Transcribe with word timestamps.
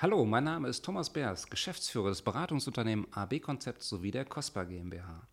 Hallo, 0.00 0.24
mein 0.24 0.44
Name 0.44 0.68
ist 0.68 0.84
Thomas 0.84 1.12
Beers, 1.12 1.50
Geschäftsführer 1.50 2.10
des 2.10 2.22
Beratungsunternehmens 2.22 3.12
AB 3.16 3.40
Konzept 3.40 3.82
sowie 3.82 4.12
der 4.12 4.24
COSPA 4.24 4.62
GmbH. 4.62 5.26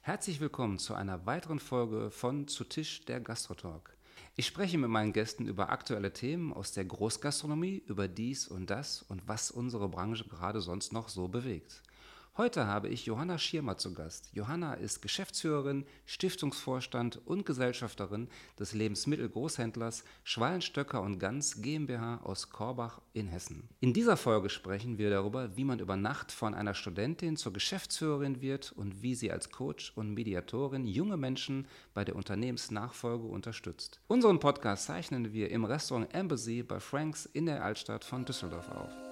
Herzlich 0.00 0.40
willkommen 0.40 0.80
zu 0.80 0.94
einer 0.94 1.24
weiteren 1.24 1.60
Folge 1.60 2.10
von 2.10 2.48
Zu 2.48 2.64
Tisch 2.64 3.04
der 3.04 3.20
Gastrotalk. 3.20 3.96
Ich 4.34 4.46
spreche 4.46 4.76
mit 4.76 4.90
meinen 4.90 5.12
Gästen 5.12 5.46
über 5.46 5.70
aktuelle 5.70 6.12
Themen 6.12 6.52
aus 6.52 6.72
der 6.72 6.84
Großgastronomie, 6.84 7.84
über 7.86 8.08
dies 8.08 8.48
und 8.48 8.70
das 8.70 9.02
und 9.02 9.28
was 9.28 9.52
unsere 9.52 9.88
Branche 9.88 10.24
gerade 10.24 10.60
sonst 10.62 10.92
noch 10.92 11.08
so 11.08 11.28
bewegt. 11.28 11.84
Heute 12.38 12.68
habe 12.68 12.86
ich 12.86 13.04
Johanna 13.04 13.36
Schirmer 13.36 13.78
zu 13.78 13.92
Gast. 13.94 14.30
Johanna 14.32 14.74
ist 14.74 15.02
Geschäftsführerin, 15.02 15.84
Stiftungsvorstand 16.06 17.20
und 17.26 17.44
Gesellschafterin 17.44 18.28
des 18.56 18.74
Lebensmittelgroßhändlers 18.74 20.04
Schwalenstöcker 20.22 21.02
und 21.02 21.18
Ganz 21.18 21.60
GmbH 21.62 22.20
aus 22.22 22.50
Korbach 22.50 23.00
in 23.12 23.26
Hessen. 23.26 23.68
In 23.80 23.92
dieser 23.92 24.16
Folge 24.16 24.50
sprechen 24.50 24.98
wir 24.98 25.10
darüber, 25.10 25.56
wie 25.56 25.64
man 25.64 25.80
über 25.80 25.96
Nacht 25.96 26.30
von 26.30 26.54
einer 26.54 26.74
Studentin 26.74 27.36
zur 27.36 27.52
Geschäftsführerin 27.52 28.40
wird 28.40 28.70
und 28.70 29.02
wie 29.02 29.16
sie 29.16 29.32
als 29.32 29.50
Coach 29.50 29.92
und 29.96 30.14
Mediatorin 30.14 30.86
junge 30.86 31.16
Menschen 31.16 31.66
bei 31.92 32.04
der 32.04 32.14
Unternehmensnachfolge 32.14 33.26
unterstützt. 33.26 33.98
Unseren 34.06 34.38
Podcast 34.38 34.84
zeichnen 34.84 35.32
wir 35.32 35.50
im 35.50 35.64
Restaurant 35.64 36.14
Embassy 36.14 36.62
bei 36.62 36.78
Franks 36.78 37.26
in 37.26 37.46
der 37.46 37.64
Altstadt 37.64 38.04
von 38.04 38.24
Düsseldorf 38.24 38.68
auf. 38.68 39.07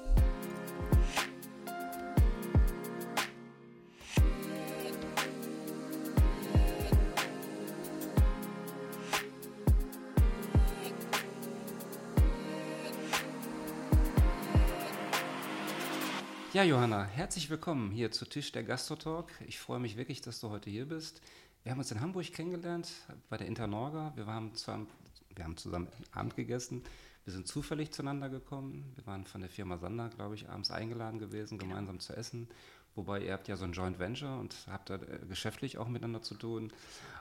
Ja, 16.56 16.62
Johanna, 16.62 17.04
herzlich 17.04 17.50
willkommen 17.50 17.90
hier 17.90 18.10
zu 18.12 18.24
Tisch 18.24 18.50
der 18.50 18.62
Gastrotalk. 18.62 19.30
Ich 19.46 19.58
freue 19.58 19.78
mich 19.78 19.98
wirklich, 19.98 20.22
dass 20.22 20.40
du 20.40 20.48
heute 20.48 20.70
hier 20.70 20.88
bist. 20.88 21.20
Wir 21.62 21.70
haben 21.70 21.80
uns 21.80 21.90
in 21.90 22.00
Hamburg 22.00 22.32
kennengelernt 22.32 22.88
bei 23.28 23.36
der 23.36 23.46
Internorga. 23.46 24.14
Wir, 24.16 24.26
waren 24.26 24.54
zusammen, 24.54 24.88
wir 25.34 25.44
haben 25.44 25.58
zusammen 25.58 25.88
Abend 26.12 26.34
gegessen. 26.34 26.82
Wir 27.24 27.34
sind 27.34 27.46
zufällig 27.46 27.92
zueinander 27.92 28.30
gekommen. 28.30 28.90
Wir 28.94 29.04
waren 29.06 29.26
von 29.26 29.42
der 29.42 29.50
Firma 29.50 29.76
Sander, 29.76 30.08
glaube 30.08 30.34
ich, 30.34 30.48
abends 30.48 30.70
eingeladen 30.70 31.18
gewesen, 31.18 31.58
genau. 31.58 31.72
gemeinsam 31.74 32.00
zu 32.00 32.16
essen. 32.16 32.48
Wobei 32.94 33.20
ihr 33.20 33.34
habt 33.34 33.48
ja 33.48 33.56
so 33.56 33.64
ein 33.66 33.72
Joint 33.72 33.98
Venture 33.98 34.40
und 34.40 34.56
habt 34.70 34.88
da 34.88 34.94
äh, 34.94 35.26
geschäftlich 35.28 35.76
auch 35.76 35.88
miteinander 35.88 36.22
zu 36.22 36.36
tun. 36.36 36.72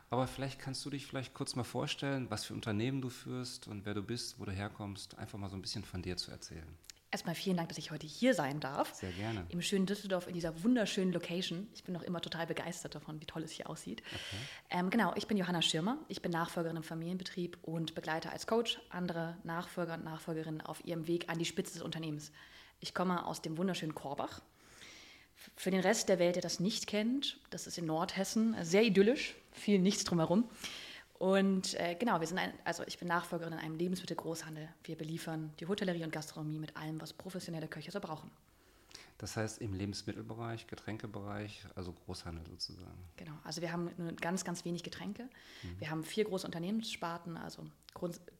Aber 0.10 0.28
vielleicht 0.28 0.60
kannst 0.60 0.86
du 0.86 0.90
dich 0.90 1.08
vielleicht 1.08 1.34
kurz 1.34 1.58
mal 1.58 1.66
vorstellen, 1.66 2.28
was 2.30 2.46
für 2.46 2.54
Unternehmen 2.54 3.02
du 3.02 3.10
führst 3.10 3.68
und 3.68 3.86
wer 3.86 3.96
du 3.96 4.02
bist, 4.02 4.40
wo 4.40 4.46
du 4.46 4.54
herkommst. 4.54 5.18
Einfach 5.18 5.38
mal 5.38 5.50
so 5.50 5.58
ein 5.58 5.62
bisschen 5.62 5.84
von 5.84 6.02
dir 6.02 6.16
zu 6.16 6.32
erzählen. 6.32 6.78
Erstmal 7.16 7.36
vielen 7.36 7.56
Dank, 7.56 7.70
dass 7.70 7.78
ich 7.78 7.92
heute 7.92 8.06
hier 8.06 8.34
sein 8.34 8.60
darf. 8.60 8.94
Sehr 8.94 9.14
gerne. 9.14 9.46
Im 9.48 9.62
schönen 9.62 9.86
Düsseldorf 9.86 10.28
in 10.28 10.34
dieser 10.34 10.62
wunderschönen 10.64 11.14
Location. 11.14 11.70
Ich 11.74 11.86
bin 11.86 11.94
noch 11.94 12.02
immer 12.02 12.20
total 12.20 12.46
begeistert 12.46 12.94
davon, 12.94 13.22
wie 13.22 13.26
toll 13.26 13.42
es 13.44 13.52
hier 13.52 13.70
aussieht. 13.70 14.04
Okay. 14.06 14.82
Ähm, 14.82 14.90
genau, 14.90 15.14
ich 15.16 15.26
bin 15.26 15.38
Johanna 15.38 15.62
Schirmer. 15.62 15.98
Ich 16.10 16.22
bin 16.22 16.34
Nachfolgerin 16.34 16.76
im 16.76 16.84
Familienbetrieb 16.84 17.58
und 17.62 17.96
begleite 17.96 18.34
als 18.34 18.48
Coach 18.48 18.82
andere 18.90 19.38
Nachfolger 19.46 19.94
und 19.94 20.04
Nachfolgerinnen 20.04 20.60
auf 20.60 20.84
ihrem 20.84 21.08
Weg 21.08 21.30
an 21.30 21.40
die 21.40 21.46
Spitze 21.46 21.76
des 21.76 21.84
Unternehmens. 21.84 22.34
Ich 22.82 22.94
komme 22.94 23.26
aus 23.26 23.42
dem 23.42 23.58
wunderschönen 23.58 23.96
Korbach. 23.96 24.42
Für 25.56 25.72
den 25.72 25.80
Rest 25.80 26.10
der 26.10 26.20
Welt, 26.20 26.36
der 26.36 26.44
das 26.44 26.60
nicht 26.60 26.86
kennt, 26.86 27.40
das 27.50 27.66
ist 27.66 27.78
in 27.78 27.86
Nordhessen, 27.86 28.58
sehr 28.62 28.84
idyllisch, 28.84 29.36
viel 29.54 29.80
nichts 29.80 30.04
drumherum. 30.04 30.50
Und 31.18 31.80
äh, 31.80 31.96
genau, 31.96 32.20
wir 32.20 32.28
sind 32.28 32.38
ein, 32.38 32.54
also 32.66 32.84
ich 32.88 33.00
bin 33.00 33.08
Nachfolgerin 33.08 33.54
in 33.54 33.60
einem 33.60 33.76
Lebensmittelgroßhandel. 33.76 34.68
Wir 34.84 34.98
beliefern 34.98 35.54
die 35.60 35.68
Hotellerie 35.68 36.04
und 36.04 36.12
Gastronomie 36.12 36.60
mit 36.60 36.76
allem, 36.76 37.00
was 37.00 37.14
professionelle 37.14 37.68
Köche 37.68 37.92
so 37.92 38.00
brauchen. 38.00 38.30
Das 39.18 39.38
heißt 39.38 39.62
im 39.62 39.74
Lebensmittelbereich, 39.74 40.68
Getränkebereich, 40.68 41.66
also 41.76 41.94
Großhandel 41.94 42.46
sozusagen. 42.48 42.98
Genau, 43.16 43.32
also 43.46 43.62
wir 43.62 43.72
haben 43.72 43.90
nur 43.96 44.12
ganz, 44.14 44.44
ganz 44.44 44.66
wenig 44.66 44.84
Getränke. 44.84 45.24
Mhm. 45.64 45.80
Wir 45.80 45.90
haben 45.90 46.04
vier 46.04 46.26
große 46.26 46.46
Unternehmenssparten, 46.46 47.38
also 47.38 47.66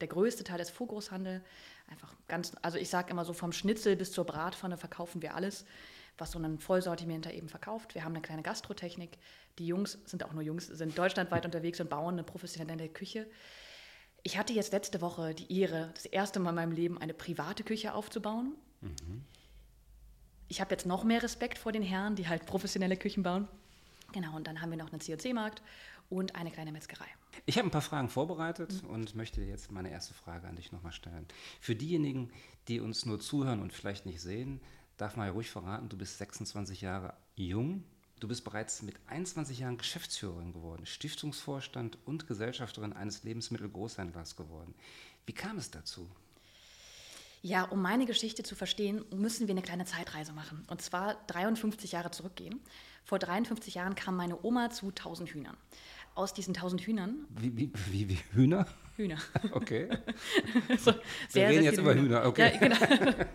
der 0.02 0.08
größte 0.08 0.44
Teil 0.44 0.60
ist 0.60 0.68
Vorgroßhandel. 0.68 1.42
Einfach 1.88 2.14
ganz, 2.28 2.52
also 2.60 2.76
ich 2.76 2.90
sage 2.90 3.10
immer 3.10 3.24
so 3.24 3.32
vom 3.32 3.52
Schnitzel 3.52 3.96
bis 3.96 4.12
zur 4.12 4.26
Bratpfanne 4.26 4.76
verkaufen 4.76 5.22
wir 5.22 5.34
alles 5.34 5.64
was 6.18 6.32
so 6.32 6.38
ein 6.38 6.58
Vollsortimenter 6.58 7.32
eben 7.32 7.48
verkauft. 7.48 7.94
Wir 7.94 8.04
haben 8.04 8.12
eine 8.12 8.22
kleine 8.22 8.42
Gastrotechnik. 8.42 9.18
Die 9.58 9.66
Jungs 9.66 9.98
sind 10.04 10.24
auch 10.24 10.32
nur 10.32 10.42
Jungs, 10.42 10.66
sind 10.66 10.96
deutschlandweit 10.96 11.44
unterwegs 11.44 11.80
und 11.80 11.88
bauen 11.88 12.14
eine 12.14 12.24
professionelle 12.24 12.88
Küche. 12.88 13.26
Ich 14.22 14.36
hatte 14.36 14.52
jetzt 14.52 14.72
letzte 14.72 15.00
Woche 15.00 15.34
die 15.34 15.60
Ehre, 15.60 15.90
das 15.94 16.04
erste 16.04 16.40
Mal 16.40 16.50
in 16.50 16.56
meinem 16.56 16.72
Leben 16.72 16.98
eine 16.98 17.14
private 17.14 17.62
Küche 17.62 17.94
aufzubauen. 17.94 18.54
Mhm. 18.80 19.24
Ich 20.48 20.60
habe 20.60 20.72
jetzt 20.72 20.86
noch 20.86 21.04
mehr 21.04 21.22
Respekt 21.22 21.58
vor 21.58 21.72
den 21.72 21.82
Herren, 21.82 22.16
die 22.16 22.28
halt 22.28 22.46
professionelle 22.46 22.96
Küchen 22.96 23.22
bauen. 23.22 23.48
Genau, 24.12 24.36
und 24.36 24.46
dann 24.46 24.60
haben 24.60 24.70
wir 24.70 24.78
noch 24.78 24.92
einen 24.92 25.00
COC-Markt 25.00 25.62
und 26.08 26.36
eine 26.36 26.50
kleine 26.50 26.72
Metzgerei. 26.72 27.06
Ich 27.46 27.58
habe 27.58 27.68
ein 27.68 27.72
paar 27.72 27.82
Fragen 27.82 28.08
vorbereitet 28.08 28.82
mhm. 28.82 28.90
und 28.90 29.14
möchte 29.14 29.42
jetzt 29.42 29.72
meine 29.72 29.90
erste 29.90 30.14
Frage 30.14 30.46
an 30.46 30.56
dich 30.56 30.72
nochmal 30.72 30.92
stellen. 30.92 31.26
Für 31.60 31.74
diejenigen, 31.74 32.30
die 32.68 32.80
uns 32.80 33.06
nur 33.06 33.20
zuhören 33.20 33.60
und 33.60 33.72
vielleicht 33.72 34.06
nicht 34.06 34.20
sehen, 34.20 34.60
darf 34.96 35.16
man 35.16 35.26
ja 35.26 35.32
ruhig 35.32 35.50
verraten, 35.50 35.88
du 35.88 35.96
bist 35.96 36.18
26 36.18 36.80
Jahre 36.80 37.14
jung. 37.34 37.84
Du 38.18 38.28
bist 38.28 38.44
bereits 38.44 38.80
mit 38.82 38.94
21 39.08 39.58
Jahren 39.58 39.76
Geschäftsführerin 39.76 40.52
geworden, 40.52 40.86
Stiftungsvorstand 40.86 41.98
und 42.06 42.26
Gesellschafterin 42.26 42.94
eines 42.94 43.24
Lebensmittelgroßhändlers 43.24 44.36
geworden. 44.36 44.74
Wie 45.26 45.34
kam 45.34 45.58
es 45.58 45.70
dazu? 45.70 46.08
Ja, 47.42 47.64
um 47.64 47.82
meine 47.82 48.06
Geschichte 48.06 48.42
zu 48.42 48.54
verstehen, 48.54 49.04
müssen 49.14 49.48
wir 49.48 49.52
eine 49.52 49.62
kleine 49.62 49.84
Zeitreise 49.84 50.32
machen. 50.32 50.64
Und 50.68 50.80
zwar 50.80 51.14
53 51.26 51.92
Jahre 51.92 52.10
zurückgehen. 52.10 52.58
Vor 53.04 53.18
53 53.18 53.74
Jahren 53.74 53.94
kam 53.94 54.16
meine 54.16 54.42
Oma 54.42 54.70
zu 54.70 54.88
1000 54.88 55.30
Hühnern. 55.30 55.56
Aus 56.14 56.32
diesen 56.32 56.56
1000 56.56 56.82
Hühnern. 56.82 57.26
Wie, 57.28 57.54
wie, 57.56 57.70
wie, 57.90 58.08
wie 58.08 58.18
Hühner? 58.32 58.66
Hühner. 58.96 59.18
Okay. 59.52 59.88
so, 60.78 60.92
sehr, 61.28 61.48
wir 61.48 61.48
reden 61.48 61.64
jetzt 61.64 61.78
über 61.78 61.94
Hühner, 61.94 62.26
okay. 62.26 62.52
Ja, 62.52 62.58
genau. 62.58 63.14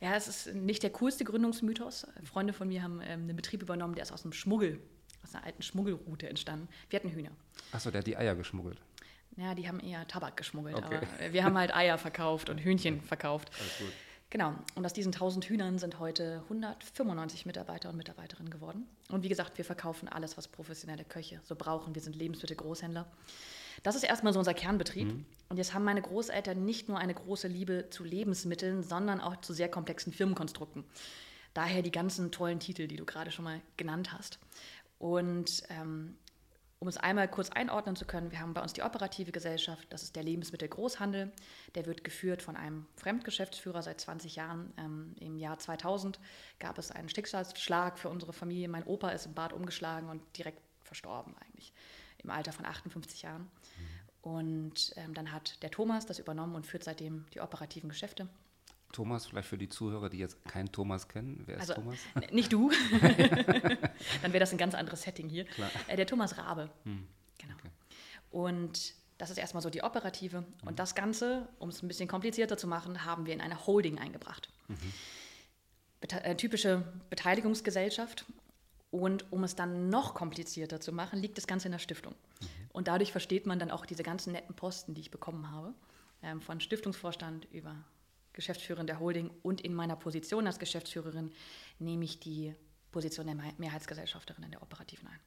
Ja, 0.00 0.16
es 0.16 0.26
ist 0.26 0.54
nicht 0.54 0.82
der 0.82 0.90
coolste 0.90 1.22
Gründungsmythos. 1.22 2.08
Freunde 2.24 2.52
von 2.52 2.66
mir 2.66 2.82
haben 2.82 3.00
ähm, 3.04 3.22
einen 3.22 3.36
Betrieb 3.36 3.62
übernommen, 3.62 3.94
der 3.94 4.02
ist 4.02 4.10
aus 4.10 4.24
einem 4.24 4.32
Schmuggel, 4.32 4.80
aus 5.22 5.32
einer 5.32 5.44
alten 5.44 5.62
Schmuggelroute 5.62 6.28
entstanden. 6.28 6.68
Wir 6.90 6.98
hatten 6.98 7.10
Hühner. 7.10 7.30
Achso, 7.70 7.92
der 7.92 8.00
hat 8.00 8.06
die 8.08 8.16
Eier 8.16 8.34
geschmuggelt. 8.34 8.78
Ja, 9.36 9.54
die 9.54 9.68
haben 9.68 9.78
eher 9.78 10.06
Tabak 10.08 10.36
geschmuggelt, 10.36 10.74
okay. 10.74 10.96
aber 10.96 11.32
wir 11.32 11.44
haben 11.44 11.56
halt 11.56 11.72
Eier 11.72 11.98
verkauft 11.98 12.50
und 12.50 12.58
Hühnchen 12.58 13.00
verkauft. 13.00 13.52
Alles 13.60 13.78
gut. 13.78 13.92
Genau, 14.32 14.54
und 14.74 14.86
aus 14.86 14.94
diesen 14.94 15.12
1000 15.12 15.44
Hühnern 15.44 15.78
sind 15.78 15.98
heute 15.98 16.40
195 16.44 17.44
Mitarbeiter 17.44 17.90
und 17.90 17.96
Mitarbeiterinnen 17.98 18.50
geworden. 18.50 18.86
Und 19.10 19.22
wie 19.22 19.28
gesagt, 19.28 19.58
wir 19.58 19.64
verkaufen 19.64 20.08
alles, 20.08 20.38
was 20.38 20.48
professionelle 20.48 21.04
Köche 21.04 21.40
so 21.44 21.54
brauchen. 21.54 21.94
Wir 21.94 22.00
sind 22.00 22.16
Lebensmittelgroßhändler. 22.16 23.06
Das 23.82 23.94
ist 23.94 24.02
erstmal 24.02 24.32
so 24.32 24.38
unser 24.38 24.54
Kernbetrieb. 24.54 25.08
Mhm. 25.08 25.24
Und 25.48 25.58
jetzt 25.58 25.74
haben 25.74 25.84
meine 25.84 26.00
Großeltern 26.00 26.64
nicht 26.64 26.88
nur 26.88 26.98
eine 26.98 27.14
große 27.14 27.46
Liebe 27.46 27.90
zu 27.90 28.04
Lebensmitteln, 28.04 28.82
sondern 28.82 29.20
auch 29.20 29.36
zu 29.42 29.52
sehr 29.52 29.68
komplexen 29.68 30.12
Firmenkonstrukten. 30.12 30.84
Daher 31.52 31.82
die 31.82 31.90
ganzen 31.90 32.32
tollen 32.32 32.58
Titel, 32.58 32.86
die 32.86 32.96
du 32.96 33.04
gerade 33.04 33.30
schon 33.30 33.44
mal 33.44 33.60
genannt 33.76 34.12
hast. 34.12 34.38
Und 34.98 35.62
ähm, 35.68 36.16
um 36.78 36.88
es 36.88 36.96
einmal 36.96 37.28
kurz 37.28 37.50
einordnen 37.50 37.96
zu 37.96 38.06
können, 38.06 38.30
wir 38.32 38.40
haben 38.40 38.54
bei 38.54 38.62
uns 38.62 38.72
die 38.72 38.82
operative 38.82 39.30
Gesellschaft, 39.30 39.86
das 39.90 40.02
ist 40.02 40.16
der 40.16 40.22
Lebensmittelgroßhandel. 40.22 41.30
Der 41.74 41.86
wird 41.86 42.02
geführt 42.02 42.40
von 42.40 42.56
einem 42.56 42.86
Fremdgeschäftsführer 42.96 43.82
seit 43.82 44.00
20 44.00 44.36
Jahren. 44.36 44.72
Ähm, 44.78 45.14
Im 45.20 45.36
Jahr 45.36 45.58
2000 45.58 46.18
gab 46.58 46.78
es 46.78 46.90
einen 46.90 47.08
Schicksalsschlag 47.08 47.98
für 47.98 48.08
unsere 48.08 48.32
Familie. 48.32 48.68
Mein 48.68 48.84
Opa 48.84 49.10
ist 49.10 49.26
im 49.26 49.34
Bad 49.34 49.52
umgeschlagen 49.52 50.08
und 50.08 50.22
direkt 50.36 50.62
verstorben 50.82 51.34
eigentlich 51.44 51.74
im 52.24 52.30
Alter 52.30 52.52
von 52.52 52.64
58 52.64 53.22
Jahren. 53.22 53.50
Und 54.22 54.92
ähm, 54.96 55.14
dann 55.14 55.32
hat 55.32 55.62
der 55.62 55.70
Thomas 55.70 56.06
das 56.06 56.18
übernommen 56.18 56.54
und 56.54 56.66
führt 56.66 56.84
seitdem 56.84 57.26
die 57.34 57.40
operativen 57.40 57.88
Geschäfte. 57.88 58.28
Thomas, 58.92 59.26
vielleicht 59.26 59.48
für 59.48 59.58
die 59.58 59.68
Zuhörer, 59.68 60.10
die 60.10 60.18
jetzt 60.18 60.44
keinen 60.44 60.70
Thomas 60.70 61.08
kennen. 61.08 61.42
Wer 61.46 61.56
ist 61.56 61.70
also, 61.70 61.74
Thomas? 61.74 61.98
Nicht 62.30 62.52
du. 62.52 62.70
dann 64.22 64.32
wäre 64.32 64.40
das 64.40 64.52
ein 64.52 64.58
ganz 64.58 64.74
anderes 64.74 65.02
Setting 65.02 65.28
hier. 65.28 65.46
Äh, 65.88 65.96
der 65.96 66.06
Thomas 66.06 66.38
Rabe. 66.38 66.70
Hm. 66.84 67.08
Genau. 67.38 67.54
Okay. 67.54 67.70
Und 68.30 68.94
das 69.18 69.30
ist 69.30 69.38
erstmal 69.38 69.62
so 69.62 69.70
die 69.70 69.82
operative. 69.82 70.40
Mhm. 70.40 70.46
Und 70.68 70.78
das 70.78 70.94
Ganze, 70.94 71.48
um 71.58 71.70
es 71.70 71.82
ein 71.82 71.88
bisschen 71.88 72.08
komplizierter 72.08 72.56
zu 72.56 72.66
machen, 72.66 73.04
haben 73.04 73.26
wir 73.26 73.34
in 73.34 73.40
eine 73.40 73.66
Holding 73.66 73.98
eingebracht. 73.98 74.48
Mhm. 74.68 74.76
Bete 76.00 76.22
äh, 76.24 76.36
typische 76.36 76.84
Beteiligungsgesellschaft. 77.10 78.24
Und 78.92 79.32
um 79.32 79.42
es 79.42 79.56
dann 79.56 79.88
noch 79.88 80.14
komplizierter 80.14 80.78
zu 80.78 80.92
machen, 80.92 81.18
liegt 81.18 81.38
das 81.38 81.46
Ganze 81.46 81.66
in 81.66 81.72
der 81.72 81.78
Stiftung. 81.78 82.12
Mhm. 82.12 82.46
Und 82.72 82.88
dadurch 82.88 83.10
versteht 83.10 83.46
man 83.46 83.58
dann 83.58 83.70
auch 83.70 83.86
diese 83.86 84.02
ganzen 84.02 84.32
netten 84.32 84.54
Posten, 84.54 84.94
die 84.94 85.00
ich 85.00 85.10
bekommen 85.10 85.50
habe, 85.50 85.74
ähm, 86.22 86.42
von 86.42 86.60
Stiftungsvorstand 86.60 87.46
über 87.52 87.74
Geschäftsführerin 88.34 88.86
der 88.86 89.00
Holding 89.00 89.30
und 89.42 89.62
in 89.62 89.74
meiner 89.74 89.96
Position 89.96 90.46
als 90.46 90.58
Geschäftsführerin 90.58 91.32
nehme 91.78 92.04
ich 92.04 92.20
die 92.20 92.54
Position 92.90 93.26
der 93.26 93.36
Mehrheitsgesellschafterin 93.56 94.44
in 94.44 94.50
der 94.50 94.62
operativen 94.62 95.08
ein. 95.08 95.20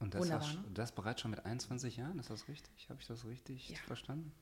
Und 0.00 0.14
das, 0.14 0.22
Wunderbar, 0.22 0.48
hast, 0.48 0.56
ne? 0.56 0.64
das 0.74 0.92
bereits 0.92 1.20
schon 1.20 1.30
mit 1.30 1.46
21 1.46 1.96
Jahren, 1.96 2.18
ist 2.18 2.30
das 2.30 2.48
richtig? 2.48 2.88
Habe 2.90 3.00
ich 3.00 3.06
das 3.06 3.24
richtig 3.24 3.70
ja. 3.70 3.76
verstanden? 3.86 4.32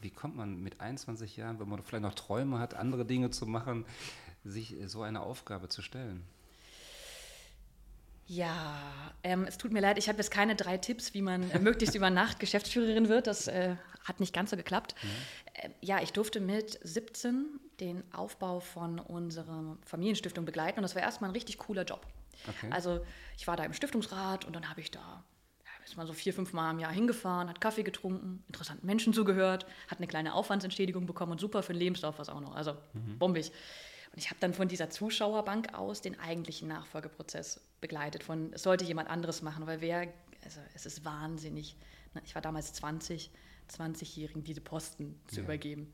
Wie 0.00 0.10
kommt 0.10 0.34
man 0.34 0.62
mit 0.62 0.80
21 0.80 1.36
Jahren, 1.36 1.60
wenn 1.60 1.68
man 1.68 1.82
vielleicht 1.82 2.02
noch 2.02 2.14
Träume 2.14 2.58
hat, 2.58 2.72
andere 2.72 3.04
Dinge 3.04 3.30
zu 3.30 3.46
machen, 3.46 3.84
sich 4.44 4.74
so 4.86 5.02
eine 5.02 5.20
Aufgabe 5.20 5.68
zu 5.68 5.82
stellen? 5.82 6.24
Ja, 8.26 9.12
ähm, 9.22 9.44
es 9.44 9.56
tut 9.56 9.72
mir 9.72 9.80
leid, 9.80 9.98
ich 9.98 10.08
habe 10.08 10.18
jetzt 10.18 10.30
keine 10.30 10.56
drei 10.56 10.78
Tipps, 10.78 11.14
wie 11.14 11.22
man 11.22 11.50
äh, 11.50 11.58
möglichst 11.60 11.94
über 11.94 12.10
Nacht 12.10 12.40
Geschäftsführerin 12.40 13.08
wird. 13.08 13.26
Das 13.26 13.46
äh, 13.46 13.76
hat 14.04 14.20
nicht 14.20 14.34
ganz 14.34 14.50
so 14.50 14.56
geklappt. 14.56 14.94
Mhm. 15.02 15.08
Äh, 15.54 15.70
ja, 15.80 16.02
ich 16.02 16.12
durfte 16.12 16.40
mit 16.40 16.78
17 16.82 17.60
den 17.80 18.02
Aufbau 18.12 18.60
von 18.60 18.98
unserer 18.98 19.76
Familienstiftung 19.84 20.44
begleiten 20.44 20.78
und 20.78 20.82
das 20.82 20.94
war 20.94 21.02
erstmal 21.02 21.30
ein 21.30 21.34
richtig 21.34 21.58
cooler 21.58 21.84
Job. 21.84 22.06
Okay. 22.48 22.68
Also 22.70 23.00
ich 23.36 23.46
war 23.46 23.56
da 23.56 23.64
im 23.64 23.72
Stiftungsrat 23.72 24.44
und 24.44 24.56
dann 24.56 24.68
habe 24.68 24.80
ich 24.80 24.90
da 24.90 25.24
ja, 25.64 25.84
ist 25.84 25.96
mal 25.96 26.06
so 26.06 26.12
vier, 26.12 26.34
fünf 26.34 26.52
Mal 26.52 26.72
im 26.72 26.80
Jahr 26.80 26.92
hingefahren, 26.92 27.48
hat 27.48 27.60
Kaffee 27.60 27.84
getrunken, 27.84 28.42
interessanten 28.48 28.86
Menschen 28.86 29.12
zugehört, 29.12 29.66
hat 29.88 29.98
eine 29.98 30.06
kleine 30.06 30.34
Aufwandsentschädigung 30.34 31.06
bekommen 31.06 31.32
und 31.32 31.40
super 31.40 31.62
für 31.62 31.72
den 31.72 31.80
Lebenslauf 31.80 32.18
was 32.18 32.28
auch 32.28 32.40
noch. 32.40 32.56
Also 32.56 32.72
mhm. 32.92 33.18
bombig. 33.18 33.52
Und 34.16 34.22
ich 34.22 34.30
habe 34.30 34.40
dann 34.40 34.54
von 34.54 34.66
dieser 34.66 34.88
Zuschauerbank 34.88 35.74
aus 35.74 36.00
den 36.00 36.18
eigentlichen 36.18 36.68
Nachfolgeprozess 36.68 37.60
begleitet. 37.82 38.24
Von, 38.24 38.50
es 38.54 38.62
sollte 38.62 38.86
jemand 38.86 39.10
anderes 39.10 39.42
machen, 39.42 39.66
weil 39.66 39.82
wer, 39.82 40.08
also 40.42 40.58
es 40.74 40.86
ist 40.86 41.04
wahnsinnig. 41.04 41.76
Ne, 42.14 42.22
ich 42.24 42.34
war 42.34 42.40
damals 42.40 42.72
20, 42.72 43.30
20-Jährigen 43.70 44.42
diese 44.42 44.62
Posten 44.62 45.20
zu 45.28 45.36
ja. 45.36 45.42
übergeben. 45.42 45.92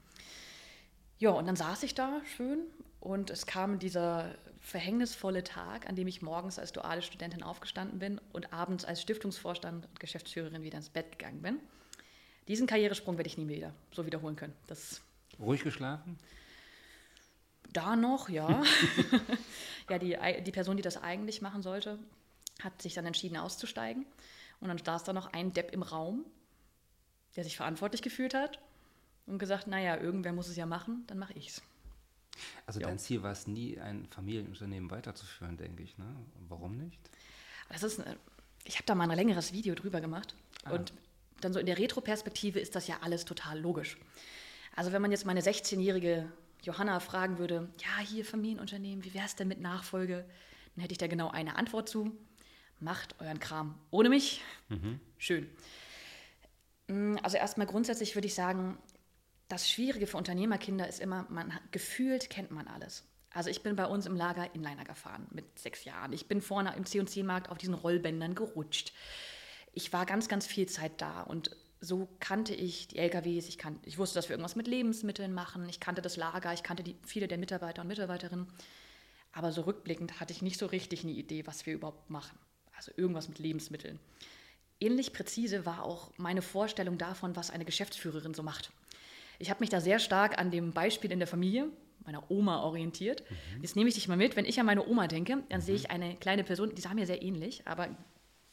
Ja, 1.18 1.30
und 1.30 1.46
dann 1.46 1.56
saß 1.56 1.82
ich 1.82 1.96
da 1.96 2.20
schön 2.36 2.60
und 3.00 3.30
es 3.30 3.44
kam 3.44 3.80
dieser 3.80 4.36
verhängnisvolle 4.60 5.42
Tag, 5.42 5.88
an 5.88 5.96
dem 5.96 6.06
ich 6.06 6.22
morgens 6.22 6.60
als 6.60 6.72
duale 6.72 7.02
Studentin 7.02 7.42
aufgestanden 7.42 7.98
bin 7.98 8.20
und 8.32 8.52
abends 8.52 8.84
als 8.84 9.02
Stiftungsvorstand 9.02 9.86
und 9.86 9.98
Geschäftsführerin 9.98 10.62
wieder 10.62 10.76
ins 10.76 10.90
Bett 10.90 11.18
gegangen 11.18 11.42
bin. 11.42 11.58
Diesen 12.46 12.68
Karrieresprung 12.68 13.16
werde 13.16 13.26
ich 13.26 13.36
nie 13.36 13.48
wieder 13.48 13.74
so 13.90 14.06
wiederholen 14.06 14.36
können. 14.36 14.54
Das 14.68 15.00
Ruhig 15.40 15.64
geschlafen? 15.64 16.18
Da 17.72 17.96
noch, 17.96 18.28
ja. 18.28 18.62
ja, 19.90 19.98
die, 19.98 20.16
die 20.44 20.52
Person, 20.52 20.76
die 20.76 20.82
das 20.82 20.96
eigentlich 20.96 21.42
machen 21.42 21.62
sollte, 21.62 21.98
hat 22.62 22.82
sich 22.82 22.94
dann 22.94 23.06
entschieden 23.06 23.36
auszusteigen. 23.36 24.06
Und 24.60 24.68
dann 24.68 24.78
saß 24.78 25.04
da 25.04 25.12
noch 25.12 25.32
ein 25.32 25.52
Depp 25.52 25.72
im 25.72 25.82
Raum, 25.82 26.24
der 27.36 27.44
sich 27.44 27.56
verantwortlich 27.56 28.02
gefühlt 28.02 28.34
hat 28.34 28.58
und 29.26 29.38
gesagt, 29.38 29.66
naja, 29.66 29.96
irgendwer 29.96 30.32
muss 30.32 30.48
es 30.48 30.56
ja 30.56 30.66
machen, 30.66 31.04
dann 31.06 31.18
mache 31.18 31.32
ich's. 31.34 31.62
Also 32.66 32.80
jo. 32.80 32.86
dein 32.86 32.98
Ziel 32.98 33.22
war 33.22 33.32
es 33.32 33.46
nie, 33.46 33.78
ein 33.78 34.06
Familienunternehmen 34.06 34.90
weiterzuführen, 34.90 35.56
denke 35.56 35.82
ich. 35.82 35.98
Ne? 35.98 36.06
Warum 36.48 36.76
nicht? 36.76 36.98
Das 37.68 37.82
ist, 37.82 38.02
ich 38.64 38.76
habe 38.76 38.86
da 38.86 38.94
mal 38.94 39.10
ein 39.10 39.16
längeres 39.16 39.52
Video 39.52 39.74
drüber 39.74 40.00
gemacht. 40.00 40.34
Ah. 40.64 40.72
Und 40.72 40.92
dann 41.40 41.52
so 41.52 41.58
in 41.58 41.66
der 41.66 41.78
Retro-Perspektive 41.78 42.60
ist 42.60 42.74
das 42.74 42.86
ja 42.86 42.98
alles 43.00 43.24
total 43.24 43.58
logisch. 43.58 43.98
Also 44.74 44.92
wenn 44.92 45.02
man 45.02 45.10
jetzt 45.10 45.26
meine 45.26 45.40
16-jährige 45.40 46.30
Johanna 46.62 47.00
fragen 47.00 47.38
würde, 47.38 47.68
ja, 47.78 48.04
hier 48.04 48.24
Familienunternehmen, 48.24 49.04
wie 49.04 49.14
wäre 49.14 49.26
es 49.26 49.36
denn 49.36 49.48
mit 49.48 49.60
Nachfolge? 49.60 50.24
Dann 50.74 50.82
hätte 50.82 50.92
ich 50.92 50.98
da 50.98 51.06
genau 51.06 51.30
eine 51.30 51.56
Antwort 51.56 51.88
zu. 51.88 52.12
Macht 52.80 53.20
euren 53.20 53.40
Kram 53.40 53.78
ohne 53.90 54.08
mich. 54.08 54.42
Mhm. 54.68 55.00
Schön. 55.18 55.48
Mm, 56.88 57.16
also 57.22 57.36
erstmal 57.36 57.66
grundsätzlich 57.66 58.14
würde 58.14 58.26
ich 58.26 58.34
sagen, 58.34 58.78
das 59.48 59.68
Schwierige 59.68 60.06
für 60.06 60.16
Unternehmerkinder 60.16 60.88
ist 60.88 61.00
immer, 61.00 61.26
man 61.28 61.52
gefühlt 61.70 62.30
kennt 62.30 62.50
man 62.50 62.66
alles. 62.68 63.04
Also 63.34 63.50
ich 63.50 63.62
bin 63.62 63.76
bei 63.76 63.86
uns 63.86 64.06
im 64.06 64.16
Lager 64.16 64.54
Inliner 64.54 64.84
gefahren 64.84 65.26
mit 65.30 65.58
sechs 65.58 65.84
Jahren. 65.84 66.12
Ich 66.12 66.28
bin 66.28 66.40
vorne 66.40 66.74
im 66.76 66.86
C&C-Markt 66.86 67.50
auf 67.50 67.58
diesen 67.58 67.74
Rollbändern 67.74 68.34
gerutscht. 68.34 68.92
Ich 69.72 69.92
war 69.92 70.06
ganz, 70.06 70.28
ganz 70.28 70.46
viel 70.46 70.66
Zeit 70.66 71.00
da 71.00 71.22
und 71.22 71.56
so 71.82 72.08
kannte 72.20 72.54
ich 72.54 72.86
die 72.88 72.98
LKWs, 72.98 73.48
ich, 73.48 73.58
kan 73.58 73.78
ich 73.84 73.98
wusste, 73.98 74.14
dass 74.14 74.28
wir 74.28 74.34
irgendwas 74.34 74.54
mit 74.54 74.68
Lebensmitteln 74.68 75.34
machen, 75.34 75.68
ich 75.68 75.80
kannte 75.80 76.00
das 76.00 76.16
Lager, 76.16 76.52
ich 76.52 76.62
kannte 76.62 76.84
die, 76.84 76.96
viele 77.04 77.26
der 77.26 77.38
Mitarbeiter 77.38 77.82
und 77.82 77.88
Mitarbeiterinnen. 77.88 78.46
Aber 79.32 79.50
so 79.50 79.62
rückblickend 79.62 80.20
hatte 80.20 80.32
ich 80.32 80.42
nicht 80.42 80.58
so 80.58 80.66
richtig 80.66 81.02
eine 81.02 81.12
Idee, 81.12 81.44
was 81.46 81.66
wir 81.66 81.74
überhaupt 81.74 82.08
machen. 82.08 82.38
Also 82.76 82.92
irgendwas 82.96 83.28
mit 83.28 83.40
Lebensmitteln. 83.40 83.98
Ähnlich 84.78 85.12
präzise 85.12 85.66
war 85.66 85.82
auch 85.82 86.12
meine 86.18 86.42
Vorstellung 86.42 86.98
davon, 86.98 87.34
was 87.34 87.50
eine 87.50 87.64
Geschäftsführerin 87.64 88.34
so 88.34 88.44
macht. 88.44 88.70
Ich 89.40 89.50
habe 89.50 89.60
mich 89.60 89.70
da 89.70 89.80
sehr 89.80 89.98
stark 89.98 90.38
an 90.38 90.52
dem 90.52 90.72
Beispiel 90.72 91.10
in 91.10 91.18
der 91.18 91.28
Familie 91.28 91.68
meiner 92.04 92.30
Oma 92.30 92.62
orientiert. 92.62 93.24
Mhm. 93.28 93.62
Jetzt 93.62 93.74
nehme 93.74 93.88
ich 93.88 93.94
dich 93.94 94.06
mal 94.06 94.16
mit. 94.16 94.36
Wenn 94.36 94.44
ich 94.44 94.60
an 94.60 94.66
meine 94.66 94.86
Oma 94.86 95.08
denke, 95.08 95.42
dann 95.48 95.60
mhm. 95.60 95.64
sehe 95.64 95.74
ich 95.74 95.90
eine 95.90 96.14
kleine 96.16 96.44
Person, 96.44 96.74
die 96.74 96.82
sah 96.82 96.94
mir 96.94 97.06
sehr 97.06 97.22
ähnlich, 97.22 97.62
aber 97.66 97.88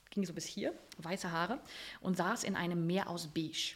ging 0.09 0.25
so 0.25 0.33
bis 0.33 0.45
hier, 0.45 0.73
weiße 0.97 1.31
Haare, 1.31 1.59
und 2.01 2.17
saß 2.17 2.43
in 2.43 2.55
einem 2.55 2.85
Meer 2.87 3.09
aus 3.09 3.27
Beige. 3.27 3.75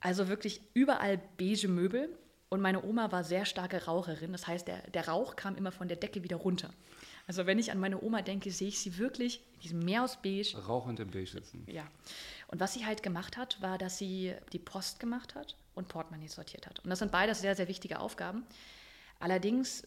Also 0.00 0.28
wirklich 0.28 0.60
überall 0.74 1.20
beige 1.38 1.68
Möbel. 1.68 2.08
Und 2.48 2.60
meine 2.60 2.84
Oma 2.84 3.10
war 3.10 3.24
sehr 3.24 3.46
starke 3.46 3.84
Raucherin. 3.84 4.32
Das 4.32 4.46
heißt, 4.46 4.68
der, 4.68 4.82
der 4.90 5.08
Rauch 5.08 5.34
kam 5.34 5.56
immer 5.56 5.72
von 5.72 5.88
der 5.88 5.96
Decke 5.96 6.22
wieder 6.22 6.36
runter. 6.36 6.70
Also 7.26 7.46
wenn 7.46 7.58
ich 7.58 7.72
an 7.72 7.80
meine 7.80 8.00
Oma 8.02 8.22
denke, 8.22 8.50
sehe 8.50 8.68
ich 8.68 8.78
sie 8.78 8.98
wirklich 8.98 9.42
in 9.54 9.60
diesem 9.60 9.78
Meer 9.80 10.04
aus 10.04 10.20
Beige. 10.20 10.56
Rauchend 10.66 11.00
im 11.00 11.10
Beige 11.10 11.30
sitzen. 11.30 11.64
Ja. 11.66 11.86
Und 12.48 12.60
was 12.60 12.74
sie 12.74 12.86
halt 12.86 13.02
gemacht 13.02 13.36
hat, 13.36 13.60
war, 13.62 13.78
dass 13.78 13.98
sie 13.98 14.34
die 14.52 14.58
Post 14.58 15.00
gemacht 15.00 15.34
hat 15.34 15.56
und 15.74 15.88
Portemonnaie 15.88 16.28
sortiert 16.28 16.66
hat. 16.66 16.80
Und 16.80 16.90
das 16.90 16.98
sind 16.98 17.10
beides 17.10 17.40
sehr, 17.40 17.56
sehr 17.56 17.66
wichtige 17.66 17.98
Aufgaben. 17.98 18.44
Allerdings 19.18 19.86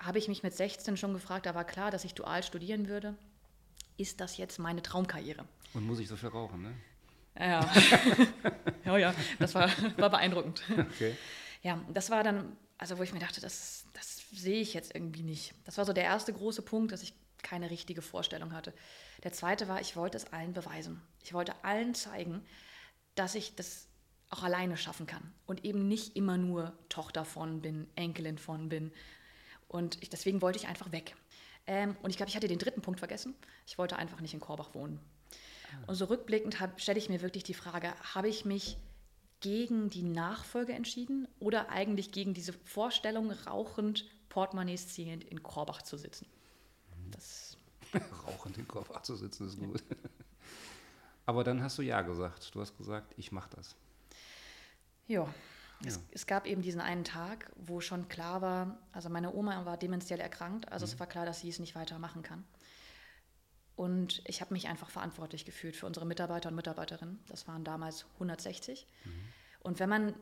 habe 0.00 0.18
ich 0.18 0.28
mich 0.28 0.42
mit 0.42 0.52
16 0.52 0.96
schon 0.96 1.14
gefragt, 1.14 1.46
da 1.46 1.54
war 1.54 1.64
klar, 1.64 1.90
dass 1.90 2.04
ich 2.04 2.14
dual 2.14 2.42
studieren 2.42 2.88
würde 2.88 3.14
ist 3.96 4.20
das 4.20 4.36
jetzt 4.36 4.58
meine 4.58 4.82
Traumkarriere? 4.82 5.44
Und 5.74 5.86
muss 5.86 5.98
ich 5.98 6.08
so 6.08 6.16
viel 6.16 6.28
rauchen, 6.28 6.62
ne? 6.62 6.74
Ja, 7.38 7.68
ja, 8.84 8.96
ja, 8.96 9.14
das 9.38 9.54
war, 9.54 9.68
war 9.96 10.10
beeindruckend. 10.10 10.62
Okay. 10.70 11.16
Ja, 11.62 11.80
das 11.92 12.10
war 12.10 12.22
dann, 12.22 12.56
also 12.78 12.98
wo 12.98 13.02
ich 13.02 13.12
mir 13.12 13.18
dachte, 13.18 13.40
das, 13.40 13.86
das 13.92 14.22
sehe 14.32 14.60
ich 14.60 14.74
jetzt 14.74 14.94
irgendwie 14.94 15.22
nicht. 15.22 15.54
Das 15.64 15.76
war 15.78 15.84
so 15.84 15.92
der 15.92 16.04
erste 16.04 16.32
große 16.32 16.62
Punkt, 16.62 16.92
dass 16.92 17.02
ich 17.02 17.12
keine 17.42 17.70
richtige 17.70 18.02
Vorstellung 18.02 18.52
hatte. 18.52 18.72
Der 19.24 19.32
zweite 19.32 19.68
war, 19.68 19.80
ich 19.80 19.96
wollte 19.96 20.16
es 20.16 20.32
allen 20.32 20.52
beweisen. 20.52 21.00
Ich 21.22 21.34
wollte 21.34 21.54
allen 21.64 21.94
zeigen, 21.94 22.42
dass 23.14 23.34
ich 23.34 23.54
das 23.56 23.88
auch 24.30 24.42
alleine 24.42 24.76
schaffen 24.76 25.06
kann 25.06 25.32
und 25.46 25.64
eben 25.64 25.86
nicht 25.86 26.16
immer 26.16 26.36
nur 26.36 26.72
Tochter 26.88 27.24
von 27.24 27.60
bin, 27.60 27.88
Enkelin 27.94 28.38
von 28.38 28.68
bin. 28.68 28.92
Und 29.68 30.02
ich, 30.02 30.10
deswegen 30.10 30.42
wollte 30.42 30.58
ich 30.58 30.66
einfach 30.66 30.92
weg. 30.92 31.16
Ähm, 31.66 31.96
und 32.02 32.10
ich 32.10 32.16
glaube, 32.16 32.30
ich 32.30 32.36
hatte 32.36 32.48
den 32.48 32.58
dritten 32.58 32.82
Punkt 32.82 32.98
vergessen. 32.98 33.34
Ich 33.66 33.78
wollte 33.78 33.96
einfach 33.96 34.20
nicht 34.20 34.34
in 34.34 34.40
Korbach 34.40 34.74
wohnen. 34.74 35.00
Ah. 35.72 35.84
Und 35.86 35.94
so 35.94 36.06
rückblickend 36.06 36.56
stelle 36.76 36.98
ich 36.98 37.08
mir 37.08 37.22
wirklich 37.22 37.44
die 37.44 37.54
Frage, 37.54 37.94
habe 38.14 38.28
ich 38.28 38.44
mich 38.44 38.76
gegen 39.40 39.90
die 39.90 40.02
Nachfolge 40.02 40.72
entschieden 40.72 41.28
oder 41.38 41.68
eigentlich 41.70 42.12
gegen 42.12 42.34
diese 42.34 42.52
Vorstellung, 42.52 43.30
rauchend, 43.30 44.06
Portemonnaies 44.28 44.88
ziehend 44.88 45.24
in 45.24 45.42
Korbach 45.42 45.82
zu 45.82 45.96
sitzen? 45.96 46.26
Das 47.10 47.56
rauchend 48.26 48.58
in 48.58 48.66
Korbach 48.66 49.02
zu 49.02 49.16
sitzen 49.16 49.46
ist 49.46 49.58
gut. 49.58 49.82
Ja. 49.88 49.96
Aber 51.26 51.44
dann 51.44 51.62
hast 51.62 51.78
du 51.78 51.82
Ja 51.82 52.02
gesagt. 52.02 52.54
Du 52.54 52.60
hast 52.60 52.76
gesagt, 52.76 53.14
ich 53.16 53.32
mache 53.32 53.50
das. 53.56 53.76
Ja, 55.06 55.32
es, 55.86 56.00
es, 56.10 56.26
gab 56.26 56.46
eben 56.46 56.62
diesen 56.62 56.80
einen 56.80 57.04
Tag, 57.04 57.50
wo 57.56 57.80
schon 57.80 58.08
klar 58.08 58.42
war, 58.42 58.78
also 58.92 59.08
meine 59.08 59.34
Oma 59.34 59.64
war 59.64 59.76
dementiell 59.76 60.20
erkrankt, 60.20 60.70
also 60.70 60.86
mhm. 60.86 60.92
es 60.92 61.00
war 61.00 61.06
klar, 61.06 61.26
dass 61.26 61.40
sie 61.40 61.48
es 61.48 61.58
nicht 61.58 61.74
weitermachen 61.74 62.22
kann. 62.22 62.44
Und 63.76 64.22
ich 64.26 64.40
habe 64.40 64.54
mich 64.54 64.68
einfach 64.68 64.90
verantwortlich 64.90 65.44
gefühlt 65.44 65.76
für 65.76 65.86
unsere 65.86 66.06
Mitarbeiter 66.06 66.48
und 66.48 66.54
Mitarbeiterinnen. 66.54 67.18
Das 67.26 67.48
waren 67.48 67.64
damals 67.64 68.06
160. 68.14 68.86
Mhm. 69.04 69.10
Und 69.60 69.80
wenn 69.80 69.88
man, 69.88 70.14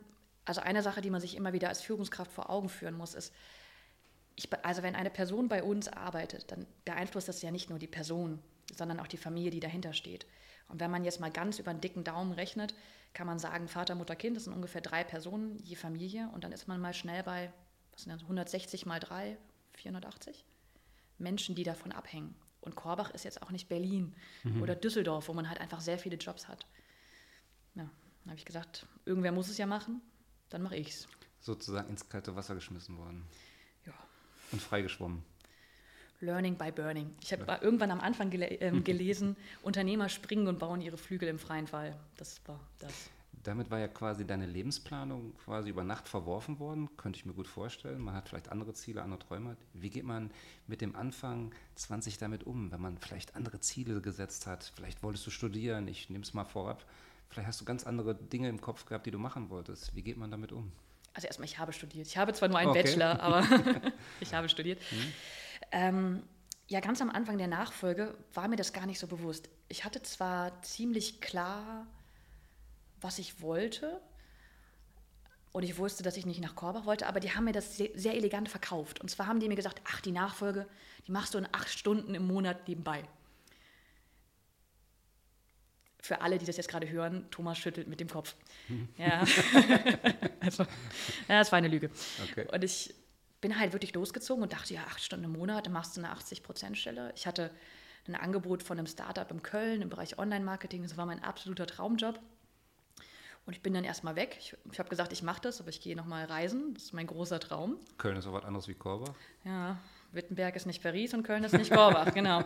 also 0.45 0.61
eine 0.61 0.81
Sache, 0.81 1.01
die 1.01 1.11
man 1.11 1.21
sich 1.21 1.35
immer 1.35 1.53
wieder 1.53 1.69
als 1.69 1.81
Führungskraft 1.81 2.31
vor 2.31 2.49
Augen 2.49 2.69
führen 2.69 2.95
muss, 2.95 3.13
ist, 3.13 3.31
ich, 4.35 4.49
also 4.63 4.83
wenn 4.83 4.95
eine 4.95 5.09
Person 5.09 5.47
bei 5.47 5.63
uns 5.63 5.87
arbeitet, 5.87 6.51
dann 6.51 6.65
beeinflusst 6.85 7.27
das 7.27 7.41
ja 7.41 7.51
nicht 7.51 7.69
nur 7.69 7.79
die 7.79 7.87
Person, 7.87 8.39
sondern 8.75 8.99
auch 8.99 9.07
die 9.07 9.17
Familie, 9.17 9.51
die 9.51 9.59
dahinter 9.59 9.93
steht. 9.93 10.25
Und 10.67 10.79
wenn 10.79 10.91
man 10.91 11.03
jetzt 11.03 11.19
mal 11.19 11.31
ganz 11.31 11.59
über 11.59 11.73
den 11.73 11.81
dicken 11.81 12.03
Daumen 12.03 12.31
rechnet, 12.31 12.73
kann 13.13 13.27
man 13.27 13.37
sagen, 13.37 13.67
Vater, 13.67 13.95
Mutter, 13.95 14.15
Kind, 14.15 14.35
das 14.35 14.45
sind 14.45 14.53
ungefähr 14.53 14.81
drei 14.81 15.03
Personen 15.03 15.57
je 15.59 15.75
Familie. 15.75 16.29
Und 16.33 16.43
dann 16.43 16.51
ist 16.51 16.67
man 16.67 16.81
mal 16.81 16.93
schnell 16.93 17.21
bei, 17.23 17.51
was 17.91 18.03
sind 18.03 18.11
das, 18.11 18.21
160 18.23 18.85
mal 18.85 18.99
drei, 18.99 19.37
480 19.73 20.45
Menschen, 21.19 21.53
die 21.55 21.63
davon 21.63 21.91
abhängen. 21.91 22.35
Und 22.61 22.75
Korbach 22.75 23.11
ist 23.11 23.25
jetzt 23.25 23.41
auch 23.43 23.51
nicht 23.51 23.67
Berlin 23.67 24.15
mhm. 24.43 24.61
oder 24.61 24.75
Düsseldorf, 24.75 25.27
wo 25.27 25.33
man 25.33 25.49
halt 25.49 25.59
einfach 25.59 25.81
sehr 25.81 25.99
viele 25.99 26.15
Jobs 26.15 26.47
hat. 26.47 26.65
Ja, 27.75 27.83
dann 27.83 28.31
habe 28.31 28.37
ich 28.37 28.45
gesagt, 28.45 28.87
irgendwer 29.05 29.31
muss 29.31 29.49
es 29.49 29.57
ja 29.57 29.65
machen, 29.65 30.01
dann 30.49 30.61
mache 30.61 30.77
ich 30.77 30.89
es. 30.89 31.07
Sozusagen 31.41 31.89
ins 31.89 32.07
kalte 32.07 32.35
Wasser 32.35 32.55
geschmissen 32.55 32.97
worden. 32.97 33.27
Und 34.51 34.61
freigeschwommen. 34.61 35.23
Learning 36.23 36.55
by 36.55 36.71
Burning. 36.71 37.13
Ich 37.21 37.33
habe 37.33 37.59
irgendwann 37.61 37.91
am 37.91 37.99
Anfang 37.99 38.29
gele 38.29 38.47
ähm, 38.61 38.83
gelesen, 38.85 39.35
Unternehmer 39.61 40.09
springen 40.09 40.47
und 40.47 40.59
bauen 40.59 40.81
ihre 40.81 40.97
Flügel 40.97 41.27
im 41.27 41.39
freien 41.39 41.67
Fall. 41.67 41.95
Das 42.17 42.39
war 42.47 42.59
das. 42.79 43.09
Damit 43.43 43.69
war 43.69 43.79
ja 43.79 43.89
quasi 43.89 44.25
deine 44.25 44.45
Lebensplanung 44.45 45.35
quasi 45.43 45.69
über 45.69 45.83
Nacht 45.83 46.07
verworfen 46.07 46.59
worden, 46.59 46.95
könnte 46.95 47.19
ich 47.19 47.25
mir 47.25 47.33
gut 47.33 47.47
vorstellen. 47.47 47.99
Man 47.99 48.15
hat 48.15 48.29
vielleicht 48.29 48.49
andere 48.49 48.73
Ziele, 48.73 49.01
andere 49.01 49.19
Träume. 49.19 49.57
Wie 49.73 49.89
geht 49.89 50.05
man 50.05 50.31
mit 50.65 50.79
dem 50.79 50.95
Anfang 50.95 51.53
20 51.75 52.17
damit 52.17 52.45
um, 52.45 52.71
wenn 52.71 52.79
man 52.79 52.97
vielleicht 52.97 53.35
andere 53.35 53.59
Ziele 53.59 53.99
gesetzt 53.99 54.47
hat? 54.47 54.71
Vielleicht 54.75 55.03
wolltest 55.03 55.27
du 55.27 55.29
studieren, 55.29 55.89
ich 55.89 56.09
nehme 56.09 56.23
es 56.23 56.33
mal 56.33 56.45
vorab. 56.45 56.85
Vielleicht 57.27 57.49
hast 57.49 57.59
du 57.59 57.65
ganz 57.65 57.85
andere 57.85 58.15
Dinge 58.15 58.47
im 58.47 58.61
Kopf 58.61 58.85
gehabt, 58.85 59.07
die 59.07 59.11
du 59.11 59.19
machen 59.19 59.49
wolltest. 59.49 59.93
Wie 59.93 60.03
geht 60.03 60.17
man 60.17 60.31
damit 60.31 60.53
um? 60.53 60.71
Also 61.13 61.27
erstmal, 61.27 61.47
ich 61.47 61.59
habe 61.59 61.73
studiert. 61.73 62.07
Ich 62.07 62.17
habe 62.17 62.33
zwar 62.33 62.49
nur 62.49 62.57
einen 62.57 62.71
okay. 62.71 62.83
Bachelor, 62.83 63.19
aber 63.21 63.45
ich 64.19 64.33
habe 64.33 64.49
studiert. 64.49 64.79
Mhm. 64.91 65.13
Ähm, 65.71 66.23
ja, 66.67 66.79
ganz 66.79 67.01
am 67.01 67.09
Anfang 67.09 67.37
der 67.37 67.47
Nachfolge 67.47 68.17
war 68.33 68.47
mir 68.47 68.55
das 68.55 68.73
gar 68.73 68.85
nicht 68.85 68.99
so 68.99 69.07
bewusst. 69.07 69.49
Ich 69.69 69.83
hatte 69.85 70.01
zwar 70.01 70.61
ziemlich 70.61 71.21
klar, 71.21 71.85
was 73.01 73.19
ich 73.19 73.41
wollte, 73.41 74.01
und 75.53 75.61
ich 75.61 75.77
wusste, 75.77 76.01
dass 76.01 76.17
ich 76.17 76.25
nicht 76.25 76.41
nach 76.41 76.55
Korbach 76.55 76.85
wollte, 76.85 77.07
aber 77.07 77.19
die 77.19 77.31
haben 77.31 77.43
mir 77.45 77.51
das 77.51 77.77
sehr, 77.77 77.89
sehr, 77.93 78.15
elegant 78.15 78.49
verkauft. 78.49 78.99
Und 78.99 79.09
zwar 79.09 79.27
haben 79.27 79.39
die 79.39 79.47
mir 79.47 79.55
gesagt, 79.55 79.81
ach, 79.85 80.01
die 80.01 80.11
Nachfolge, 80.11 80.67
die 81.05 81.11
machst 81.11 81.35
du 81.35 81.37
in 81.37 81.47
acht 81.51 81.69
Stunden 81.69 82.15
im 82.15 82.25
Monat 82.25 82.67
nebenbei. 82.67 83.03
Für 86.03 86.19
alle, 86.19 86.37
die 86.37 86.45
das 86.45 86.57
jetzt 86.57 86.67
gerade 86.67 86.89
hören, 86.89 87.27
Thomas 87.31 87.57
schüttelt 87.57 87.87
mit 87.87 88.01
dem 88.01 88.09
Kopf. 88.09 88.35
Ja. 88.97 89.23
also, 90.41 90.63
ja, 91.29 91.39
das 91.39 91.51
war 91.51 91.57
eine 91.57 91.69
Lüge. 91.69 91.89
Okay. 92.29 92.45
Und 92.51 92.61
ich 92.61 92.93
bin 93.39 93.57
halt 93.57 93.71
wirklich 93.71 93.93
losgezogen 93.93 94.43
und 94.43 94.51
dachte, 94.51 94.73
ja, 94.73 94.81
acht 94.81 95.01
Stunden 95.01 95.25
im 95.25 95.31
Monat, 95.31 95.65
dann 95.65 95.73
machst 95.73 95.95
du 95.95 96.01
eine 96.01 96.13
80-Prozent-Stelle. 96.13 97.13
Ich 97.15 97.25
hatte 97.25 97.51
ein 98.05 98.15
Angebot 98.15 98.63
von 98.63 98.77
einem 98.77 98.87
Startup 98.87 99.29
in 99.31 99.43
Köln 99.43 99.81
im 99.81 99.89
Bereich 99.89 100.19
Online-Marketing. 100.19 100.83
Das 100.83 100.97
war 100.97 101.05
mein 101.05 101.23
absoluter 101.23 101.67
Traumjob. 101.67 102.19
Und 103.45 103.53
ich 103.53 103.61
bin 103.61 103.73
dann 103.73 103.85
erstmal 103.85 104.17
weg. 104.17 104.35
Ich, 104.39 104.57
ich 104.71 104.79
habe 104.79 104.89
gesagt, 104.89 105.13
ich 105.13 105.23
mache 105.23 105.41
das, 105.41 105.61
aber 105.61 105.69
ich 105.69 105.79
gehe 105.79 105.95
nochmal 105.95 106.25
reisen. 106.25 106.73
Das 106.73 106.83
ist 106.83 106.93
mein 106.93 107.07
großer 107.07 107.39
Traum. 107.39 107.77
Köln 107.97 108.17
ist 108.17 108.27
auch 108.27 108.33
was 108.33 108.43
anderes 108.43 108.67
wie 108.67 108.75
Korbach. 108.75 109.13
Ja, 109.45 109.77
Wittenberg 110.11 110.55
ist 110.55 110.65
nicht 110.65 110.83
Paris 110.83 111.13
und 111.13 111.23
Köln 111.23 111.43
ist 111.43 111.53
nicht 111.53 111.71
Korbach, 111.71 112.11
genau. 112.13 112.43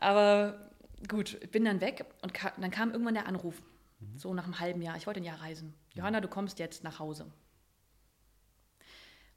Aber 0.00 0.70
gut, 1.08 1.38
ich 1.42 1.50
bin 1.50 1.64
dann 1.64 1.80
weg 1.80 2.04
und 2.22 2.34
ka 2.34 2.52
dann 2.58 2.70
kam 2.70 2.90
irgendwann 2.90 3.14
der 3.14 3.26
Anruf. 3.26 3.62
Mhm. 4.00 4.18
So 4.18 4.34
nach 4.34 4.44
einem 4.44 4.60
halben 4.60 4.82
Jahr. 4.82 4.96
Ich 4.96 5.06
wollte 5.06 5.20
ein 5.20 5.24
Jahr 5.24 5.40
reisen. 5.40 5.74
Johanna, 5.94 6.20
du 6.20 6.28
kommst 6.28 6.58
jetzt 6.58 6.84
nach 6.84 6.98
Hause. 6.98 7.30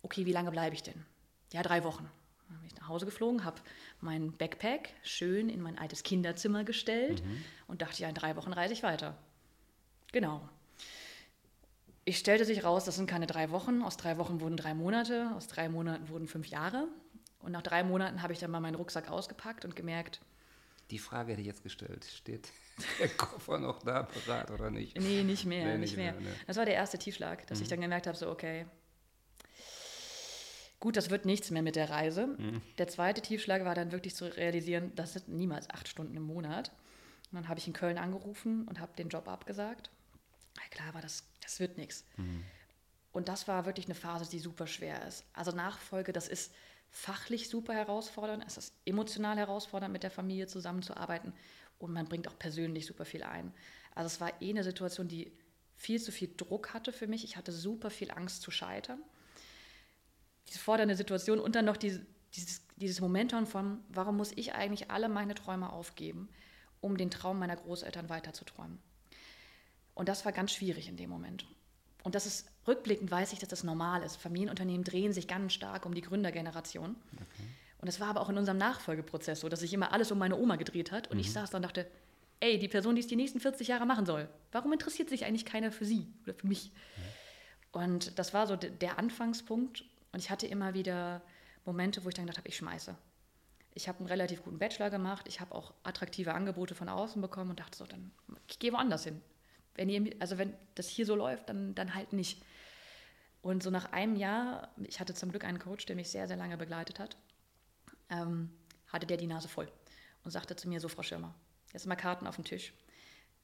Okay, 0.01 0.25
wie 0.25 0.31
lange 0.31 0.51
bleibe 0.51 0.75
ich 0.75 0.83
denn? 0.83 1.05
Ja, 1.51 1.63
drei 1.63 1.83
Wochen. 1.83 2.09
Dann 2.47 2.57
bin 2.59 2.67
ich 2.67 2.75
nach 2.75 2.87
Hause 2.87 3.05
geflogen, 3.05 3.43
habe 3.43 3.59
mein 4.01 4.31
Backpack 4.31 4.93
schön 5.01 5.49
in 5.49 5.61
mein 5.61 5.79
altes 5.79 6.03
Kinderzimmer 6.03 6.63
gestellt 6.63 7.25
mhm. 7.25 7.43
und 7.67 7.81
dachte, 7.81 8.03
ja, 8.03 8.09
in 8.09 8.15
drei 8.15 8.35
Wochen 8.35 8.53
reise 8.53 8.73
ich 8.73 8.83
weiter. 8.83 9.17
Genau. 10.11 10.47
Ich 12.03 12.19
stellte 12.19 12.45
sich 12.45 12.63
raus, 12.63 12.85
das 12.85 12.97
sind 12.97 13.07
keine 13.09 13.25
drei 13.25 13.49
Wochen. 13.49 13.81
Aus 13.81 13.97
drei 13.97 14.17
Wochen 14.19 14.39
wurden 14.39 14.57
drei 14.57 14.75
Monate, 14.75 15.31
aus 15.35 15.47
drei 15.47 15.69
Monaten 15.69 16.07
wurden 16.09 16.27
fünf 16.27 16.47
Jahre. 16.47 16.87
Und 17.39 17.51
nach 17.51 17.63
drei 17.63 17.83
Monaten 17.83 18.21
habe 18.21 18.31
ich 18.31 18.39
dann 18.39 18.51
mal 18.51 18.59
meinen 18.59 18.75
Rucksack 18.75 19.09
ausgepackt 19.09 19.65
und 19.65 19.75
gemerkt. 19.75 20.21
Die 20.91 20.99
Frage 20.99 21.31
hätte 21.31 21.41
ich 21.41 21.47
jetzt 21.47 21.63
gestellt. 21.63 22.05
Steht 22.05 22.49
der 22.99 23.09
Koffer 23.09 23.57
noch 23.57 23.79
da 23.79 24.03
parat 24.03 24.51
oder 24.51 24.69
nicht? 24.69 24.99
Nee, 24.99 25.23
nicht 25.23 25.45
mehr. 25.45 25.65
Nee, 25.65 25.77
nicht, 25.77 25.97
mehr. 25.97 26.13
mehr 26.13 26.21
nee. 26.21 26.37
Das 26.47 26.57
war 26.57 26.65
der 26.65 26.75
erste 26.75 26.97
Tiefschlag, 26.97 27.47
dass 27.47 27.59
mhm. 27.59 27.63
ich 27.63 27.69
dann 27.69 27.81
gemerkt 27.81 28.07
habe, 28.07 28.17
so, 28.17 28.29
okay, 28.29 28.65
gut, 30.79 30.97
das 30.97 31.09
wird 31.09 31.25
nichts 31.25 31.49
mehr 31.51 31.63
mit 31.63 31.75
der 31.75 31.89
Reise. 31.89 32.27
Mhm. 32.27 32.61
Der 32.77 32.87
zweite 32.87 33.21
Tiefschlag 33.21 33.65
war 33.65 33.75
dann 33.75 33.91
wirklich 33.91 34.15
zu 34.15 34.25
realisieren, 34.25 34.91
das 34.95 35.13
sind 35.13 35.29
niemals 35.29 35.69
acht 35.69 35.87
Stunden 35.87 36.15
im 36.15 36.23
Monat. 36.23 36.71
Und 37.31 37.37
dann 37.37 37.47
habe 37.47 37.59
ich 37.59 37.67
in 37.67 37.73
Köln 37.73 37.97
angerufen 37.97 38.67
und 38.67 38.79
habe 38.79 38.95
den 38.95 39.09
Job 39.09 39.27
abgesagt. 39.27 39.89
Ja, 40.55 40.63
klar 40.69 40.93
war 40.93 41.01
das 41.01 41.23
das 41.45 41.59
wird 41.59 41.77
nichts. 41.77 42.03
Mhm. 42.17 42.43
Und 43.11 43.29
das 43.29 43.47
war 43.47 43.65
wirklich 43.65 43.85
eine 43.85 43.95
Phase, 43.95 44.29
die 44.29 44.39
super 44.39 44.67
schwer 44.67 45.07
ist. 45.07 45.23
Also 45.33 45.51
Nachfolge, 45.51 46.11
das 46.11 46.27
ist 46.27 46.53
fachlich 46.95 47.49
super 47.49 47.73
herausfordernd, 47.73 48.45
es 48.47 48.55
ist 48.55 48.73
emotional 48.85 49.37
herausfordernd, 49.37 49.91
mit 49.91 50.03
der 50.03 50.11
Familie 50.11 50.47
zusammenzuarbeiten 50.47 51.33
und 51.77 51.91
man 51.91 52.07
bringt 52.07 52.25
auch 52.29 52.39
persönlich 52.39 52.85
super 52.85 53.03
viel 53.03 53.23
ein. 53.23 53.53
Also 53.93 54.07
es 54.07 54.21
war 54.21 54.41
eh 54.41 54.49
eine 54.49 54.63
Situation, 54.63 55.09
die 55.09 55.33
viel 55.75 56.01
zu 56.01 56.13
viel 56.13 56.33
Druck 56.37 56.73
hatte 56.73 56.93
für 56.93 57.07
mich. 57.07 57.25
Ich 57.25 57.35
hatte 57.35 57.51
super 57.51 57.89
viel 57.89 58.11
Angst 58.11 58.41
zu 58.41 58.49
scheitern. 58.49 59.01
Diese 60.47 60.59
fordernde 60.59 60.95
Situation 60.95 61.39
und 61.39 61.55
dann 61.55 61.65
noch 61.65 61.75
diese, 61.75 62.05
dieses, 62.33 62.61
dieses 62.77 63.01
Momentum 63.01 63.45
von, 63.45 63.83
warum 63.89 64.15
muss 64.15 64.31
ich 64.33 64.53
eigentlich 64.53 64.89
alle 64.89 65.09
meine 65.09 65.35
Träume 65.35 65.73
aufgeben, 65.73 66.29
um 66.79 66.95
den 66.95 67.11
Traum 67.11 67.39
meiner 67.39 67.57
Großeltern 67.57 68.07
weiterzuträumen. 68.07 68.79
Und 69.95 70.07
das 70.07 70.23
war 70.23 70.31
ganz 70.31 70.53
schwierig 70.53 70.87
in 70.87 70.95
dem 70.95 71.09
Moment. 71.09 71.45
Und 72.05 72.13
das 72.13 72.27
ist 72.27 72.47
rückblickend 72.67 73.09
weiß 73.09 73.33
ich, 73.33 73.39
dass 73.39 73.49
das 73.49 73.63
normal 73.63 74.03
ist. 74.03 74.17
Familienunternehmen 74.17 74.83
drehen 74.83 75.11
sich 75.11 75.27
ganz 75.27 75.53
stark 75.53 75.87
um 75.87 75.95
die 75.95 76.01
Gründergeneration. 76.01 76.95
Okay. 77.15 77.47
Und 77.79 77.87
es 77.87 77.99
war 77.99 78.09
aber 78.09 78.21
auch 78.21 78.29
in 78.29 78.37
unserem 78.37 78.59
Nachfolgeprozess 78.59 79.39
so, 79.39 79.49
dass 79.49 79.61
sich 79.61 79.73
immer 79.73 79.91
alles 79.91 80.11
um 80.11 80.19
meine 80.19 80.37
Oma 80.37 80.55
gedreht 80.55 80.91
hat. 80.91 81.07
Und 81.07 81.15
mhm. 81.15 81.21
ich 81.21 81.33
saß 81.33 81.49
da 81.49 81.57
und 81.57 81.63
dachte, 81.63 81.87
ey, 82.41 82.59
die 82.59 82.67
Person, 82.67 82.95
die 82.95 83.01
es 83.01 83.07
die 83.07 83.15
nächsten 83.15 83.39
40 83.39 83.69
Jahre 83.69 83.87
machen 83.87 84.05
soll, 84.05 84.29
warum 84.51 84.71
interessiert 84.71 85.09
sich 85.09 85.25
eigentlich 85.25 85.45
keiner 85.45 85.71
für 85.71 85.83
sie 85.83 86.07
oder 86.23 86.35
für 86.35 86.45
mich? 86.45 86.71
Mhm. 86.71 87.81
Und 87.81 88.19
das 88.19 88.35
war 88.35 88.45
so 88.45 88.55
der 88.55 88.99
Anfangspunkt. 88.99 89.83
Und 90.11 90.19
ich 90.19 90.29
hatte 90.29 90.45
immer 90.45 90.75
wieder 90.75 91.23
Momente, 91.65 92.05
wo 92.05 92.09
ich 92.09 92.13
dann 92.13 92.25
gedacht 92.25 92.37
habe, 92.37 92.47
ich 92.47 92.57
schmeiße. 92.57 92.95
Ich 93.73 93.87
habe 93.87 93.97
einen 93.97 94.07
relativ 94.07 94.43
guten 94.43 94.59
Bachelor 94.59 94.91
gemacht, 94.91 95.25
ich 95.27 95.41
habe 95.41 95.55
auch 95.55 95.73
attraktive 95.83 96.35
Angebote 96.35 96.75
von 96.75 96.87
außen 96.87 97.19
bekommen 97.19 97.49
und 97.49 97.59
dachte 97.59 97.77
so, 97.77 97.85
dann 97.85 98.11
ich 98.47 98.59
gehe 98.59 98.71
woanders 98.71 99.05
hin. 99.05 99.21
Wenn 99.75 99.89
ihr, 99.89 100.15
also 100.19 100.37
wenn 100.37 100.53
das 100.75 100.87
hier 100.87 101.05
so 101.05 101.15
läuft, 101.15 101.49
dann, 101.49 101.75
dann 101.75 101.93
halt 101.95 102.13
nicht. 102.13 102.43
Und 103.41 103.61
so 103.61 103.69
nach 103.69 103.91
einem 103.91 104.15
Jahr, 104.15 104.73
ich 104.83 104.99
hatte 104.99 105.13
zum 105.13 105.29
Glück 105.29 105.43
einen 105.43 105.59
Coach, 105.59 105.85
der 105.85 105.95
mich 105.95 106.09
sehr, 106.09 106.27
sehr 106.27 106.37
lange 106.37 106.57
begleitet 106.57 106.99
hat, 106.99 107.17
ähm, 108.09 108.49
hatte 108.87 109.05
der 109.05 109.17
die 109.17 109.27
Nase 109.27 109.47
voll 109.47 109.71
und 110.23 110.31
sagte 110.31 110.55
zu 110.55 110.67
mir 110.67 110.79
so, 110.79 110.87
Frau 110.87 111.03
Schirmer, 111.03 111.35
jetzt 111.73 111.85
mal 111.85 111.95
Karten 111.95 112.25
auf 112.25 112.35
den 112.35 112.45
Tisch. 112.45 112.73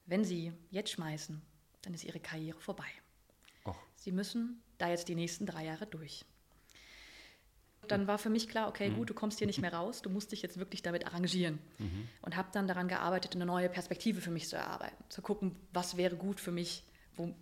Wenn 0.06 0.24
Sie 0.24 0.52
jetzt 0.70 0.90
schmeißen, 0.90 1.40
dann 1.82 1.94
ist 1.94 2.04
Ihre 2.04 2.18
Karriere 2.18 2.58
vorbei. 2.60 2.88
Och. 3.64 3.76
Sie 3.94 4.10
müssen 4.10 4.62
da 4.78 4.88
jetzt 4.88 5.08
die 5.08 5.14
nächsten 5.14 5.46
drei 5.46 5.66
Jahre 5.66 5.86
durch 5.86 6.24
dann 7.88 8.06
war 8.06 8.18
für 8.18 8.30
mich 8.30 8.48
klar, 8.48 8.68
okay, 8.68 8.90
mhm. 8.90 8.96
gut, 8.96 9.10
du 9.10 9.14
kommst 9.14 9.38
hier 9.38 9.46
nicht 9.46 9.60
mehr 9.60 9.72
raus, 9.72 10.02
du 10.02 10.10
musst 10.10 10.32
dich 10.32 10.42
jetzt 10.42 10.58
wirklich 10.58 10.82
damit 10.82 11.06
arrangieren. 11.06 11.58
Mhm. 11.78 12.08
Und 12.22 12.36
habe 12.36 12.48
dann 12.52 12.68
daran 12.68 12.88
gearbeitet, 12.88 13.34
eine 13.34 13.46
neue 13.46 13.68
Perspektive 13.68 14.20
für 14.20 14.30
mich 14.30 14.48
zu 14.48 14.56
erarbeiten, 14.56 15.02
zu 15.08 15.22
gucken, 15.22 15.56
was 15.72 15.96
wäre 15.96 16.16
gut 16.16 16.40
für 16.40 16.52
mich, 16.52 16.84
wo, 17.16 17.34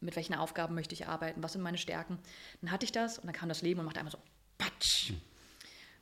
mit 0.00 0.16
welchen 0.16 0.34
Aufgaben 0.34 0.74
möchte 0.74 0.94
ich 0.94 1.06
arbeiten, 1.06 1.42
was 1.42 1.52
sind 1.54 1.62
meine 1.62 1.78
Stärken. 1.78 2.18
Dann 2.60 2.70
hatte 2.70 2.84
ich 2.84 2.92
das 2.92 3.18
und 3.18 3.26
dann 3.26 3.34
kam 3.34 3.48
das 3.48 3.62
Leben 3.62 3.80
und 3.80 3.86
machte 3.86 4.00
einmal 4.00 4.12
so, 4.12 4.18
patsch. 4.58 5.10
Mhm. 5.10 5.20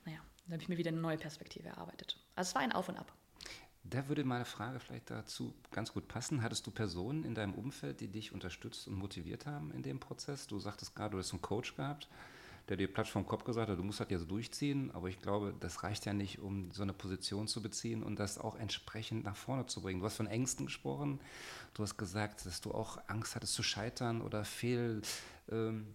Naja, 0.06 0.18
dann 0.44 0.54
habe 0.54 0.62
ich 0.62 0.68
mir 0.68 0.78
wieder 0.78 0.90
eine 0.90 1.00
neue 1.00 1.18
Perspektive 1.18 1.68
erarbeitet. 1.68 2.18
Also 2.34 2.48
es 2.48 2.54
war 2.54 2.62
ein 2.62 2.72
Auf 2.72 2.88
und 2.88 2.96
Ab. 2.96 3.12
Da 3.86 4.08
würde 4.08 4.24
meine 4.24 4.46
Frage 4.46 4.80
vielleicht 4.80 5.10
dazu 5.10 5.54
ganz 5.70 5.92
gut 5.92 6.08
passen. 6.08 6.42
Hattest 6.42 6.66
du 6.66 6.70
Personen 6.70 7.22
in 7.22 7.34
deinem 7.34 7.52
Umfeld, 7.52 8.00
die 8.00 8.08
dich 8.08 8.32
unterstützt 8.32 8.88
und 8.88 8.94
motiviert 8.94 9.44
haben 9.44 9.70
in 9.72 9.82
dem 9.82 10.00
Prozess? 10.00 10.46
Du 10.46 10.58
sagtest 10.58 10.96
gerade, 10.96 11.12
du 11.12 11.18
hast 11.18 11.32
einen 11.32 11.42
Coach 11.42 11.76
gehabt 11.76 12.08
der 12.68 12.76
dir 12.76 12.92
Platz 12.92 13.08
vom 13.08 13.26
Kopf 13.26 13.44
gesagt 13.44 13.68
hat, 13.68 13.78
du 13.78 13.82
musst 13.82 14.00
das 14.00 14.08
jetzt 14.08 14.30
durchziehen, 14.30 14.90
aber 14.92 15.08
ich 15.08 15.20
glaube, 15.20 15.54
das 15.60 15.82
reicht 15.82 16.06
ja 16.06 16.12
nicht, 16.12 16.38
um 16.38 16.70
so 16.72 16.82
eine 16.82 16.92
Position 16.92 17.46
zu 17.46 17.62
beziehen 17.62 18.02
und 18.02 18.18
das 18.18 18.38
auch 18.38 18.56
entsprechend 18.56 19.24
nach 19.24 19.36
vorne 19.36 19.66
zu 19.66 19.82
bringen. 19.82 20.00
Du 20.00 20.06
hast 20.06 20.16
von 20.16 20.26
Ängsten 20.26 20.66
gesprochen, 20.66 21.20
du 21.74 21.82
hast 21.82 21.96
gesagt, 21.96 22.46
dass 22.46 22.60
du 22.60 22.72
auch 22.72 22.98
Angst 23.06 23.34
hattest 23.36 23.54
zu 23.54 23.62
scheitern 23.62 24.22
oder 24.22 24.44
Fehl... 24.44 25.02
Ähm, 25.50 25.86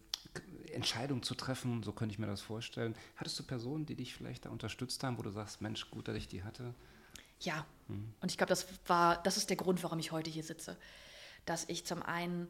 Entscheidungen 0.73 1.23
zu 1.23 1.33
treffen, 1.33 1.81
so 1.81 1.91
könnte 1.91 2.13
ich 2.13 2.19
mir 2.19 2.27
das 2.27 2.41
vorstellen. 2.41 2.95
Hattest 3.15 3.39
du 3.39 3.43
Personen, 3.43 3.85
die 3.85 3.95
dich 3.95 4.13
vielleicht 4.13 4.45
da 4.45 4.49
unterstützt 4.49 5.03
haben, 5.03 5.17
wo 5.17 5.21
du 5.21 5.31
sagst, 5.31 5.61
Mensch, 5.61 5.89
gut, 5.89 6.07
dass 6.07 6.15
ich 6.15 6.27
die 6.27 6.43
hatte? 6.43 6.73
Ja, 7.39 7.65
mhm. 7.87 8.13
und 8.21 8.31
ich 8.31 8.37
glaube, 8.37 8.49
das 8.49 8.67
war, 8.85 9.21
das 9.23 9.37
ist 9.37 9.49
der 9.49 9.57
Grund, 9.57 9.81
warum 9.83 9.99
ich 9.99 10.11
heute 10.11 10.29
hier 10.29 10.43
sitze. 10.43 10.77
Dass 11.45 11.67
ich 11.67 11.85
zum 11.85 12.03
einen 12.03 12.47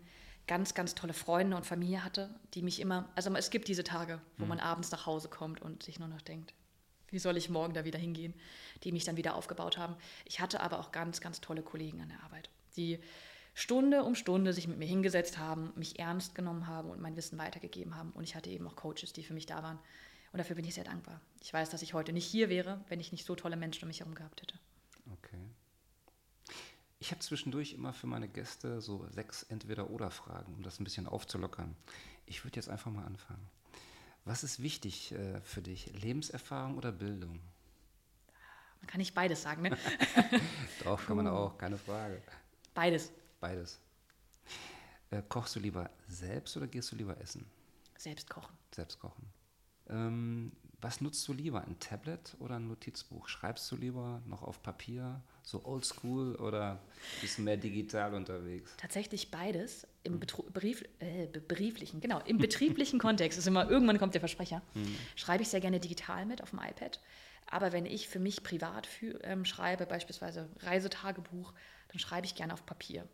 ganz, 0.49 0.73
ganz 0.73 0.95
tolle 0.95 1.13
Freunde 1.13 1.55
und 1.55 1.63
Familie 1.63 2.03
hatte, 2.03 2.27
die 2.55 2.63
mich 2.63 2.79
immer, 2.79 3.07
also 3.13 3.31
es 3.35 3.51
gibt 3.51 3.67
diese 3.67 3.83
Tage, 3.83 4.19
wo 4.37 4.45
mhm. 4.45 4.49
man 4.49 4.59
abends 4.59 4.89
nach 4.89 5.05
Hause 5.05 5.29
kommt 5.29 5.61
und 5.61 5.83
sich 5.83 5.99
nur 5.99 6.07
noch 6.07 6.23
denkt, 6.23 6.55
wie 7.09 7.19
soll 7.19 7.37
ich 7.37 7.49
morgen 7.49 7.75
da 7.75 7.85
wieder 7.85 7.99
hingehen, 7.99 8.33
die 8.83 8.91
mich 8.91 9.03
dann 9.03 9.15
wieder 9.15 9.35
aufgebaut 9.35 9.77
haben. 9.77 9.95
Ich 10.25 10.39
hatte 10.39 10.61
aber 10.61 10.79
auch 10.79 10.91
ganz, 10.91 11.21
ganz 11.21 11.39
tolle 11.39 11.61
Kollegen 11.61 12.01
an 12.01 12.09
der 12.09 12.23
Arbeit, 12.23 12.49
die 12.75 12.99
Stunde 13.53 14.03
um 14.03 14.15
Stunde 14.15 14.51
sich 14.51 14.67
mit 14.67 14.79
mir 14.79 14.87
hingesetzt 14.87 15.37
haben, 15.37 15.71
mich 15.75 15.99
ernst 15.99 16.33
genommen 16.33 16.65
haben 16.65 16.89
und 16.89 16.99
mein 16.99 17.15
Wissen 17.15 17.37
weitergegeben 17.37 17.95
haben. 17.95 18.11
Und 18.11 18.23
ich 18.23 18.35
hatte 18.35 18.49
eben 18.49 18.67
auch 18.67 18.75
Coaches, 18.75 19.13
die 19.13 19.23
für 19.23 19.33
mich 19.33 19.45
da 19.45 19.61
waren. 19.61 19.77
Und 20.31 20.37
dafür 20.37 20.55
bin 20.55 20.65
ich 20.65 20.75
sehr 20.75 20.83
dankbar. 20.83 21.21
Ich 21.41 21.53
weiß, 21.53 21.69
dass 21.69 21.81
ich 21.81 21.93
heute 21.93 22.13
nicht 22.13 22.25
hier 22.25 22.49
wäre, 22.49 22.79
wenn 22.87 22.99
ich 22.99 23.11
nicht 23.11 23.25
so 23.25 23.35
tolle 23.35 23.57
Menschen 23.57 23.83
um 23.83 23.89
mich 23.89 23.99
herum 23.99 24.15
gehabt 24.15 24.41
hätte. 24.41 24.55
Ich 26.99 27.11
habe 27.11 27.21
zwischendurch 27.21 27.73
immer 27.73 27.93
für 27.93 28.07
meine 28.07 28.27
Gäste 28.27 28.81
so 28.81 29.07
sechs 29.09 29.43
Entweder-Oder-Fragen, 29.43 30.53
um 30.53 30.63
das 30.63 30.79
ein 30.79 30.83
bisschen 30.83 31.07
aufzulockern. 31.07 31.75
Ich 32.25 32.43
würde 32.43 32.57
jetzt 32.57 32.69
einfach 32.69 32.91
mal 32.91 33.05
anfangen. 33.05 33.47
Was 34.25 34.43
ist 34.43 34.61
wichtig 34.61 35.13
äh, 35.13 35.39
für 35.41 35.61
dich? 35.61 35.93
Lebenserfahrung 36.01 36.77
oder 36.77 36.91
Bildung? 36.91 37.39
Man 38.81 38.87
kann 38.87 38.99
nicht 38.99 39.15
beides 39.15 39.41
sagen, 39.41 39.61
ne? 39.61 39.77
Doch, 40.83 41.05
kann 41.05 41.15
man 41.17 41.27
auch, 41.27 41.57
keine 41.57 41.77
Frage. 41.77 42.21
Beides. 42.73 43.11
Beides. 43.39 43.79
Äh, 45.11 45.23
kochst 45.27 45.55
du 45.55 45.59
lieber 45.59 45.89
selbst 46.07 46.55
oder 46.57 46.67
gehst 46.67 46.91
du 46.91 46.97
lieber 46.97 47.19
essen? 47.19 47.49
Selbst 47.97 48.29
kochen. 48.29 48.55
Selbst 48.73 48.99
kochen. 48.99 49.25
Ähm, 49.87 50.51
Was 50.81 51.01
nutzt 51.01 51.27
du 51.27 51.33
lieber, 51.33 51.62
ein 51.62 51.77
Tablet 51.79 52.38
oder 52.39 52.55
ein 52.55 52.67
Notizbuch? 52.67 53.27
Schreibst 53.27 53.69
du 53.71 53.75
lieber 53.75 54.21
noch 54.25 54.43
auf 54.43 54.63
Papier, 54.63 55.21
so 55.43 55.65
oldschool 55.65 56.36
oder 56.36 56.81
bist 57.19 57.38
du 57.38 57.41
mehr 57.41 57.57
digital 57.57 58.13
unterwegs? 58.13 58.74
Tatsächlich 58.77 59.29
beides. 59.29 59.86
Im 60.03 60.13
mhm. 60.13 60.19
Brief, 60.53 60.83
äh, 61.00 61.27
brieflichen, 61.27 62.00
genau, 62.00 62.19
im 62.25 62.38
betrieblichen 62.38 62.98
Kontext 63.00 63.38
ist 63.38 63.48
immer, 63.48 63.69
irgendwann 63.69 64.00
kommt 64.00 64.13
der 64.13 64.21
Versprecher, 64.21 64.62
mhm. 64.74 64.95
schreibe 65.17 65.43
ich 65.43 65.50
sehr 65.50 65.59
gerne 65.59 65.81
digital 65.81 66.25
mit 66.25 66.41
auf 66.41 66.51
dem 66.51 66.59
iPad. 66.59 67.01
Aber 67.48 67.74
wenn 67.74 67.86
ich 67.86 68.07
für 68.07 68.19
mich 68.19 68.43
privat 68.43 68.88
für, 68.88 69.21
ähm, 69.24 69.43
schreibe, 69.43 69.86
beispielsweise 69.86 70.50
Reisetagebuch, 70.59 71.53
dann 71.89 72.00
schreibe 72.00 72.25
ich 72.25 72.36
gerne 72.36 72.53
auf 72.53 72.65
Papier. 72.65 73.07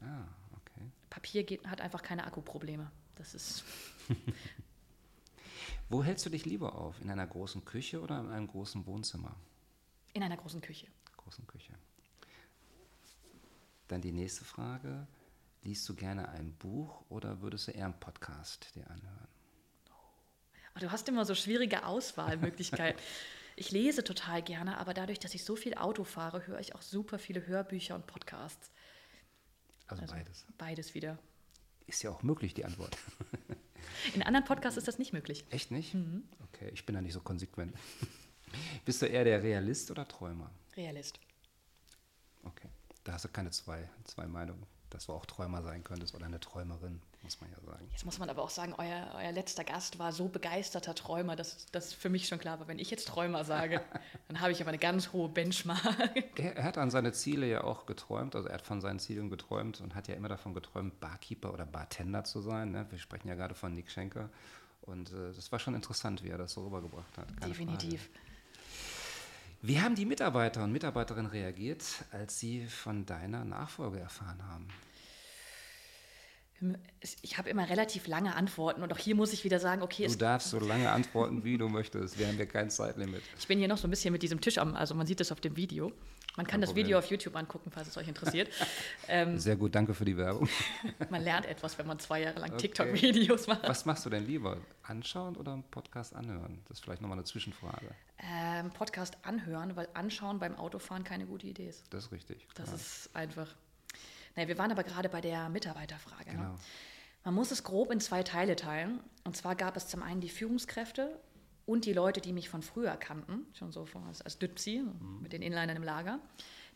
Ah, 0.00 0.24
okay. 0.56 0.86
Papier 1.10 1.44
geht, 1.44 1.66
hat 1.68 1.80
einfach 1.80 2.02
keine 2.02 2.24
Akkuprobleme. 2.24 2.90
Das 3.16 3.34
ist 3.34 3.64
Wo 5.88 6.02
hältst 6.02 6.24
du 6.26 6.30
dich 6.30 6.44
lieber 6.44 6.74
auf? 6.74 7.00
In 7.00 7.10
einer 7.10 7.26
großen 7.26 7.64
Küche 7.64 8.00
oder 8.00 8.18
in 8.20 8.30
einem 8.30 8.46
großen 8.46 8.86
Wohnzimmer? 8.86 9.36
In 10.14 10.22
einer 10.22 10.36
großen 10.36 10.60
Küche. 10.60 10.86
Großen 11.16 11.46
Küche. 11.46 11.72
Dann 13.88 14.00
die 14.00 14.12
nächste 14.12 14.44
Frage. 14.44 15.06
Liest 15.62 15.88
du 15.88 15.94
gerne 15.94 16.28
ein 16.30 16.52
Buch 16.54 17.04
oder 17.08 17.40
würdest 17.40 17.68
du 17.68 17.72
eher 17.72 17.84
einen 17.84 18.00
Podcast 18.00 18.74
dir 18.74 18.90
anhören? 18.90 19.28
Oh, 20.74 20.80
du 20.80 20.90
hast 20.90 21.08
immer 21.08 21.24
so 21.24 21.34
schwierige 21.34 21.84
Auswahlmöglichkeiten. 21.84 23.00
ich 23.56 23.70
lese 23.70 24.02
total 24.02 24.42
gerne, 24.42 24.78
aber 24.78 24.94
dadurch, 24.94 25.18
dass 25.18 25.34
ich 25.34 25.44
so 25.44 25.54
viel 25.54 25.74
Auto 25.74 26.04
fahre, 26.04 26.46
höre 26.46 26.58
ich 26.58 26.74
auch 26.74 26.82
super 26.82 27.18
viele 27.18 27.46
Hörbücher 27.46 27.94
und 27.94 28.06
Podcasts. 28.06 28.70
Also, 29.86 30.02
also 30.02 30.14
beides. 30.14 30.46
Beides 30.58 30.94
wieder. 30.94 31.18
Ist 31.86 32.02
ja 32.02 32.10
auch 32.10 32.22
möglich, 32.22 32.54
die 32.54 32.64
Antwort. 32.64 32.96
In 34.14 34.22
anderen 34.22 34.44
Podcasts 34.44 34.76
ist 34.76 34.88
das 34.88 34.98
nicht 34.98 35.12
möglich. 35.12 35.44
Echt 35.50 35.70
nicht? 35.70 35.94
Mhm. 35.94 36.24
Okay, 36.48 36.70
ich 36.72 36.84
bin 36.86 36.94
da 36.94 37.00
nicht 37.00 37.12
so 37.14 37.20
konsequent. 37.20 37.74
Bist 38.84 39.02
du 39.02 39.06
eher 39.06 39.24
der 39.24 39.42
Realist 39.42 39.90
oder 39.90 40.06
Träumer? 40.06 40.50
Realist. 40.76 41.18
Okay, 42.44 42.68
da 43.04 43.12
hast 43.12 43.24
du 43.24 43.28
keine 43.28 43.50
zwei, 43.50 43.88
zwei 44.04 44.26
Meinungen, 44.26 44.66
dass 44.90 45.06
du 45.06 45.12
auch 45.12 45.26
Träumer 45.26 45.62
sein 45.62 45.84
könntest 45.84 46.14
oder 46.14 46.26
eine 46.26 46.40
Träumerin 46.40 47.00
muss 47.22 47.40
man 47.40 47.50
ja 47.50 47.60
sagen. 47.64 47.88
Jetzt 47.92 48.04
muss 48.04 48.18
man 48.18 48.30
aber 48.30 48.42
auch 48.42 48.50
sagen, 48.50 48.74
euer, 48.78 49.12
euer 49.16 49.32
letzter 49.32 49.64
Gast 49.64 49.98
war 49.98 50.12
so 50.12 50.28
begeisterter 50.28 50.94
Träumer, 50.94 51.36
dass 51.36 51.66
das 51.72 51.92
für 51.92 52.08
mich 52.08 52.28
schon 52.28 52.38
klar 52.38 52.58
war. 52.60 52.68
Wenn 52.68 52.78
ich 52.78 52.90
jetzt 52.90 53.08
Träumer 53.08 53.44
sage, 53.44 53.80
dann 54.28 54.40
habe 54.40 54.52
ich 54.52 54.60
aber 54.60 54.70
eine 54.70 54.78
ganz 54.78 55.12
hohe 55.12 55.28
Benchmark. 55.28 55.82
Er, 56.36 56.56
er, 56.56 56.64
hat 56.64 56.78
an 56.78 56.90
seine 56.90 57.12
Ziele 57.12 57.46
ja 57.46 57.64
auch 57.64 57.86
geträumt, 57.86 58.34
also 58.34 58.48
er 58.48 58.54
hat 58.54 58.62
von 58.62 58.80
seinen 58.80 58.98
Zielen 58.98 59.30
geträumt 59.30 59.80
und 59.80 59.94
hat 59.94 60.08
ja 60.08 60.14
immer 60.14 60.28
davon 60.28 60.54
geträumt, 60.54 60.98
Barkeeper 61.00 61.52
oder 61.52 61.66
Bartender 61.66 62.24
zu 62.24 62.40
sein. 62.40 62.72
Ne? 62.72 62.86
Wir 62.90 62.98
sprechen 62.98 63.28
ja 63.28 63.34
gerade 63.34 63.54
von 63.54 63.72
Nick 63.74 63.90
Schenker. 63.90 64.28
Und 64.82 65.12
äh, 65.12 65.32
das 65.34 65.52
war 65.52 65.58
schon 65.58 65.74
interessant, 65.74 66.22
wie 66.24 66.28
er 66.28 66.38
das 66.38 66.52
so 66.52 66.64
rübergebracht 66.64 67.16
hat. 67.16 67.28
Keine 67.36 67.52
Definitiv. 67.52 68.00
Frage. 68.02 68.32
Wie 69.64 69.80
haben 69.80 69.94
die 69.94 70.06
Mitarbeiter 70.06 70.64
und 70.64 70.72
Mitarbeiterinnen 70.72 71.30
reagiert, 71.30 71.84
als 72.10 72.40
sie 72.40 72.66
von 72.66 73.06
deiner 73.06 73.44
Nachfolge 73.44 74.00
erfahren 74.00 74.44
haben? 74.48 74.66
Ich 77.22 77.38
habe 77.38 77.50
immer 77.50 77.68
relativ 77.68 78.06
lange 78.06 78.36
Antworten 78.36 78.82
und 78.82 78.92
auch 78.92 78.98
hier 78.98 79.14
muss 79.14 79.32
ich 79.32 79.44
wieder 79.44 79.58
sagen, 79.58 79.82
okay. 79.82 80.06
Du 80.06 80.16
darfst 80.16 80.50
so 80.50 80.58
lange 80.58 80.90
antworten, 80.90 81.44
wie 81.44 81.58
du 81.58 81.68
möchtest. 81.68 82.18
Wir 82.18 82.28
haben 82.28 82.38
ja 82.38 82.46
kein 82.46 82.70
Zeitlimit. 82.70 83.22
Ich 83.38 83.48
bin 83.48 83.58
hier 83.58 83.68
noch 83.68 83.78
so 83.78 83.88
ein 83.88 83.90
bisschen 83.90 84.12
mit 84.12 84.22
diesem 84.22 84.40
Tisch 84.40 84.58
am, 84.58 84.74
also 84.74 84.94
man 84.94 85.06
sieht 85.06 85.20
das 85.20 85.32
auf 85.32 85.40
dem 85.40 85.56
Video. 85.56 85.92
Man 86.36 86.46
kann 86.46 86.52
kein 86.52 86.60
das 86.62 86.70
Problem. 86.70 86.86
Video 86.86 86.98
auf 86.98 87.06
YouTube 87.06 87.36
angucken, 87.36 87.70
falls 87.70 87.88
es 87.88 87.96
euch 87.98 88.08
interessiert. 88.08 88.48
ähm, 89.08 89.38
Sehr 89.38 89.56
gut, 89.56 89.74
danke 89.74 89.92
für 89.92 90.06
die 90.06 90.16
Werbung. 90.16 90.48
man 91.10 91.22
lernt 91.22 91.44
etwas, 91.44 91.76
wenn 91.76 91.86
man 91.86 91.98
zwei 91.98 92.22
Jahre 92.22 92.40
lang 92.40 92.52
okay. 92.52 92.68
TikTok-Videos 92.68 93.48
macht. 93.48 93.68
Was 93.68 93.84
machst 93.84 94.06
du 94.06 94.10
denn 94.10 94.26
lieber? 94.26 94.56
Anschauen 94.82 95.36
oder 95.36 95.52
einen 95.52 95.64
Podcast 95.64 96.14
anhören? 96.14 96.60
Das 96.68 96.78
ist 96.78 96.84
vielleicht 96.84 97.02
nochmal 97.02 97.18
eine 97.18 97.24
Zwischenfrage. 97.24 97.94
Ähm, 98.18 98.70
Podcast 98.70 99.18
anhören, 99.24 99.76
weil 99.76 99.88
anschauen 99.92 100.38
beim 100.38 100.54
Autofahren 100.56 101.04
keine 101.04 101.26
gute 101.26 101.46
Idee 101.46 101.68
ist. 101.68 101.84
Das 101.90 102.04
ist 102.04 102.12
richtig. 102.12 102.46
Das 102.54 102.68
ja. 102.68 102.76
ist 102.76 103.10
einfach 103.14 103.48
naja, 104.34 104.48
wir 104.48 104.58
waren 104.58 104.70
aber 104.70 104.84
gerade 104.84 105.08
bei 105.08 105.20
der 105.20 105.48
Mitarbeiterfrage. 105.48 106.30
Ne? 106.30 106.36
Genau. 106.36 106.52
Ne? 106.52 106.58
Man 107.24 107.34
muss 107.34 107.50
es 107.50 107.62
grob 107.62 107.90
in 107.90 108.00
zwei 108.00 108.22
Teile 108.22 108.56
teilen. 108.56 109.00
Und 109.24 109.36
zwar 109.36 109.54
gab 109.54 109.76
es 109.76 109.86
zum 109.86 110.02
einen 110.02 110.20
die 110.20 110.28
Führungskräfte 110.28 111.20
und 111.66 111.84
die 111.84 111.92
Leute, 111.92 112.20
die 112.20 112.32
mich 112.32 112.48
von 112.48 112.62
früher 112.62 112.96
kannten, 112.96 113.46
schon 113.54 113.70
so 113.70 113.86
als, 114.08 114.22
als 114.22 114.38
Dützi, 114.38 114.78
mhm. 114.78 115.22
mit 115.22 115.32
den 115.32 115.42
Inlinern 115.42 115.76
im 115.76 115.84
Lager. 115.84 116.18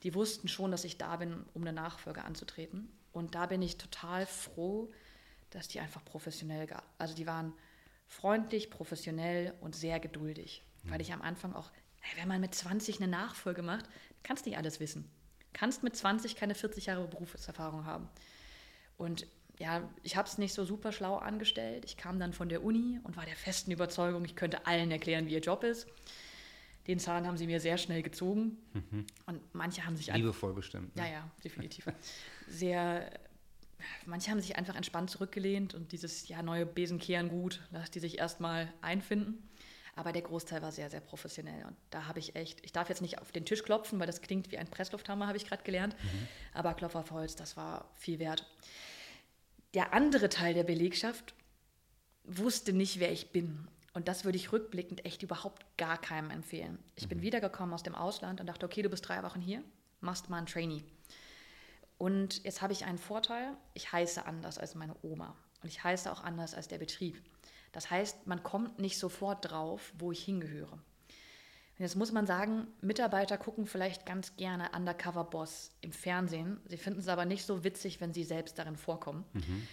Die 0.03 0.15
wussten 0.15 0.49
schon, 0.49 0.71
dass 0.71 0.85
ich 0.85 0.99
da 0.99 1.17
bin, 1.17 1.45
um 1.55 1.63
eine 1.63 1.73
Nachfolge 1.73 2.23
anzutreten. 2.23 2.89
Und 3.13 3.35
da 3.35 3.47
bin 3.47 3.63
ich 3.63 3.79
total 3.79 4.27
froh, 4.27 4.93
dass 5.51 5.69
die 5.69 5.81
einfach 5.81 6.05
professionell, 6.05 6.69
also 6.99 7.15
die 7.15 7.27
waren 7.27 7.53
freundlich, 8.07 8.71
professionell 8.71 9.55
und 9.61 9.75
sehr 9.75 9.99
geduldig. 9.99 10.63
Mhm. 10.85 10.91
Weil 10.91 11.01
ich 11.01 11.13
am 11.13 11.23
Anfang 11.23 11.55
auch, 11.55 11.73
wenn 12.17 12.29
man 12.29 12.41
mit 12.41 12.55
20 12.55 13.01
eine 13.01 13.09
Nachfolge 13.09 13.63
macht, 13.63 13.87
kannst 14.23 14.47
du 14.47 14.51
nicht 14.51 14.59
alles 14.59 14.79
wissen 14.79 15.11
kannst 15.57 15.83
mit 15.83 15.97
20 15.97 16.37
keine 16.37 16.55
40 16.55 16.87
Jahre 16.87 17.07
Berufserfahrung 17.07 17.87
haben. 17.87 18.09
Und 18.99 19.27
ja, 19.59 19.89
ich 20.03 20.17
habe 20.17 20.29
es 20.29 20.37
nicht 20.37 20.53
so 20.53 20.65
super 20.65 20.93
schlau 20.93 21.17
angestellt. 21.17 21.85
Ich 21.87 21.97
kam 21.97 22.19
dann 22.19 22.35
von 22.35 22.51
der 22.51 22.63
Uni 22.63 23.01
und 23.05 23.17
war 23.17 23.25
der 23.25 23.37
festen 23.37 23.71
Überzeugung, 23.71 24.25
ich 24.27 24.37
könnte 24.37 24.67
allen 24.67 24.91
erklären, 24.91 25.27
wie 25.27 25.33
ihr 25.33 25.41
Job 25.41 25.65
ist. 25.65 25.87
Den 26.87 26.99
Zahn 26.99 27.27
haben 27.27 27.39
sie 27.39 27.47
mir 27.47 27.59
sehr 27.59 27.79
schnell 27.79 28.03
gezogen. 28.03 28.59
Mhm. 28.75 29.07
Und 29.25 29.55
manche 29.55 29.85
haben 29.87 29.97
sich 29.97 30.13
Liebevoll 30.13 30.53
bestimmt. 30.53 30.95
Ne? 30.95 31.03
Ja, 31.03 31.09
ja, 31.11 31.31
definitiv. 31.43 31.87
sehr, 32.49 33.11
manche 34.05 34.31
haben 34.31 34.41
sich 34.41 34.57
einfach 34.57 34.77
entspannt 34.77 35.11
zurückgelehnt 35.11 35.75
und 35.75 35.91
dieses, 35.93 36.29
ja, 36.29 36.43
neue 36.43 36.67
Besen 36.67 36.99
kehren 36.99 37.31
gut, 37.31 37.63
lass 37.73 37.91
die 37.91 37.99
sich 37.99 38.19
erstmal 38.19 38.73
einfinden. 38.83 39.43
Aber 39.97 40.13
der 40.13 40.23
Großteil 40.23 40.61
war 40.61 40.73
sehr, 40.73 40.91
sehr 40.91 41.01
professionell. 41.01 41.65
Und 41.65 41.75
da 41.91 42.07
habe 42.07 42.19
ich 42.19 42.37
echt, 42.37 42.65
ich 42.65 42.73
darf 42.73 42.91
jetzt 42.91 43.01
nicht 43.01 43.19
auf 43.19 43.33
den 43.33 43.47
Tisch 43.47 43.63
klopfen, 43.63 43.99
weil 43.99 44.07
das 44.07 44.21
klingt 44.21 44.53
wie 44.53 44.59
ein 44.59 44.69
Presslufthammer, 44.69 45.27
habe 45.27 45.39
ich 45.39 45.47
gerade 45.47 45.63
gelernt. 45.63 45.97
Mhm. 46.01 46.29
Aber 46.53 46.75
Klopf 46.75 46.95
auf 46.95 47.11
Holz, 47.11 47.35
das 47.35 47.57
war 47.57 47.91
viel 47.95 48.19
wert. 48.19 48.47
Der 49.73 49.95
andere 49.95 50.29
Teil 50.29 50.53
der 50.53 50.65
Belegschaft 50.65 51.35
wusste 52.25 52.75
nicht, 52.75 53.01
wer 53.01 53.11
ich 53.11 53.33
bin. 53.33 53.69
Und 53.95 54.09
das 54.09 54.27
würde 54.27 54.37
ich 54.37 54.53
rückblickend 54.53 55.07
echt 55.07 55.23
überhaupt 55.23 55.65
gar 55.79 55.99
keinem 55.99 56.31
empfehlen. 56.31 56.79
Ich 56.97 57.05
mhm. 57.05 57.09
bin 57.09 57.23
wiedergekommen 57.23 57.73
aus 57.75 57.83
dem 57.83 57.95
Ausland 57.95 58.41
und 58.41 58.47
dachte, 58.47 58.67
okay, 58.67 58.83
du 58.83 58.91
bist 58.91 59.09
drei 59.09 59.23
Wochen 59.23 59.41
hier, 59.41 59.63
machst 60.01 60.29
mal 60.29 60.37
ein 60.37 60.47
Trainee. 60.47 60.85
Und 61.97 62.45
jetzt 62.45 62.61
habe 62.61 62.75
ich 62.75 62.85
einen 62.85 62.99
Vorteil, 62.99 63.57
ich 63.73 63.91
heiße 63.91 64.27
anders 64.27 64.59
als 64.59 64.75
meine 64.75 64.95
Oma. 65.01 65.35
Und 65.63 65.71
ich 65.71 65.83
heiße 65.83 66.13
auch 66.13 66.23
anders 66.23 66.53
als 66.53 66.69
der 66.69 66.77
Betrieb. 66.77 67.23
Das 67.77 67.91
heißt, 67.91 68.27
man 68.27 68.43
kommt 68.43 68.79
nicht 68.79 68.99
sofort 68.99 69.51
drauf, 69.51 69.93
wo 69.99 70.11
ich 70.11 70.25
hingehöre. 70.25 70.73
Und 70.73 71.83
jetzt 71.83 71.95
muss 71.95 72.11
man 72.11 72.27
sagen, 72.27 72.69
Mitarbeiter 72.81 73.37
gucken 73.37 73.67
vielleicht 73.67 74.07
ganz 74.07 74.35
gerne 74.37 74.71
Undercover 74.75 75.25
Boss 75.25 75.73
im 75.83 75.93
Fernsehen. 75.93 76.59
Sie 76.65 76.79
finden 76.79 77.01
es 77.01 77.09
aber 77.09 77.27
nicht 77.27 77.45
so 77.45 77.65
witzig, 77.65 78.01
wenn 78.01 78.15
sie 78.15 78.25
selbst 78.25 78.59
darin 78.59 78.77
vorkommen. 78.77 79.27
Mhm. 79.35 79.69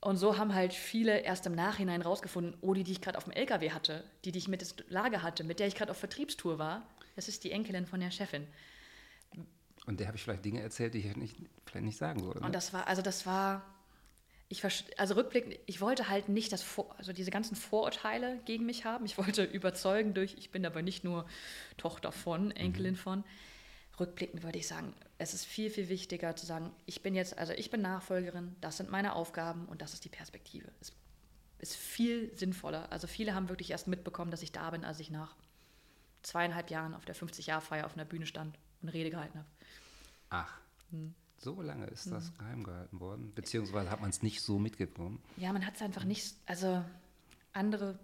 Und 0.00 0.16
so 0.16 0.38
haben 0.38 0.54
halt 0.54 0.72
viele 0.72 1.18
erst 1.18 1.44
im 1.46 1.56
Nachhinein 1.56 2.02
rausgefunden, 2.02 2.56
oh, 2.60 2.72
die, 2.72 2.84
die 2.84 2.92
ich 2.92 3.00
gerade 3.00 3.18
auf 3.18 3.24
dem 3.24 3.32
LKW 3.32 3.72
hatte, 3.72 4.04
die, 4.24 4.30
die 4.30 4.38
ich 4.38 4.46
mit 4.46 4.62
ins 4.62 4.76
Lager 4.88 5.24
hatte, 5.24 5.42
mit 5.42 5.58
der 5.58 5.66
ich 5.66 5.74
gerade 5.74 5.90
auf 5.90 5.98
Vertriebstour 5.98 6.60
war, 6.60 6.86
das 7.16 7.26
ist 7.26 7.42
die 7.42 7.50
Enkelin 7.50 7.84
von 7.84 7.98
der 7.98 8.12
Chefin. 8.12 8.46
Und 9.86 9.98
der 9.98 10.06
habe 10.06 10.16
ich 10.16 10.22
vielleicht 10.22 10.44
Dinge 10.44 10.60
erzählt, 10.60 10.94
die 10.94 10.98
ich 10.98 11.16
nicht, 11.16 11.36
vielleicht 11.66 11.84
nicht 11.84 11.98
sagen 11.98 12.22
würde. 12.22 12.38
Ne? 12.38 12.46
Und 12.46 12.54
das 12.54 12.72
war, 12.72 12.86
also 12.86 13.02
das 13.02 13.26
war, 13.26 13.64
ich 14.48 14.64
also 14.96 15.14
rückblickend, 15.14 15.58
ich 15.66 15.80
wollte 15.80 16.08
halt 16.08 16.28
nicht 16.28 16.52
das 16.52 16.64
also 16.96 17.12
diese 17.12 17.30
ganzen 17.30 17.54
Vorurteile 17.54 18.38
gegen 18.46 18.64
mich 18.64 18.84
haben. 18.84 19.04
Ich 19.04 19.18
wollte 19.18 19.44
überzeugen 19.52 20.14
durch, 20.14 20.34
ich 20.38 20.50
bin 20.50 20.64
aber 20.64 20.82
nicht 20.82 21.04
nur 21.04 21.26
Tochter 21.76 22.12
von, 22.12 22.50
Enkelin 22.50 22.94
mhm. 22.94 22.98
von. 22.98 23.24
Rückblickend 24.00 24.42
würde 24.42 24.58
ich 24.58 24.68
sagen, 24.68 24.94
es 25.18 25.34
ist 25.34 25.44
viel, 25.44 25.70
viel 25.70 25.88
wichtiger 25.88 26.34
zu 26.36 26.46
sagen, 26.46 26.70
ich 26.86 27.02
bin 27.02 27.14
jetzt, 27.14 27.36
also 27.36 27.52
ich 27.52 27.70
bin 27.70 27.82
Nachfolgerin, 27.82 28.56
das 28.60 28.76
sind 28.76 28.90
meine 28.90 29.14
Aufgaben 29.14 29.66
und 29.66 29.82
das 29.82 29.92
ist 29.92 30.04
die 30.04 30.08
Perspektive. 30.08 30.70
Es 30.80 30.92
ist 31.58 31.76
viel 31.76 32.34
sinnvoller. 32.36 32.90
Also 32.90 33.06
viele 33.06 33.34
haben 33.34 33.48
wirklich 33.48 33.70
erst 33.72 33.88
mitbekommen, 33.88 34.30
dass 34.30 34.42
ich 34.42 34.52
da 34.52 34.70
bin, 34.70 34.84
als 34.84 35.00
ich 35.00 35.10
nach 35.10 35.34
zweieinhalb 36.22 36.70
Jahren 36.70 36.94
auf 36.94 37.04
der 37.04 37.16
50-Jahr-Feier 37.16 37.84
auf 37.84 37.94
einer 37.94 38.04
Bühne 38.04 38.26
stand 38.26 38.56
und 38.82 38.88
Rede 38.88 39.10
gehalten 39.10 39.38
habe. 39.38 39.48
Ach. 40.30 40.60
Hm. 40.90 41.14
So 41.38 41.62
lange 41.62 41.86
ist 41.86 42.10
das 42.10 42.32
mhm. 42.32 42.38
geheim 42.38 42.64
gehalten 42.64 43.00
worden, 43.00 43.32
beziehungsweise 43.34 43.90
hat 43.90 44.00
man 44.00 44.10
es 44.10 44.22
nicht 44.22 44.42
so 44.42 44.58
mitgekommen. 44.58 45.22
Ja, 45.36 45.52
man 45.52 45.64
hat 45.64 45.76
es 45.76 45.82
einfach 45.82 46.04
nicht, 46.04 46.34
also 46.46 46.84
andere 47.52 47.98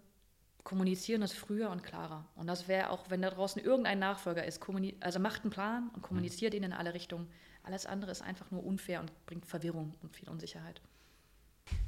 kommunizieren 0.62 1.20
das 1.20 1.32
früher 1.32 1.70
und 1.70 1.82
klarer. 1.82 2.24
Und 2.36 2.46
das 2.46 2.68
wäre 2.68 2.90
auch, 2.90 3.10
wenn 3.10 3.20
da 3.20 3.30
draußen 3.30 3.62
irgendein 3.62 3.98
Nachfolger 3.98 4.44
ist, 4.44 4.60
also 5.00 5.18
macht 5.20 5.42
einen 5.42 5.50
Plan 5.50 5.90
und 5.94 6.02
kommuniziert 6.02 6.54
mhm. 6.54 6.58
ihn 6.58 6.62
in 6.64 6.72
alle 6.72 6.94
Richtungen. 6.94 7.28
Alles 7.62 7.86
andere 7.86 8.10
ist 8.10 8.22
einfach 8.22 8.50
nur 8.50 8.64
unfair 8.64 9.00
und 9.00 9.12
bringt 9.26 9.46
Verwirrung 9.46 9.94
und 10.02 10.14
viel 10.14 10.28
Unsicherheit. 10.28 10.80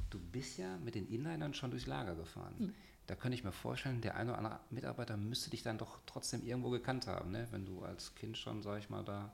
Du 0.09 0.19
bist 0.19 0.57
ja 0.57 0.77
mit 0.77 0.95
den 0.95 1.07
Inlinern 1.07 1.53
schon 1.53 1.71
durchs 1.71 1.87
Lager 1.87 2.15
gefahren. 2.15 2.55
Mhm. 2.57 2.73
Da 3.07 3.15
könnte 3.15 3.35
ich 3.35 3.43
mir 3.43 3.51
vorstellen, 3.51 4.01
der 4.01 4.15
eine 4.15 4.31
oder 4.31 4.37
andere 4.39 4.59
Mitarbeiter 4.69 5.17
müsste 5.17 5.49
dich 5.49 5.63
dann 5.63 5.77
doch 5.77 5.99
trotzdem 6.05 6.43
irgendwo 6.43 6.69
gekannt 6.69 7.07
haben, 7.07 7.31
ne? 7.31 7.47
wenn 7.51 7.65
du 7.65 7.81
als 7.83 8.15
Kind 8.15 8.37
schon, 8.37 8.61
sag 8.61 8.79
ich 8.79 8.89
mal, 8.89 9.03
da 9.03 9.33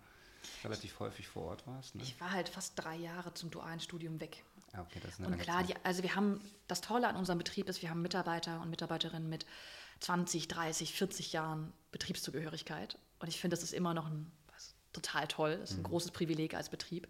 relativ 0.63 0.99
häufig 0.99 1.27
vor 1.27 1.43
Ort 1.43 1.67
warst. 1.67 1.95
Ne? 1.95 2.03
Ich 2.03 2.19
war 2.19 2.31
halt 2.31 2.49
fast 2.49 2.73
drei 2.75 2.95
Jahre 2.95 3.33
zum 3.33 3.51
dualen 3.51 3.79
Studium 3.79 4.19
weg. 4.19 4.43
Ah, 4.73 4.81
okay, 4.81 4.99
das 5.01 5.13
ist 5.13 5.19
eine 5.19 5.29
und 5.29 5.39
klar, 5.39 5.63
die, 5.63 5.75
also 5.83 6.03
wir 6.03 6.15
haben, 6.15 6.41
das 6.67 6.81
Tolle 6.81 7.07
an 7.07 7.15
unserem 7.15 7.37
Betrieb 7.37 7.69
ist, 7.69 7.81
wir 7.81 7.89
haben 7.89 8.01
Mitarbeiter 8.01 8.61
und 8.61 8.69
Mitarbeiterinnen 8.69 9.29
mit 9.29 9.45
20, 9.99 10.47
30, 10.47 10.93
40 10.93 11.33
Jahren 11.33 11.71
Betriebszugehörigkeit. 11.91 12.97
Und 13.19 13.27
ich 13.27 13.39
finde, 13.39 13.55
das 13.55 13.63
ist 13.63 13.73
immer 13.73 13.93
noch 13.93 14.07
ein, 14.07 14.31
total 14.91 15.27
toll. 15.27 15.57
Das 15.59 15.71
ist 15.71 15.77
ein 15.77 15.81
mhm. 15.81 15.87
großes 15.87 16.11
Privileg 16.11 16.53
als 16.55 16.69
Betrieb. 16.69 17.07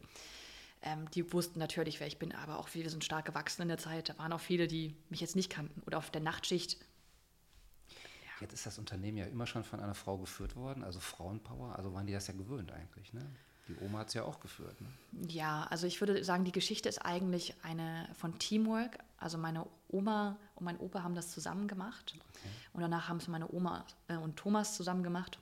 Ähm, 0.82 1.10
die 1.12 1.32
wussten 1.32 1.60
natürlich, 1.60 2.00
wer 2.00 2.08
ich 2.08 2.20
bin, 2.20 2.34
aber 2.34 2.60
auch 2.60 2.68
wir 2.74 2.90
sind 2.90 3.04
stark 3.04 3.26
gewachsen 3.26 3.62
in 3.62 3.68
der 3.70 3.78
Zeit. 3.78 4.10
Da 4.10 4.18
waren 4.18 4.34
auch 4.34 4.40
viele, 4.40 4.68
die 4.68 4.96
mich 5.10 5.22
jetzt 5.22 5.36
nicht 5.36 5.50
kannten. 5.50 5.82
Oder 5.86 5.98
auf 5.98 6.12
der 6.12 6.22
Nachtschicht. 6.22 6.78
Jetzt 8.44 8.54
ist 8.54 8.66
das 8.66 8.78
Unternehmen 8.78 9.18
ja 9.18 9.26
immer 9.26 9.48
schon 9.48 9.64
von 9.64 9.80
einer 9.80 9.96
Frau 9.96 10.18
geführt 10.18 10.58
worden, 10.58 10.84
also 10.84 11.00
Frauenpower. 11.00 11.78
Also 11.78 11.94
waren 11.94 12.06
die 12.06 12.12
das 12.12 12.28
ja 12.28 12.34
gewöhnt 12.34 12.74
eigentlich, 12.74 13.14
ne? 13.14 13.26
Die 13.70 13.76
Oma 13.78 14.00
hat 14.00 14.10
es 14.10 14.14
ja 14.16 14.24
auch 14.24 14.42
geführt. 14.42 14.76
Ne? 14.82 14.88
Ja, 15.30 15.64
also 15.70 15.88
ich 15.88 16.02
würde 16.02 16.22
sagen, 16.26 16.44
die 16.44 16.52
Geschichte 16.52 16.90
ist 16.90 17.00
eigentlich 17.00 17.56
eine 17.64 18.10
von 18.14 18.38
Teamwork. 18.38 18.98
Also 19.16 19.38
meine 19.38 19.66
Oma 19.88 20.38
und 20.56 20.66
mein 20.66 20.78
Opa 20.78 21.02
haben 21.04 21.16
das 21.16 21.32
zusammen 21.32 21.70
gemacht. 21.70 22.14
Okay. 22.18 22.50
Und 22.74 22.82
danach 22.82 23.08
haben 23.08 23.18
es 23.18 23.30
meine 23.30 23.50
Oma 23.50 23.86
äh, 24.10 24.18
und 24.18 24.36
Thomas 24.36 24.76
zusammen 24.76 25.02
gemacht. 25.02 25.40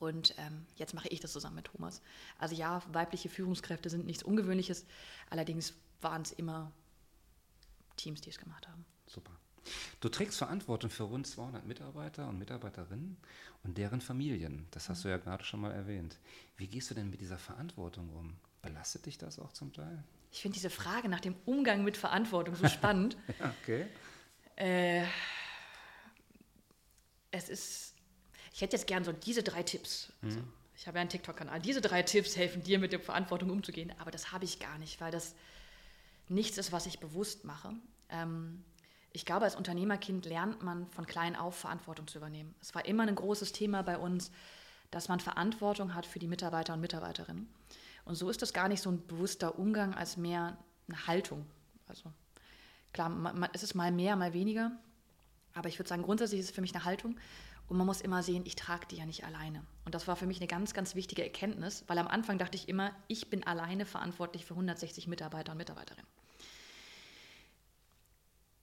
Und 0.00 0.34
ähm, 0.38 0.66
jetzt 0.74 0.94
mache 0.94 1.06
ich 1.06 1.20
das 1.20 1.32
zusammen 1.32 1.54
mit 1.54 1.66
Thomas. 1.66 2.02
Also 2.40 2.56
ja, 2.56 2.82
weibliche 2.92 3.28
Führungskräfte 3.28 3.88
sind 3.88 4.04
nichts 4.04 4.24
Ungewöhnliches. 4.24 4.84
Allerdings 5.30 5.74
waren 6.00 6.22
es 6.22 6.32
immer 6.32 6.72
Teams, 7.96 8.20
die 8.20 8.30
es 8.30 8.38
gemacht 8.38 8.66
haben. 8.66 8.84
Super. 9.06 9.30
Du 10.00 10.08
trägst 10.08 10.38
Verantwortung 10.38 10.90
für 10.90 11.04
rund 11.04 11.26
200 11.26 11.66
Mitarbeiter 11.66 12.28
und 12.28 12.38
Mitarbeiterinnen 12.38 13.16
und 13.62 13.78
deren 13.78 14.00
Familien. 14.00 14.66
Das 14.70 14.88
hast 14.88 15.04
du 15.04 15.08
ja 15.08 15.16
gerade 15.16 15.44
schon 15.44 15.60
mal 15.60 15.72
erwähnt. 15.72 16.18
Wie 16.56 16.66
gehst 16.66 16.90
du 16.90 16.94
denn 16.94 17.10
mit 17.10 17.20
dieser 17.20 17.38
Verantwortung 17.38 18.10
um? 18.10 18.36
Belastet 18.62 19.06
dich 19.06 19.18
das 19.18 19.38
auch 19.38 19.52
zum 19.52 19.72
Teil? 19.72 20.02
Ich 20.30 20.42
finde 20.42 20.54
diese 20.54 20.70
Frage 20.70 21.08
nach 21.08 21.20
dem 21.20 21.36
Umgang 21.44 21.84
mit 21.84 21.96
Verantwortung 21.96 22.56
so 22.56 22.68
spannend. 22.68 23.16
okay. 23.62 23.86
Äh, 24.56 25.04
es 27.30 27.48
ist, 27.48 27.94
ich 28.52 28.60
hätte 28.60 28.76
jetzt 28.76 28.86
gern 28.86 29.04
so 29.04 29.12
diese 29.12 29.42
drei 29.42 29.62
Tipps. 29.62 30.12
Also, 30.22 30.40
mhm. 30.40 30.52
ich 30.76 30.86
habe 30.86 30.98
ja 30.98 31.02
einen 31.02 31.10
TikTok-Kanal. 31.10 31.60
Diese 31.60 31.80
drei 31.80 32.02
Tipps 32.02 32.36
helfen 32.36 32.62
dir, 32.62 32.78
mit 32.78 32.92
der 32.92 33.00
Verantwortung 33.00 33.50
umzugehen. 33.50 33.92
Aber 33.98 34.10
das 34.10 34.32
habe 34.32 34.44
ich 34.44 34.60
gar 34.60 34.78
nicht, 34.78 35.00
weil 35.00 35.10
das 35.10 35.34
nichts 36.28 36.58
ist, 36.58 36.72
was 36.72 36.86
ich 36.86 37.00
bewusst 37.00 37.44
mache. 37.44 37.72
Ähm, 38.08 38.64
ich 39.14 39.24
glaube, 39.24 39.44
als 39.44 39.54
Unternehmerkind 39.54 40.26
lernt 40.26 40.62
man 40.64 40.88
von 40.88 41.06
klein 41.06 41.36
auf 41.36 41.54
Verantwortung 41.56 42.08
zu 42.08 42.18
übernehmen. 42.18 42.52
Es 42.60 42.74
war 42.74 42.84
immer 42.84 43.04
ein 43.04 43.14
großes 43.14 43.52
Thema 43.52 43.82
bei 43.82 43.96
uns, 43.96 44.32
dass 44.90 45.08
man 45.08 45.20
Verantwortung 45.20 45.94
hat 45.94 46.04
für 46.04 46.18
die 46.18 46.26
Mitarbeiter 46.26 46.74
und 46.74 46.80
Mitarbeiterinnen. 46.80 47.48
Und 48.04 48.16
so 48.16 48.28
ist 48.28 48.42
das 48.42 48.52
gar 48.52 48.68
nicht 48.68 48.82
so 48.82 48.90
ein 48.90 49.06
bewusster 49.06 49.56
Umgang 49.56 49.94
als 49.94 50.16
mehr 50.16 50.58
eine 50.88 51.06
Haltung. 51.06 51.46
Also 51.86 52.12
klar, 52.92 53.08
man, 53.08 53.48
es 53.52 53.62
ist 53.62 53.74
mal 53.74 53.92
mehr, 53.92 54.16
mal 54.16 54.34
weniger. 54.34 54.72
Aber 55.54 55.68
ich 55.68 55.78
würde 55.78 55.88
sagen, 55.88 56.02
grundsätzlich 56.02 56.40
ist 56.40 56.46
es 56.46 56.54
für 56.54 56.60
mich 56.60 56.74
eine 56.74 56.84
Haltung. 56.84 57.16
Und 57.68 57.76
man 57.76 57.86
muss 57.86 58.00
immer 58.00 58.24
sehen, 58.24 58.42
ich 58.44 58.56
trage 58.56 58.88
die 58.90 58.96
ja 58.96 59.06
nicht 59.06 59.24
alleine. 59.24 59.64
Und 59.84 59.94
das 59.94 60.08
war 60.08 60.16
für 60.16 60.26
mich 60.26 60.38
eine 60.38 60.48
ganz, 60.48 60.74
ganz 60.74 60.96
wichtige 60.96 61.22
Erkenntnis, 61.22 61.84
weil 61.86 61.98
am 61.98 62.08
Anfang 62.08 62.36
dachte 62.38 62.56
ich 62.56 62.68
immer, 62.68 62.90
ich 63.06 63.30
bin 63.30 63.46
alleine 63.46 63.86
verantwortlich 63.86 64.44
für 64.44 64.54
160 64.54 65.06
Mitarbeiter 65.06 65.52
und 65.52 65.58
Mitarbeiterinnen 65.58 66.06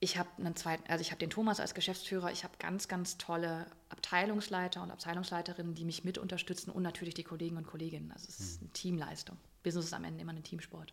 ich 0.02 0.18
habe 0.18 0.28
einen 0.36 0.56
zweiten, 0.56 0.82
also 0.90 1.00
ich 1.00 1.12
habe 1.12 1.20
den 1.20 1.30
Thomas 1.30 1.60
als 1.60 1.74
Geschäftsführer, 1.74 2.32
ich 2.32 2.42
habe 2.42 2.54
ganz, 2.58 2.88
ganz 2.88 3.18
tolle 3.18 3.66
Abteilungsleiter 3.88 4.82
und 4.82 4.90
Abteilungsleiterinnen, 4.90 5.76
die 5.76 5.84
mich 5.84 6.02
mit 6.02 6.18
unterstützen 6.18 6.72
und 6.72 6.82
natürlich 6.82 7.14
die 7.14 7.22
Kollegen 7.22 7.56
und 7.56 7.68
Kolleginnen. 7.68 8.10
Also 8.10 8.26
es 8.28 8.40
ist 8.40 8.54
hm. 8.54 8.60
eine 8.62 8.72
Teamleistung. 8.72 9.38
Business 9.62 9.84
ist 9.86 9.92
am 9.92 10.02
Ende 10.02 10.20
immer 10.20 10.32
ein 10.32 10.42
Teamsport. 10.42 10.92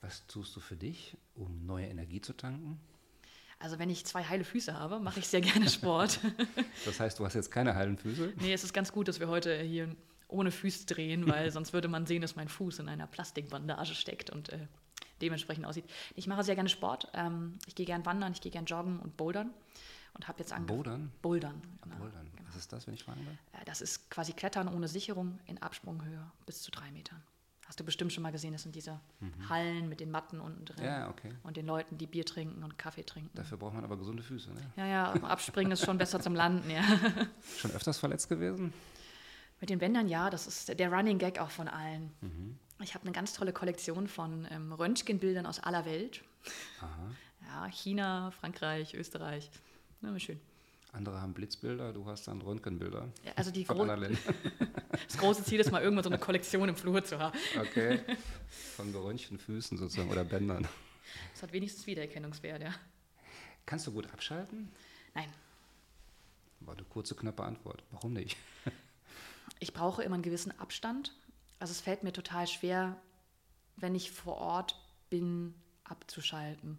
Was 0.00 0.24
tust 0.28 0.54
du 0.54 0.60
für 0.60 0.76
dich, 0.76 1.16
um 1.34 1.66
neue 1.66 1.86
Energie 1.86 2.20
zu 2.20 2.34
tanken? 2.34 2.78
Also 3.58 3.80
wenn 3.80 3.90
ich 3.90 4.06
zwei 4.06 4.22
heile 4.22 4.44
Füße 4.44 4.78
habe, 4.78 5.00
mache 5.00 5.18
ich 5.18 5.26
sehr 5.26 5.40
gerne 5.40 5.68
Sport. 5.68 6.20
das 6.84 7.00
heißt, 7.00 7.18
du 7.18 7.24
hast 7.24 7.34
jetzt 7.34 7.50
keine 7.50 7.74
heilen 7.74 7.98
Füße? 7.98 8.32
Nee, 8.36 8.52
es 8.52 8.62
ist 8.62 8.72
ganz 8.72 8.92
gut, 8.92 9.08
dass 9.08 9.18
wir 9.18 9.26
heute 9.26 9.60
hier 9.60 9.96
ohne 10.28 10.52
Füße 10.52 10.86
drehen, 10.86 11.26
weil 11.26 11.50
sonst 11.50 11.72
würde 11.72 11.88
man 11.88 12.06
sehen, 12.06 12.22
dass 12.22 12.36
mein 12.36 12.48
Fuß 12.48 12.78
in 12.78 12.88
einer 12.88 13.08
Plastikbandage 13.08 13.96
steckt 13.96 14.30
und 14.30 14.50
äh, 14.50 14.68
dementsprechend 15.20 15.66
aussieht. 15.66 15.84
Ich 16.14 16.26
mache 16.26 16.44
sehr 16.44 16.54
gerne 16.54 16.68
Sport. 16.68 17.08
Ähm, 17.14 17.58
ich 17.66 17.74
gehe 17.74 17.86
gerne 17.86 18.04
wandern, 18.06 18.32
ich 18.32 18.40
gehe 18.40 18.52
gerne 18.52 18.66
joggen 18.66 18.98
und 19.00 19.16
bouldern. 19.16 19.50
Und 20.14 20.26
habe 20.26 20.40
jetzt 20.40 20.52
angefangen. 20.52 20.78
Bouldern? 20.82 21.12
Bouldern. 21.22 21.62
Genau. 21.82 21.96
Bouldern. 21.96 22.28
Was 22.46 22.56
ist 22.56 22.72
das, 22.72 22.86
wenn 22.86 22.94
ich 22.94 23.04
fragen 23.04 23.24
will? 23.24 23.38
Äh, 23.52 23.64
das 23.66 23.80
ist 23.80 24.10
quasi 24.10 24.32
Klettern 24.32 24.68
ohne 24.68 24.88
Sicherung 24.88 25.38
in 25.46 25.60
Absprunghöhe 25.62 26.30
bis 26.46 26.62
zu 26.62 26.70
drei 26.70 26.90
Metern. 26.90 27.22
Hast 27.68 27.78
du 27.78 27.84
bestimmt 27.84 28.14
schon 28.14 28.22
mal 28.22 28.32
gesehen, 28.32 28.52
das 28.52 28.62
sind 28.62 28.74
diese 28.74 28.98
mhm. 29.20 29.48
Hallen 29.50 29.88
mit 29.90 30.00
den 30.00 30.10
Matten 30.10 30.40
unten 30.40 30.64
drin. 30.64 30.82
Ja, 30.82 31.10
okay. 31.10 31.34
Und 31.42 31.58
den 31.58 31.66
Leuten, 31.66 31.98
die 31.98 32.06
Bier 32.06 32.24
trinken 32.24 32.64
und 32.64 32.78
Kaffee 32.78 33.04
trinken. 33.04 33.30
Dafür 33.34 33.58
braucht 33.58 33.74
man 33.74 33.84
aber 33.84 33.98
gesunde 33.98 34.22
Füße, 34.22 34.50
ne? 34.54 34.60
Ja, 34.76 34.86
ja, 34.86 35.12
abspringen 35.12 35.72
ist 35.72 35.84
schon 35.84 35.98
besser 35.98 36.18
zum 36.18 36.34
Landen, 36.34 36.70
ja. 36.70 36.82
Schon 37.58 37.70
öfters 37.72 37.98
verletzt 37.98 38.30
gewesen? 38.30 38.72
Mit 39.60 39.68
den 39.68 39.78
Bändern, 39.78 40.08
ja, 40.08 40.30
das 40.30 40.46
ist 40.46 40.78
der 40.78 40.90
Running 40.90 41.18
Gag 41.18 41.38
auch 41.40 41.50
von 41.50 41.68
allen. 41.68 42.10
Mhm. 42.22 42.58
Ich 42.80 42.94
habe 42.94 43.04
eine 43.04 43.12
ganz 43.12 43.32
tolle 43.32 43.52
Kollektion 43.52 44.06
von 44.06 44.46
ähm, 44.50 44.72
Röntgenbildern 44.72 45.46
aus 45.46 45.58
aller 45.60 45.84
Welt. 45.84 46.22
Aha. 46.80 47.10
Ja, 47.46 47.66
China, 47.68 48.30
Frankreich, 48.30 48.94
Österreich. 48.94 49.50
Na, 50.00 50.16
schön. 50.18 50.40
Andere 50.92 51.20
haben 51.20 51.34
Blitzbilder, 51.34 51.92
du 51.92 52.06
hast 52.06 52.28
dann 52.28 52.40
Röntgenbilder. 52.40 53.08
Ja, 53.24 53.32
also 53.36 53.50
die 53.50 53.64
von 53.64 53.78
das 53.88 55.18
große 55.18 55.44
Ziel 55.44 55.60
ist 55.60 55.70
mal 55.70 55.82
irgendwann 55.82 56.04
so 56.04 56.10
eine 56.10 56.18
Kollektion 56.18 56.68
im 56.68 56.76
Flur 56.76 57.04
zu 57.04 57.18
haben. 57.18 57.36
Okay. 57.58 58.00
Von 58.76 58.92
geröntgten 58.92 59.38
Füßen 59.38 59.76
sozusagen 59.76 60.10
oder 60.10 60.24
Bändern. 60.24 60.66
Das 61.32 61.42
hat 61.42 61.52
wenigstens 61.52 61.86
Wiedererkennungswert, 61.86 62.62
ja. 62.62 62.74
Kannst 63.66 63.86
du 63.86 63.92
gut 63.92 64.10
abschalten? 64.12 64.70
Nein. 65.14 65.28
War 66.60 66.74
eine 66.74 66.84
kurze, 66.84 67.14
knappe 67.14 67.42
Antwort. 67.42 67.82
Warum 67.90 68.14
nicht? 68.14 68.36
Ich 69.58 69.72
brauche 69.72 70.02
immer 70.02 70.14
einen 70.14 70.22
gewissen 70.22 70.58
Abstand 70.58 71.12
also 71.58 71.72
es 71.72 71.80
fällt 71.80 72.02
mir 72.02 72.12
total 72.12 72.46
schwer, 72.46 72.96
wenn 73.76 73.94
ich 73.94 74.10
vor 74.10 74.36
Ort 74.36 74.80
bin, 75.10 75.54
abzuschalten. 75.84 76.78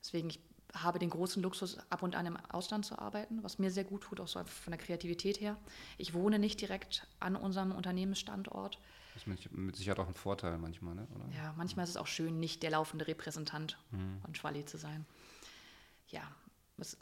Deswegen, 0.00 0.30
ich 0.30 0.40
habe 0.74 0.98
den 0.98 1.10
großen 1.10 1.42
Luxus, 1.42 1.78
ab 1.90 2.02
und 2.02 2.14
an 2.14 2.26
im 2.26 2.36
Ausland 2.36 2.84
zu 2.84 2.98
arbeiten, 2.98 3.42
was 3.42 3.58
mir 3.58 3.70
sehr 3.70 3.84
gut 3.84 4.02
tut, 4.02 4.20
auch 4.20 4.28
so 4.28 4.42
von 4.44 4.70
der 4.70 4.78
Kreativität 4.78 5.40
her. 5.40 5.56
Ich 5.96 6.12
wohne 6.12 6.38
nicht 6.38 6.60
direkt 6.60 7.06
an 7.18 7.34
unserem 7.34 7.72
Unternehmensstandort. 7.72 8.78
Das 9.14 9.26
ist 9.26 9.50
mit 9.52 9.76
Sicherheit 9.76 9.98
auch 9.98 10.08
ein 10.08 10.14
Vorteil 10.14 10.58
manchmal, 10.58 10.94
ne? 10.94 11.08
Oder? 11.14 11.24
Ja, 11.34 11.54
manchmal 11.56 11.84
ist 11.84 11.90
es 11.90 11.96
auch 11.96 12.06
schön, 12.06 12.38
nicht 12.38 12.62
der 12.62 12.70
laufende 12.70 13.06
Repräsentant 13.06 13.78
mhm. 13.90 14.20
von 14.20 14.34
Schwalli 14.34 14.66
zu 14.66 14.76
sein. 14.76 15.06
Ja, 16.08 16.22
was, 16.76 16.98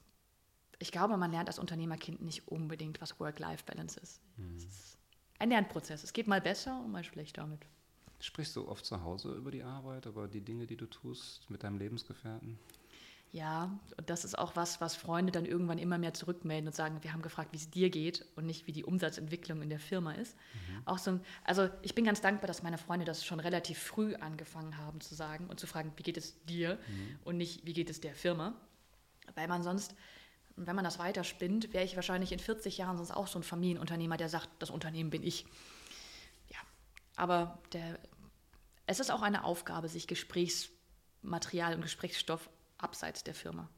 ich 0.79 0.93
glaube, 0.93 1.17
man 1.17 1.33
lernt 1.33 1.49
als 1.49 1.59
Unternehmerkind 1.59 2.23
nicht 2.23 2.47
unbedingt, 2.47 3.01
was 3.01 3.19
Work-Life-Balance 3.19 3.99
ist. 3.99 4.21
Mhm. 4.37 4.59
ist 4.59 4.99
ein 5.39 5.51
Lernprozess. 5.51 6.05
Es 6.05 6.13
geht 6.13 6.27
mal 6.27 6.41
besser 6.41 6.81
und 6.85 6.93
mal 6.93 7.05
schlechter 7.05 7.43
damit. 7.43 7.61
Sprichst 8.21 8.57
du 8.57 8.69
oft 8.69 8.85
zu 8.87 9.03
Hause 9.03 9.33
über 9.33 9.51
die 9.51 9.63
Arbeit, 9.63 10.07
über 10.07 10.29
die 10.29 10.41
Dinge, 10.41 10.67
die 10.67 10.77
du 10.77 10.87
tust 10.87 11.51
mit 11.51 11.63
deinem 11.63 11.79
Lebensgefährten? 11.79 12.59
Ja, 13.35 13.77
und 13.97 14.09
das 14.11 14.25
ist 14.25 14.39
auch 14.39 14.55
was, 14.55 14.81
was 14.81 14.95
Freunde 14.95 15.33
dann 15.33 15.45
irgendwann 15.45 15.79
immer 15.79 15.99
mehr 15.99 16.15
zurückmelden 16.15 16.69
und 16.69 16.73
sagen, 16.73 17.03
wir 17.03 17.13
haben 17.13 17.21
gefragt, 17.21 17.53
wie 17.53 17.57
es 17.57 17.69
dir 17.69 17.91
geht 17.91 18.25
und 18.37 18.47
nicht, 18.47 18.69
wie 18.69 18.73
die 18.73 18.85
Umsatzentwicklung 18.85 19.61
in 19.61 19.71
der 19.71 19.81
Firma 19.81 20.13
ist. 20.13 20.37
Mhm. 20.37 20.83
Auch 20.85 20.99
so, 20.99 21.19
also 21.43 21.69
ich 21.83 21.97
bin 21.97 22.05
ganz 22.05 22.21
dankbar, 22.21 22.47
dass 22.47 22.63
meine 22.63 22.79
Freunde 22.79 23.05
das 23.05 23.25
schon 23.25 23.41
relativ 23.41 23.81
früh 23.81 24.15
angefangen 24.15 24.79
haben 24.79 25.01
zu 25.01 25.17
sagen 25.17 25.49
und 25.49 25.59
zu 25.59 25.67
fragen, 25.67 25.93
wie 25.97 26.05
geht 26.05 26.17
es 26.17 26.45
dir 26.45 26.79
mhm. 26.87 27.19
und 27.25 27.37
nicht, 27.37 27.67
wie 27.67 27.73
geht 27.73 27.91
es 27.91 28.01
der 28.01 28.15
Firma. 28.15 28.55
Weil 29.35 29.49
man 29.49 29.65
sonst 29.65 29.97
und 30.57 30.67
wenn 30.67 30.77
man 30.77 30.85
das 30.85 30.99
weiterspinnt, 30.99 31.73
wäre 31.73 31.85
ich 31.85 31.97
wahrscheinlich 31.97 32.33
in 32.33 32.39
40 32.39 32.79
Jahren 32.79 32.97
sonst 32.97 33.11
auch 33.11 33.27
so 33.27 33.39
ein 33.39 33.43
Familienunternehmer, 33.43 34.17
der 34.17 34.29
sagt, 34.29 34.49
das 34.61 34.71
Unternehmen 34.71 35.11
bin 35.11 35.23
ich. 35.23 35.47
Ja, 36.49 36.59
aber 37.17 37.59
der, 37.73 37.99
es 38.87 39.01
ist 39.01 39.11
auch 39.11 39.23
eine 39.23 39.45
Aufgabe, 39.45 39.89
sich 39.89 40.07
Gesprächsmaterial 40.07 41.75
und 41.75 41.83
Gesprächsstoff 41.83 42.49
abseits 42.79 43.25
der 43.25 43.35
Firma. 43.35 43.69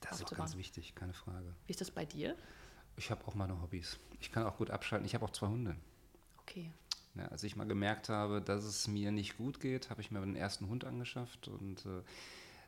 Das 0.00 0.20
ist 0.20 0.26
auch 0.26 0.36
ganz 0.36 0.56
wichtig, 0.56 0.94
keine 0.94 1.14
Frage. 1.14 1.54
Wie 1.66 1.72
ist 1.72 1.80
das 1.80 1.90
bei 1.90 2.04
dir? 2.04 2.36
Ich 2.96 3.10
habe 3.10 3.26
auch 3.26 3.34
meine 3.34 3.60
Hobbys. 3.60 3.98
Ich 4.20 4.30
kann 4.30 4.44
auch 4.44 4.56
gut 4.56 4.70
abschalten. 4.70 5.06
Ich 5.06 5.14
habe 5.14 5.24
auch 5.24 5.30
zwei 5.30 5.48
Hunde. 5.48 5.76
Okay. 6.42 6.72
Ja, 7.14 7.26
als 7.28 7.42
ich 7.42 7.56
mal 7.56 7.66
gemerkt 7.66 8.08
habe, 8.08 8.42
dass 8.42 8.64
es 8.64 8.88
mir 8.88 9.10
nicht 9.10 9.38
gut 9.38 9.58
geht, 9.60 9.90
habe 9.90 10.02
ich 10.02 10.10
mir 10.10 10.20
den 10.20 10.36
ersten 10.36 10.68
Hund 10.68 10.84
angeschafft 10.84 11.48
und 11.48 11.84
äh, 11.86 12.02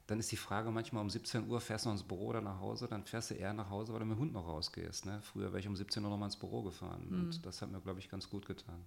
dann 0.08 0.18
ist 0.18 0.32
die 0.32 0.38
Frage 0.38 0.70
manchmal 0.70 1.02
um 1.02 1.10
17 1.10 1.48
Uhr, 1.48 1.60
fährst 1.60 1.84
du 1.84 1.90
noch 1.90 1.94
ins 1.96 2.02
Büro 2.02 2.28
oder 2.28 2.40
nach 2.40 2.60
Hause, 2.60 2.88
dann 2.88 3.04
fährst 3.04 3.30
du 3.30 3.34
eher 3.34 3.52
nach 3.52 3.68
Hause, 3.68 3.92
weil 3.92 4.00
du 4.00 4.06
mit 4.06 4.16
dem 4.16 4.20
Hund 4.20 4.32
noch 4.32 4.46
rausgehst. 4.46 5.04
Ne? 5.04 5.20
Früher 5.20 5.48
wäre 5.48 5.60
ich 5.60 5.68
um 5.68 5.76
17 5.76 6.02
Uhr 6.02 6.08
noch 6.08 6.16
mal 6.16 6.26
ins 6.26 6.36
Büro 6.36 6.62
gefahren 6.62 7.06
mhm. 7.08 7.20
und 7.20 7.46
das 7.46 7.60
hat 7.60 7.70
mir, 7.70 7.80
glaube 7.82 8.00
ich, 8.00 8.08
ganz 8.08 8.30
gut 8.30 8.46
getan. 8.46 8.82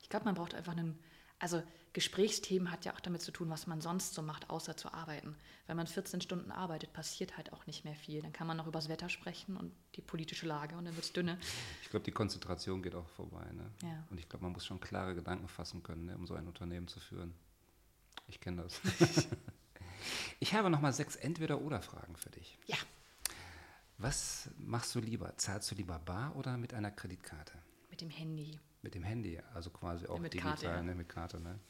Ich 0.00 0.08
glaube, 0.08 0.24
man 0.24 0.36
braucht 0.36 0.54
einfach 0.54 0.76
einen, 0.76 0.96
also 1.40 1.64
Gesprächsthemen 1.94 2.70
hat 2.70 2.84
ja 2.84 2.94
auch 2.94 3.00
damit 3.00 3.22
zu 3.22 3.32
tun, 3.32 3.50
was 3.50 3.66
man 3.66 3.80
sonst 3.80 4.14
so 4.14 4.22
macht, 4.22 4.50
außer 4.50 4.76
zu 4.76 4.94
arbeiten. 4.94 5.34
Wenn 5.66 5.76
man 5.76 5.88
14 5.88 6.20
Stunden 6.20 6.52
arbeitet, 6.52 6.92
passiert 6.92 7.36
halt 7.36 7.52
auch 7.52 7.66
nicht 7.66 7.84
mehr 7.84 7.96
viel. 7.96 8.22
Dann 8.22 8.32
kann 8.32 8.46
man 8.46 8.56
noch 8.56 8.68
über 8.68 8.78
das 8.78 8.88
Wetter 8.88 9.08
sprechen 9.08 9.56
und 9.56 9.72
die 9.96 10.00
politische 10.00 10.46
Lage 10.46 10.76
und 10.76 10.84
dann 10.84 10.94
wird 10.94 11.06
es 11.06 11.12
dünner. 11.12 11.38
Ich 11.82 11.90
glaube, 11.90 12.04
die 12.04 12.12
Konzentration 12.12 12.82
geht 12.82 12.94
auch 12.94 13.08
vorbei. 13.08 13.44
Ne? 13.52 13.68
Ja. 13.82 14.06
Und 14.10 14.20
ich 14.20 14.28
glaube, 14.28 14.44
man 14.44 14.52
muss 14.52 14.64
schon 14.64 14.78
klare 14.78 15.16
Gedanken 15.16 15.48
fassen 15.48 15.82
können, 15.82 16.04
ne, 16.04 16.16
um 16.16 16.24
so 16.24 16.34
ein 16.34 16.46
Unternehmen 16.46 16.86
zu 16.86 17.00
führen. 17.00 17.34
Ich 18.28 18.38
kenne 18.38 18.62
das. 18.62 18.80
Ich 20.42 20.54
habe 20.54 20.70
noch 20.70 20.80
mal 20.80 20.92
sechs 20.92 21.14
Entweder-Oder-Fragen 21.14 22.16
für 22.16 22.30
dich. 22.30 22.58
Ja. 22.66 22.74
Was 23.96 24.50
machst 24.58 24.92
du 24.92 24.98
lieber? 24.98 25.36
Zahlst 25.36 25.70
du 25.70 25.76
lieber 25.76 26.00
bar 26.00 26.34
oder 26.34 26.56
mit 26.56 26.74
einer 26.74 26.90
Kreditkarte? 26.90 27.52
Mit 27.90 28.00
dem 28.00 28.10
Handy. 28.10 28.58
Mit 28.82 28.96
dem 28.96 29.04
Handy, 29.04 29.40
also 29.54 29.70
quasi 29.70 30.08
auch 30.08 30.18
mit 30.18 30.34
digital, 30.34 30.54
Karte, 30.54 30.66
ja. 30.66 30.82
ne, 30.82 30.96
mit 30.96 31.08
Karte. 31.08 31.38
Ne? 31.38 31.60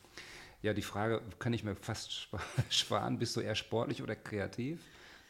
Ja, 0.63 0.73
die 0.73 0.81
Frage 0.81 1.21
kann 1.39 1.53
ich 1.53 1.65
mir 1.65 1.77
fast 1.77 2.31
sparen. 2.71 3.19
Bist 3.19 3.37
du 3.37 3.41
eher 3.41 3.57
sportlich 3.57 4.03
oder 4.03 4.17
kreativ? 4.17 4.81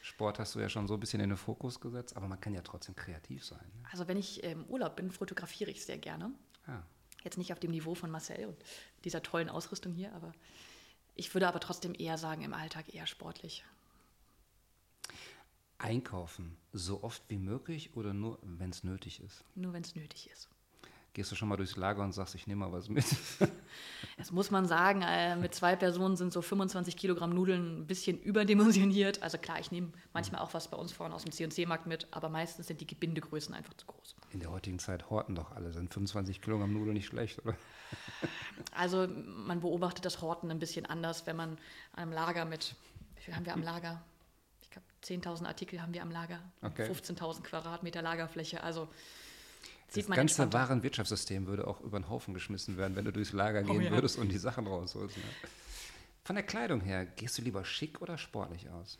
Sport 0.02 0.38
hast 0.38 0.54
du 0.54 0.60
ja 0.60 0.68
schon 0.68 0.86
so 0.86 0.94
ein 0.94 1.00
bisschen 1.00 1.18
in 1.18 1.30
den 1.30 1.36
Fokus 1.36 1.80
gesetzt, 1.80 2.16
aber 2.16 2.28
man 2.28 2.40
kann 2.40 2.54
ja 2.54 2.62
trotzdem 2.62 2.94
kreativ 2.94 3.44
sein. 3.44 3.72
Ne? 3.74 3.88
Also 3.90 4.06
wenn 4.06 4.18
ich 4.18 4.44
im 4.44 4.66
Urlaub 4.66 4.94
bin, 4.94 5.10
fotografiere 5.10 5.72
ich 5.72 5.84
sehr 5.84 5.98
gerne. 5.98 6.30
Ah. 6.68 6.82
Jetzt 7.24 7.38
nicht 7.38 7.52
auf 7.52 7.58
dem 7.58 7.72
Niveau 7.72 7.96
von 7.96 8.08
Marcel 8.08 8.46
und 8.46 8.64
dieser 9.02 9.20
tollen 9.20 9.48
Ausrüstung 9.48 9.94
hier, 9.94 10.12
aber 10.12 10.32
ich 11.14 11.34
würde 11.34 11.48
aber 11.48 11.60
trotzdem 11.60 11.94
eher 11.96 12.18
sagen, 12.18 12.42
im 12.42 12.54
Alltag 12.54 12.94
eher 12.94 13.06
sportlich. 13.06 13.64
Einkaufen 15.78 16.56
so 16.72 17.02
oft 17.02 17.22
wie 17.28 17.38
möglich 17.38 17.96
oder 17.96 18.14
nur, 18.14 18.38
wenn 18.42 18.70
es 18.70 18.84
nötig 18.84 19.20
ist? 19.20 19.44
Nur, 19.54 19.72
wenn 19.72 19.82
es 19.82 19.96
nötig 19.96 20.30
ist. 20.30 20.48
Gehst 21.14 21.30
du 21.30 21.36
schon 21.36 21.48
mal 21.48 21.56
durchs 21.56 21.76
Lager 21.76 22.02
und 22.02 22.12
sagst, 22.12 22.34
ich 22.34 22.46
nehme 22.46 22.64
mal 22.66 22.72
was 22.72 22.88
mit? 22.88 23.04
Das 24.18 24.30
muss 24.30 24.50
man 24.50 24.66
sagen, 24.66 25.02
äh, 25.02 25.34
mit 25.36 25.54
zwei 25.54 25.74
Personen 25.74 26.16
sind 26.16 26.32
so 26.32 26.42
25 26.42 26.96
Kilogramm 26.96 27.30
Nudeln 27.30 27.80
ein 27.80 27.86
bisschen 27.86 28.20
überdimensioniert. 28.20 29.22
Also 29.22 29.38
klar, 29.38 29.58
ich 29.58 29.72
nehme 29.72 29.90
manchmal 30.12 30.42
auch 30.42 30.54
was 30.54 30.68
bei 30.68 30.76
uns 30.76 30.92
vorne 30.92 31.14
aus 31.14 31.24
dem 31.24 31.32
C&C-Markt 31.32 31.86
mit, 31.86 32.06
aber 32.10 32.28
meistens 32.28 32.68
sind 32.68 32.80
die 32.80 32.86
Gebindegrößen 32.86 33.54
einfach 33.54 33.74
zu 33.74 33.86
groß. 33.86 34.14
In 34.30 34.40
der 34.40 34.50
heutigen 34.50 34.78
Zeit 34.78 35.10
horten 35.10 35.34
doch 35.34 35.50
alle. 35.52 35.72
Sind 35.72 35.92
25 35.92 36.40
Kilogramm 36.40 36.72
Nudeln 36.72 36.92
nicht 36.92 37.06
schlecht, 37.06 37.44
oder? 37.44 37.56
Also 38.74 39.08
man 39.08 39.60
beobachtet 39.60 40.04
das 40.04 40.20
Horten 40.22 40.50
ein 40.50 40.58
bisschen 40.58 40.86
anders, 40.86 41.26
wenn 41.26 41.36
man 41.36 41.50
an 41.92 42.02
einem 42.04 42.12
Lager 42.12 42.44
mit, 42.44 42.76
wie 43.16 43.22
viel 43.22 43.34
haben 43.34 43.44
wir 43.44 43.54
am 43.54 43.62
Lager? 43.62 44.02
Ich 44.62 44.70
glaube, 44.70 44.86
10.000 45.02 45.46
Artikel 45.46 45.82
haben 45.82 45.92
wir 45.94 46.02
am 46.02 46.10
Lager. 46.10 46.38
Okay. 46.62 46.88
15.000 46.90 47.42
Quadratmeter 47.42 48.02
Lagerfläche. 48.02 48.62
Also 48.62 48.88
das 49.94 50.06
ganze 50.06 50.52
Warenwirtschaftssystem 50.52 51.46
würde 51.46 51.66
auch 51.66 51.80
über 51.80 51.98
den 51.98 52.08
Haufen 52.08 52.34
geschmissen 52.34 52.76
werden, 52.76 52.96
wenn 52.96 53.04
du 53.04 53.12
durchs 53.12 53.32
Lager 53.32 53.62
oh 53.62 53.72
gehen 53.72 53.82
oh, 53.82 53.84
ja. 53.84 53.90
würdest 53.90 54.18
und 54.18 54.28
die 54.28 54.38
Sachen 54.38 54.66
rausholst. 54.66 55.16
Ne? 55.16 55.22
Von 56.24 56.36
der 56.36 56.44
Kleidung 56.44 56.80
her, 56.80 57.04
gehst 57.04 57.38
du 57.38 57.42
lieber 57.42 57.64
schick 57.64 58.00
oder 58.00 58.18
sportlich 58.18 58.70
aus? 58.70 58.98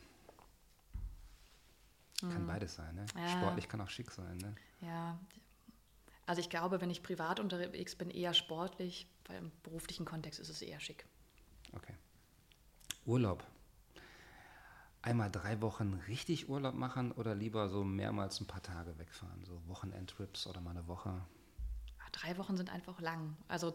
Hm. 2.21 2.31
Kann 2.31 2.47
beides 2.47 2.75
sein, 2.75 2.95
ne? 2.95 3.07
Ja. 3.17 3.29
Sportlich 3.29 3.69
kann 3.69 3.81
auch 3.81 3.91
schick 3.91 4.11
sein, 4.11 4.37
ne? 4.39 4.55
Ja. 4.81 5.19
Also 6.27 6.41
ich 6.41 6.51
glaube, 6.51 6.81
wenn 6.81 6.91
ich 6.91 7.03
privat 7.03 7.41
unterwegs 7.41 7.95
bin, 7.95 8.11
eher 8.11 8.33
sportlich, 8.33 9.07
weil 9.27 9.39
im 9.39 9.53
beruflichen 9.63 10.05
Kontext 10.05 10.41
ist 10.41 10.49
es 10.49 10.63
eher 10.63 10.81
schick. 10.81 11.05
Okay. 11.73 11.95
Urlaub 13.07 13.45
einmal 15.03 15.31
drei 15.31 15.61
Wochen 15.61 16.01
richtig 16.09 16.49
Urlaub 16.49 16.75
machen 16.75 17.13
oder 17.13 17.35
lieber 17.35 17.69
so 17.69 17.85
mehrmals 17.85 18.41
ein 18.41 18.47
paar 18.47 18.63
Tage 18.63 18.99
wegfahren, 18.99 19.45
so 19.45 19.61
Wochenendtrips 19.67 20.47
oder 20.47 20.61
mal 20.61 20.71
eine 20.71 20.87
Woche? 20.87 21.11
Ja, 21.11 22.05
drei 22.13 22.39
Wochen 22.39 22.57
sind 22.57 22.73
einfach 22.73 23.01
lang. 23.01 23.37
Also 23.49 23.75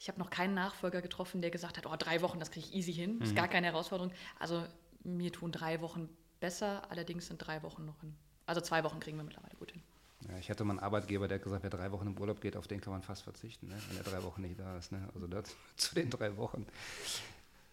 ich 0.00 0.08
habe 0.08 0.18
noch 0.18 0.30
keinen 0.30 0.54
Nachfolger 0.54 1.02
getroffen, 1.02 1.40
der 1.40 1.50
gesagt 1.50 1.76
hat, 1.76 1.86
oh, 1.86 1.96
drei 1.96 2.22
Wochen, 2.22 2.38
das 2.38 2.50
kriege 2.50 2.66
ich 2.66 2.74
easy 2.74 2.92
hin, 2.92 3.16
mhm. 3.16 3.22
ist 3.22 3.34
gar 3.34 3.48
keine 3.48 3.68
Herausforderung. 3.68 4.12
Also 4.38 4.64
mir 5.02 5.32
tun 5.32 5.52
drei 5.52 5.80
Wochen 5.80 6.08
besser, 6.40 6.90
allerdings 6.90 7.26
sind 7.26 7.38
drei 7.38 7.62
Wochen 7.62 7.84
noch 7.84 8.00
hin. 8.00 8.14
Also 8.46 8.60
zwei 8.60 8.84
Wochen 8.84 9.00
kriegen 9.00 9.16
wir 9.16 9.24
mittlerweile 9.24 9.56
gut 9.56 9.72
hin. 9.72 9.82
Ja, 10.28 10.36
ich 10.38 10.50
hatte 10.50 10.64
mal 10.64 10.72
einen 10.72 10.80
Arbeitgeber, 10.80 11.28
der 11.28 11.36
hat 11.36 11.44
gesagt, 11.44 11.62
wer 11.62 11.70
drei 11.70 11.92
Wochen 11.92 12.08
im 12.08 12.18
Urlaub 12.18 12.40
geht, 12.40 12.56
auf 12.56 12.66
den 12.66 12.80
kann 12.80 12.92
man 12.92 13.02
fast 13.02 13.22
verzichten, 13.22 13.68
ne? 13.68 13.76
wenn 13.88 13.96
er 13.96 14.02
drei 14.02 14.22
Wochen 14.22 14.42
nicht 14.42 14.58
da 14.58 14.76
ist. 14.76 14.90
Ne? 14.90 15.08
Also 15.14 15.26
das, 15.26 15.54
zu 15.76 15.94
den 15.94 16.10
drei 16.10 16.36
Wochen. 16.36 16.66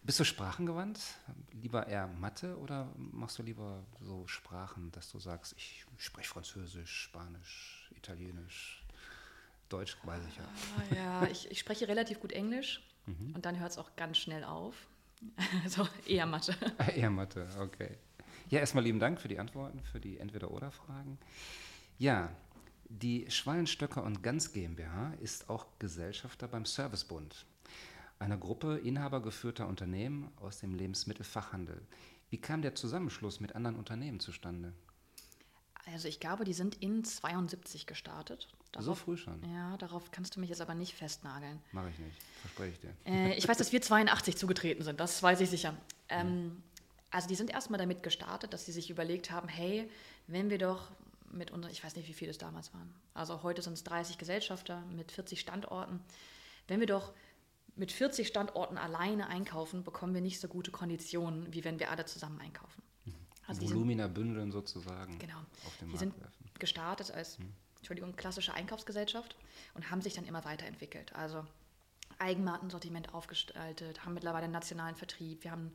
Bist 0.06 0.20
du 0.20 0.24
sprachengewandt? 0.24 1.00
Lieber 1.50 1.88
eher 1.88 2.06
Mathe 2.06 2.56
oder 2.58 2.88
machst 2.96 3.40
du 3.40 3.42
lieber 3.42 3.82
so 4.00 4.24
Sprachen, 4.28 4.92
dass 4.92 5.10
du 5.10 5.18
sagst, 5.18 5.54
ich 5.58 5.84
spreche 5.96 6.28
Französisch, 6.28 7.02
Spanisch, 7.02 7.90
Italienisch, 7.96 8.84
Deutsch, 9.68 9.96
weiß 10.04 10.22
ich 10.28 10.36
ja. 10.36 10.44
Ah, 10.78 10.94
ja, 10.94 11.26
ich, 11.26 11.50
ich 11.50 11.58
spreche 11.58 11.88
relativ 11.88 12.20
gut 12.20 12.30
Englisch 12.30 12.88
mhm. 13.06 13.34
und 13.34 13.46
dann 13.46 13.58
hört 13.58 13.72
es 13.72 13.78
auch 13.78 13.96
ganz 13.96 14.18
schnell 14.18 14.44
auf. 14.44 14.76
Also 15.64 15.88
eher 16.06 16.26
Mathe. 16.26 16.54
eher 16.94 17.10
Mathe, 17.10 17.48
okay. 17.58 17.98
Ja, 18.48 18.60
erstmal 18.60 18.84
lieben 18.84 19.00
Dank 19.00 19.20
für 19.20 19.28
die 19.28 19.40
Antworten, 19.40 19.82
für 19.90 19.98
die 19.98 20.18
Entweder-Oder-Fragen. 20.18 21.18
Ja, 21.98 22.30
die 22.88 23.28
Schwallenstöcker 23.28 24.04
und 24.04 24.22
Ganz 24.22 24.52
GmbH 24.52 25.14
ist 25.20 25.50
auch 25.50 25.66
Gesellschafter 25.80 26.46
beim 26.46 26.64
Servicebund 26.64 27.44
einer 28.18 28.36
Gruppe 28.36 28.78
inhabergeführter 28.78 29.66
Unternehmen 29.66 30.30
aus 30.36 30.58
dem 30.58 30.74
Lebensmittelfachhandel. 30.74 31.82
Wie 32.30 32.40
kam 32.40 32.62
der 32.62 32.74
Zusammenschluss 32.74 33.40
mit 33.40 33.54
anderen 33.54 33.76
Unternehmen 33.76 34.20
zustande? 34.20 34.72
Also 35.92 36.08
ich 36.08 36.18
glaube, 36.18 36.44
die 36.44 36.52
sind 36.52 36.74
in 36.76 37.04
72 37.04 37.86
gestartet. 37.86 38.48
Darauf, 38.72 38.84
so 38.84 38.94
früh 38.94 39.16
schon? 39.16 39.40
Ja, 39.54 39.76
darauf 39.76 40.10
kannst 40.10 40.34
du 40.34 40.40
mich 40.40 40.50
jetzt 40.50 40.60
aber 40.60 40.74
nicht 40.74 40.94
festnageln. 40.94 41.60
Mache 41.72 41.90
ich 41.90 41.98
nicht, 41.98 42.16
verspreche 42.40 42.72
ich 42.72 42.80
dir. 42.80 42.96
Äh, 43.04 43.34
ich 43.34 43.46
weiß, 43.46 43.56
dass 43.56 43.72
wir 43.72 43.80
82 43.82 44.36
zugetreten 44.36 44.82
sind, 44.82 44.98
das 44.98 45.22
weiß 45.22 45.40
ich 45.40 45.50
sicher. 45.50 45.76
Ähm. 46.08 46.62
Also 47.12 47.28
die 47.28 47.36
sind 47.36 47.50
erstmal 47.50 47.78
damit 47.78 48.02
gestartet, 48.02 48.52
dass 48.52 48.66
sie 48.66 48.72
sich 48.72 48.90
überlegt 48.90 49.30
haben, 49.30 49.48
hey, 49.48 49.88
wenn 50.26 50.50
wir 50.50 50.58
doch 50.58 50.90
mit 51.30 51.52
unseren, 51.52 51.70
ich 51.70 51.82
weiß 51.82 51.94
nicht, 51.96 52.08
wie 52.08 52.12
viele 52.12 52.32
es 52.32 52.38
damals 52.38 52.74
waren, 52.74 52.92
also 53.14 53.42
heute 53.44 53.62
sind 53.62 53.74
es 53.74 53.84
30 53.84 54.18
Gesellschafter 54.18 54.82
mit 54.94 55.12
40 55.12 55.40
Standorten, 55.40 56.00
wenn 56.66 56.80
wir 56.80 56.86
doch 56.86 57.12
mit 57.76 57.92
40 57.92 58.26
Standorten 58.26 58.78
alleine 58.78 59.28
einkaufen, 59.28 59.84
bekommen 59.84 60.14
wir 60.14 60.20
nicht 60.20 60.40
so 60.40 60.48
gute 60.48 60.70
Konditionen, 60.70 61.52
wie 61.52 61.64
wenn 61.64 61.78
wir 61.78 61.90
alle 61.90 62.06
zusammen 62.06 62.40
einkaufen. 62.40 62.82
Mhm. 63.04 63.14
Also 63.46 63.62
Volumina 63.62 64.04
sind, 64.04 64.14
bündeln 64.14 64.50
sozusagen. 64.50 65.18
Genau. 65.18 65.38
Auf 65.66 65.76
den 65.78 65.90
die 65.90 65.96
sind 65.96 66.18
werfen. 66.18 66.50
gestartet 66.58 67.10
als 67.10 67.38
hm. 67.38 67.52
Entschuldigung, 67.76 68.16
klassische 68.16 68.52
Einkaufsgesellschaft 68.52 69.36
und 69.74 69.90
haben 69.90 70.00
sich 70.00 70.14
dann 70.14 70.24
immer 70.24 70.44
weiterentwickelt. 70.44 71.14
Also 71.14 71.46
Eigenmarkensortiment 72.18 73.14
aufgestaltet, 73.14 74.04
haben 74.04 74.14
mittlerweile 74.14 74.44
einen 74.44 74.52
nationalen 74.52 74.96
Vertrieb, 74.96 75.44
wir 75.44 75.52
haben 75.52 75.72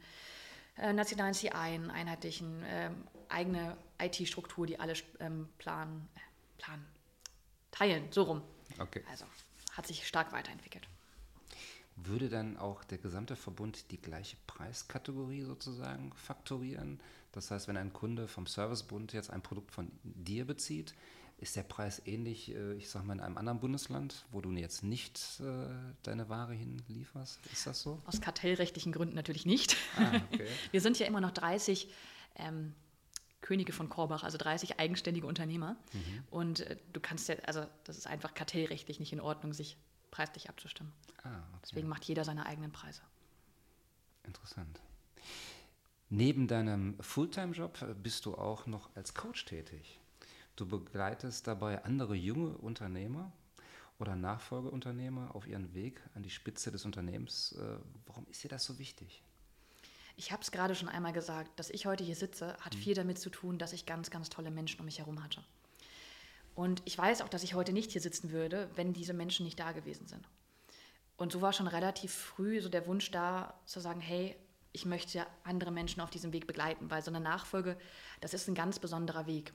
äh, 0.77 0.91
nationalen 0.91 1.33
CI, 1.33 1.51
einen 1.51 1.91
einheitlichen, 1.91 2.63
äh, 2.63 2.89
eigene 3.29 3.77
IT-Struktur, 3.99 4.65
die 4.65 4.79
alle 4.79 4.93
ähm, 5.19 5.47
planen, 5.57 6.09
äh, 6.15 6.19
planen, 6.57 6.85
teilen, 7.71 8.07
so 8.11 8.23
rum. 8.23 8.41
Okay. 8.79 9.03
Also 9.09 9.25
hat 9.73 9.87
sich 9.87 10.05
stark 10.07 10.33
weiterentwickelt. 10.33 10.87
Würde 12.03 12.29
dann 12.29 12.57
auch 12.57 12.83
der 12.83 12.97
gesamte 12.97 13.35
Verbund 13.35 13.91
die 13.91 14.01
gleiche 14.01 14.37
Preiskategorie 14.47 15.43
sozusagen 15.43 16.11
faktorieren? 16.15 16.99
Das 17.31 17.51
heißt, 17.51 17.67
wenn 17.67 17.77
ein 17.77 17.93
Kunde 17.93 18.27
vom 18.27 18.47
Servicebund 18.47 19.13
jetzt 19.13 19.29
ein 19.29 19.41
Produkt 19.41 19.71
von 19.71 19.91
dir 20.03 20.45
bezieht, 20.45 20.95
ist 21.37 21.55
der 21.55 21.63
Preis 21.63 22.01
ähnlich, 22.05 22.53
äh, 22.53 22.73
ich 22.73 22.89
sag 22.89 23.03
mal, 23.03 23.13
in 23.13 23.19
einem 23.19 23.37
anderen 23.37 23.59
Bundesland, 23.59 24.25
wo 24.31 24.41
du 24.41 24.51
jetzt 24.51 24.83
nicht 24.83 25.39
äh, 25.39 25.69
deine 26.03 26.29
Ware 26.29 26.53
hinlieferst? 26.53 27.39
Ist 27.51 27.65
das 27.65 27.81
so? 27.81 27.99
Aus 28.05 28.21
kartellrechtlichen 28.21 28.91
Gründen 28.91 29.15
natürlich 29.15 29.45
nicht. 29.45 29.75
Ah, 29.97 30.21
okay. 30.31 30.47
Wir 30.71 30.81
sind 30.81 30.99
ja 30.99 31.07
immer 31.07 31.19
noch 31.19 31.31
30 31.31 31.89
ähm, 32.35 32.73
Könige 33.41 33.73
von 33.73 33.89
Korbach, 33.89 34.23
also 34.23 34.37
30 34.37 34.79
eigenständige 34.79 35.25
Unternehmer. 35.25 35.77
Mhm. 35.93 36.23
Und 36.29 36.59
äh, 36.59 36.77
du 36.93 36.99
kannst 36.99 37.27
ja, 37.27 37.35
also 37.45 37.65
das 37.85 37.97
ist 37.97 38.05
einfach 38.05 38.35
kartellrechtlich 38.35 38.99
nicht 38.99 39.11
in 39.11 39.19
Ordnung, 39.19 39.53
sich 39.53 39.77
preislich 40.11 40.49
abzustimmen. 40.49 40.91
Ah, 41.23 41.29
okay. 41.29 41.59
Deswegen 41.63 41.87
macht 41.87 42.03
jeder 42.05 42.23
seine 42.23 42.45
eigenen 42.45 42.71
Preise. 42.71 43.01
Interessant. 44.23 44.79
Neben 46.09 46.47
deinem 46.47 47.01
Fulltime-Job 47.01 47.95
bist 48.03 48.25
du 48.25 48.35
auch 48.35 48.65
noch 48.65 48.93
als 48.95 49.13
Coach 49.13 49.45
tätig. 49.45 49.99
Du 50.55 50.67
begleitest 50.67 51.47
dabei 51.47 51.83
andere 51.85 52.15
junge 52.15 52.57
Unternehmer 52.57 53.31
oder 53.97 54.15
Nachfolgeunternehmer 54.15 55.33
auf 55.33 55.47
ihren 55.47 55.73
Weg 55.73 56.01
an 56.13 56.23
die 56.23 56.29
Spitze 56.29 56.71
des 56.71 56.85
Unternehmens. 56.85 57.53
Äh, 57.53 57.77
warum 58.05 58.27
ist 58.27 58.43
dir 58.43 58.49
das 58.49 58.65
so 58.65 58.77
wichtig? 58.77 59.23
Ich 60.17 60.31
habe 60.31 60.41
es 60.43 60.51
gerade 60.51 60.75
schon 60.75 60.89
einmal 60.89 61.13
gesagt, 61.13 61.57
dass 61.59 61.69
ich 61.69 61.85
heute 61.85 62.03
hier 62.03 62.15
sitze, 62.15 62.57
hat 62.59 62.75
mhm. 62.75 62.79
viel 62.79 62.93
damit 62.93 63.17
zu 63.17 63.29
tun, 63.29 63.57
dass 63.57 63.73
ich 63.73 63.85
ganz, 63.85 64.11
ganz 64.11 64.29
tolle 64.29 64.51
Menschen 64.51 64.79
um 64.79 64.85
mich 64.85 64.99
herum 64.99 65.23
hatte. 65.23 65.43
Und 66.61 66.83
ich 66.85 66.95
weiß 66.95 67.21
auch, 67.21 67.27
dass 67.27 67.41
ich 67.41 67.55
heute 67.55 67.73
nicht 67.73 67.89
hier 67.89 68.01
sitzen 68.01 68.29
würde, 68.29 68.69
wenn 68.75 68.93
diese 68.93 69.13
Menschen 69.13 69.45
nicht 69.45 69.59
da 69.59 69.71
gewesen 69.71 70.05
sind. 70.05 70.23
Und 71.17 71.31
so 71.31 71.41
war 71.41 71.53
schon 71.53 71.65
relativ 71.65 72.13
früh 72.13 72.61
so 72.61 72.69
der 72.69 72.85
Wunsch 72.85 73.09
da, 73.09 73.55
zu 73.65 73.79
sagen, 73.79 73.99
hey, 73.99 74.35
ich 74.71 74.85
möchte 74.85 75.25
andere 75.43 75.71
Menschen 75.71 76.01
auf 76.01 76.11
diesem 76.11 76.33
Weg 76.33 76.45
begleiten, 76.45 76.91
weil 76.91 77.01
so 77.01 77.09
eine 77.09 77.19
Nachfolge, 77.19 77.77
das 78.19 78.35
ist 78.35 78.47
ein 78.47 78.53
ganz 78.53 78.77
besonderer 78.77 79.25
Weg. 79.25 79.53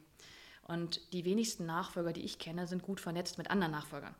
Und 0.66 1.12
die 1.12 1.24
wenigsten 1.24 1.64
Nachfolger, 1.64 2.12
die 2.12 2.24
ich 2.24 2.40
kenne, 2.40 2.66
sind 2.66 2.82
gut 2.82 3.00
vernetzt 3.00 3.38
mit 3.38 3.52
anderen 3.52 3.70
Nachfolgern. 3.70 4.16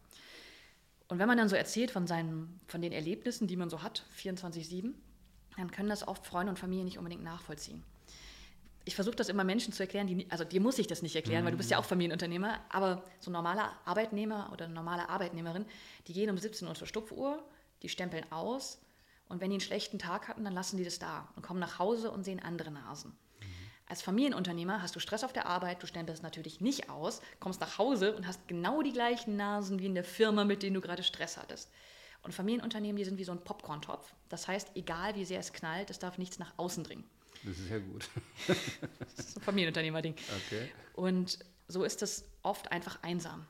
Und 1.08 1.18
wenn 1.18 1.26
man 1.26 1.38
dann 1.38 1.48
so 1.48 1.56
erzählt 1.56 1.90
von, 1.90 2.06
seinen, 2.06 2.60
von 2.68 2.82
den 2.82 2.92
Erlebnissen, 2.92 3.48
die 3.48 3.56
man 3.56 3.68
so 3.68 3.82
hat, 3.82 4.04
24-7, 4.16 4.94
dann 5.56 5.72
können 5.72 5.88
das 5.88 6.06
oft 6.06 6.24
Freunde 6.24 6.50
und 6.50 6.58
Familie 6.60 6.84
nicht 6.84 6.98
unbedingt 6.98 7.24
nachvollziehen 7.24 7.82
ich 8.86 8.94
versuche 8.94 9.16
das 9.16 9.28
immer 9.28 9.42
Menschen 9.42 9.72
zu 9.72 9.82
erklären, 9.82 10.06
die, 10.06 10.30
also 10.30 10.44
dir 10.44 10.60
muss 10.60 10.78
ich 10.78 10.86
das 10.86 11.02
nicht 11.02 11.16
erklären, 11.16 11.42
mhm. 11.42 11.46
weil 11.46 11.52
du 11.52 11.58
bist 11.58 11.70
ja 11.70 11.78
auch 11.78 11.84
Familienunternehmer, 11.84 12.60
aber 12.70 13.02
so 13.18 13.30
ein 13.30 13.32
normaler 13.32 13.72
Arbeitnehmer 13.84 14.48
oder 14.52 14.66
eine 14.66 14.74
normale 14.74 15.08
Arbeitnehmerin, 15.08 15.66
die 16.06 16.12
gehen 16.12 16.30
um 16.30 16.38
17 16.38 16.66
Uhr 16.66 16.74
zur 16.74 16.86
Stupfuhr, 16.86 17.42
die 17.82 17.88
stempeln 17.88 18.30
aus 18.30 18.80
und 19.28 19.40
wenn 19.40 19.50
die 19.50 19.56
einen 19.56 19.60
schlechten 19.60 19.98
Tag 19.98 20.28
hatten, 20.28 20.44
dann 20.44 20.52
lassen 20.52 20.76
die 20.76 20.84
das 20.84 21.00
da 21.00 21.28
und 21.34 21.42
kommen 21.42 21.58
nach 21.58 21.80
Hause 21.80 22.12
und 22.12 22.22
sehen 22.22 22.40
andere 22.40 22.70
Nasen. 22.70 23.10
Mhm. 23.10 23.46
Als 23.88 24.02
Familienunternehmer 24.02 24.80
hast 24.80 24.94
du 24.94 25.00
Stress 25.00 25.24
auf 25.24 25.32
der 25.32 25.46
Arbeit, 25.46 25.82
du 25.82 25.88
stempelst 25.88 26.22
natürlich 26.22 26.60
nicht 26.60 26.88
aus, 26.88 27.20
kommst 27.40 27.60
nach 27.60 27.78
Hause 27.78 28.14
und 28.14 28.28
hast 28.28 28.46
genau 28.46 28.82
die 28.82 28.92
gleichen 28.92 29.36
Nasen 29.36 29.80
wie 29.80 29.86
in 29.86 29.96
der 29.96 30.04
Firma, 30.04 30.44
mit 30.44 30.62
denen 30.62 30.74
du 30.74 30.80
gerade 30.80 31.02
Stress 31.02 31.36
hattest. 31.36 31.72
Und 32.22 32.34
Familienunternehmen, 32.34 32.96
die 32.96 33.04
sind 33.04 33.18
wie 33.18 33.24
so 33.24 33.32
ein 33.32 33.42
Popcorn-Topf. 33.42 34.14
Das 34.28 34.46
heißt, 34.46 34.72
egal 34.76 35.16
wie 35.16 35.24
sehr 35.24 35.40
es 35.40 35.52
knallt, 35.52 35.90
es 35.90 35.98
darf 35.98 36.18
nichts 36.18 36.38
nach 36.38 36.52
außen 36.56 36.84
dringen. 36.84 37.04
Das 37.44 37.58
ist 37.58 37.70
ja 37.70 37.78
gut. 37.78 38.08
das 38.46 39.18
ist 39.18 39.36
ein 39.38 39.42
Familienunternehmer-Ding. 39.42 40.14
Okay. 40.46 40.70
Und 40.94 41.38
so 41.68 41.84
ist 41.84 42.02
es 42.02 42.24
oft 42.42 42.70
einfach 42.72 43.02
einsam. 43.02 43.46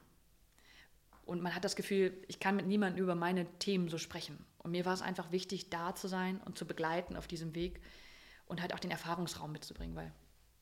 Und 1.24 1.42
man 1.42 1.54
hat 1.54 1.64
das 1.64 1.76
Gefühl, 1.76 2.12
ich 2.28 2.38
kann 2.38 2.56
mit 2.56 2.66
niemandem 2.66 3.02
über 3.02 3.14
meine 3.14 3.46
Themen 3.58 3.88
so 3.88 3.98
sprechen. 3.98 4.44
Und 4.58 4.70
mir 4.70 4.84
war 4.84 4.94
es 4.94 5.02
einfach 5.02 5.32
wichtig, 5.32 5.70
da 5.70 5.94
zu 5.94 6.08
sein 6.08 6.40
und 6.40 6.56
zu 6.56 6.66
begleiten 6.66 7.16
auf 7.16 7.26
diesem 7.26 7.54
Weg 7.54 7.80
und 8.46 8.60
halt 8.60 8.72
auch 8.72 8.78
den 8.78 8.90
Erfahrungsraum 8.90 9.52
mitzubringen, 9.52 9.96
weil 9.96 10.12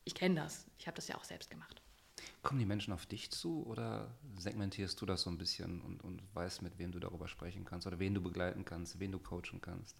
ich 0.05 0.15
kenne 0.15 0.35
das. 0.35 0.65
Ich 0.77 0.87
habe 0.87 0.95
das 0.95 1.07
ja 1.07 1.17
auch 1.17 1.23
selbst 1.23 1.49
gemacht. 1.49 1.81
Kommen 2.41 2.59
die 2.59 2.65
Menschen 2.65 2.93
auf 2.93 3.05
dich 3.05 3.31
zu 3.31 3.65
oder 3.65 4.15
segmentierst 4.37 4.99
du 5.01 5.05
das 5.05 5.21
so 5.21 5.29
ein 5.29 5.37
bisschen 5.37 5.81
und, 5.81 6.03
und 6.03 6.21
weißt, 6.33 6.61
mit 6.61 6.77
wem 6.77 6.91
du 6.91 6.99
darüber 6.99 7.27
sprechen 7.27 7.65
kannst 7.65 7.87
oder 7.87 7.99
wen 7.99 8.13
du 8.13 8.21
begleiten 8.21 8.65
kannst, 8.65 8.99
wen 8.99 9.11
du 9.11 9.19
coachen 9.19 9.61
kannst? 9.61 9.95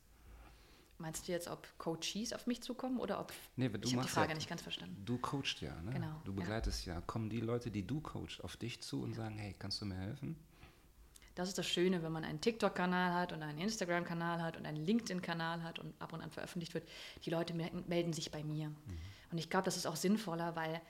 Meinst 0.97 1.27
du 1.27 1.31
jetzt, 1.33 1.49
ob 1.49 1.67
Coaches 1.77 2.31
auf 2.31 2.47
mich 2.47 2.61
zukommen 2.61 2.99
oder 2.99 3.19
ob. 3.19 3.33
Nee, 3.57 3.67
du 3.67 3.79
ich 3.87 3.93
habe 3.93 4.05
die 4.05 4.11
Frage 4.11 4.29
ja, 4.29 4.35
nicht 4.35 4.47
ganz 4.47 4.61
verstanden. 4.61 5.01
Du 5.03 5.17
coachst 5.17 5.59
ja, 5.59 5.81
ne? 5.81 5.91
Genau. 5.91 6.21
Du 6.23 6.33
begleitest 6.33 6.85
ja. 6.85 6.95
ja. 6.95 7.01
Kommen 7.01 7.29
die 7.29 7.41
Leute, 7.41 7.69
die 7.69 7.85
du 7.85 7.99
coachst, 7.99 8.41
auf 8.43 8.55
dich 8.55 8.81
zu 8.81 9.01
und 9.01 9.11
ja. 9.11 9.17
sagen: 9.17 9.37
Hey, 9.37 9.55
kannst 9.59 9.81
du 9.81 9.85
mir 9.85 9.95
helfen? 9.95 10.37
Das 11.35 11.49
ist 11.49 11.57
das 11.57 11.67
Schöne, 11.67 12.01
wenn 12.01 12.13
man 12.13 12.23
einen 12.23 12.39
TikTok-Kanal 12.39 13.13
hat 13.13 13.33
und 13.33 13.43
einen 13.43 13.59
Instagram-Kanal 13.59 14.41
hat 14.41 14.55
und 14.55 14.65
einen 14.65 14.85
LinkedIn-Kanal 14.85 15.63
hat 15.63 15.79
und 15.79 15.93
ab 15.99 16.13
und 16.13 16.21
an 16.21 16.31
veröffentlicht 16.31 16.73
wird. 16.73 16.87
Die 17.25 17.29
Leute 17.29 17.53
melden 17.53 18.13
sich 18.13 18.31
bei 18.31 18.41
mir. 18.41 18.69
Mhm. 18.69 18.97
Und 19.31 19.37
ich 19.37 19.49
glaube, 19.49 19.65
das 19.65 19.75
ist 19.75 19.85
auch 19.85 19.97
sinnvoller, 19.97 20.55
weil 20.55 20.81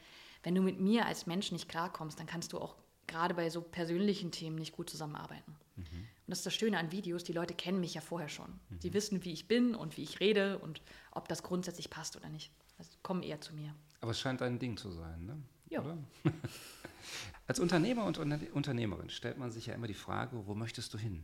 wenn 0.44 0.54
du 0.54 0.62
mit 0.62 0.80
mir 0.80 1.08
als 1.08 1.26
Mensch 1.26 1.52
nicht 1.52 1.68
klarkommst, 1.68 2.20
dann 2.20 2.28
kannst 2.28 2.54
du 2.54 2.60
auch 2.60 2.76
gerade 3.08 3.34
bei 3.34 3.50
so 3.50 3.62
persönlichen 3.62 4.32
Themen 4.32 4.56
nicht 4.56 4.74
gut 4.74 4.88
zusammenarbeiten. 4.88 5.56
Mhm. 5.78 6.08
Und 6.26 6.32
das 6.32 6.40
ist 6.40 6.46
das 6.48 6.56
Schöne 6.56 6.80
an 6.80 6.92
Videos, 6.92 7.24
die 7.24 7.34
Leute 7.34 7.54
kennen 7.54 7.80
mich 7.80 7.94
ja 7.94 8.02
vorher 8.02 8.30
schon. 8.30 8.60
Mhm. 8.70 8.80
Die 8.80 8.94
wissen, 8.94 9.24
wie 9.24 9.32
ich 9.32 9.48
bin 9.48 9.76
und 9.76 9.96
wie 9.98 10.04
ich 10.04 10.20
rede 10.20 10.58
und 10.60 10.82
ob 11.12 11.28
das 11.28 11.44
grundsätzlich 11.44 11.90
passt 11.92 12.16
oder 12.16 12.30
nicht. 12.30 12.52
Also 12.80 12.92
kommen 13.04 13.22
eher 13.22 13.40
zu 13.42 13.54
mir. 13.54 13.76
Aber 14.02 14.12
es 14.12 14.20
scheint 14.20 14.42
ein 14.42 14.58
Ding 14.58 14.76
zu 14.76 14.92
sein, 14.92 15.26
ne? 15.26 15.38
Ja. 15.70 15.84
Als 17.48 17.60
Unternehmer 17.60 18.06
und 18.06 18.18
Unternehmerin 18.18 19.10
stellt 19.10 19.38
man 19.38 19.52
sich 19.52 19.68
ja 19.68 19.76
immer 19.76 19.88
die 19.88 19.94
Frage, 19.94 20.48
wo 20.48 20.56
möchtest 20.56 20.94
du 20.94 20.98
hin? 20.98 21.24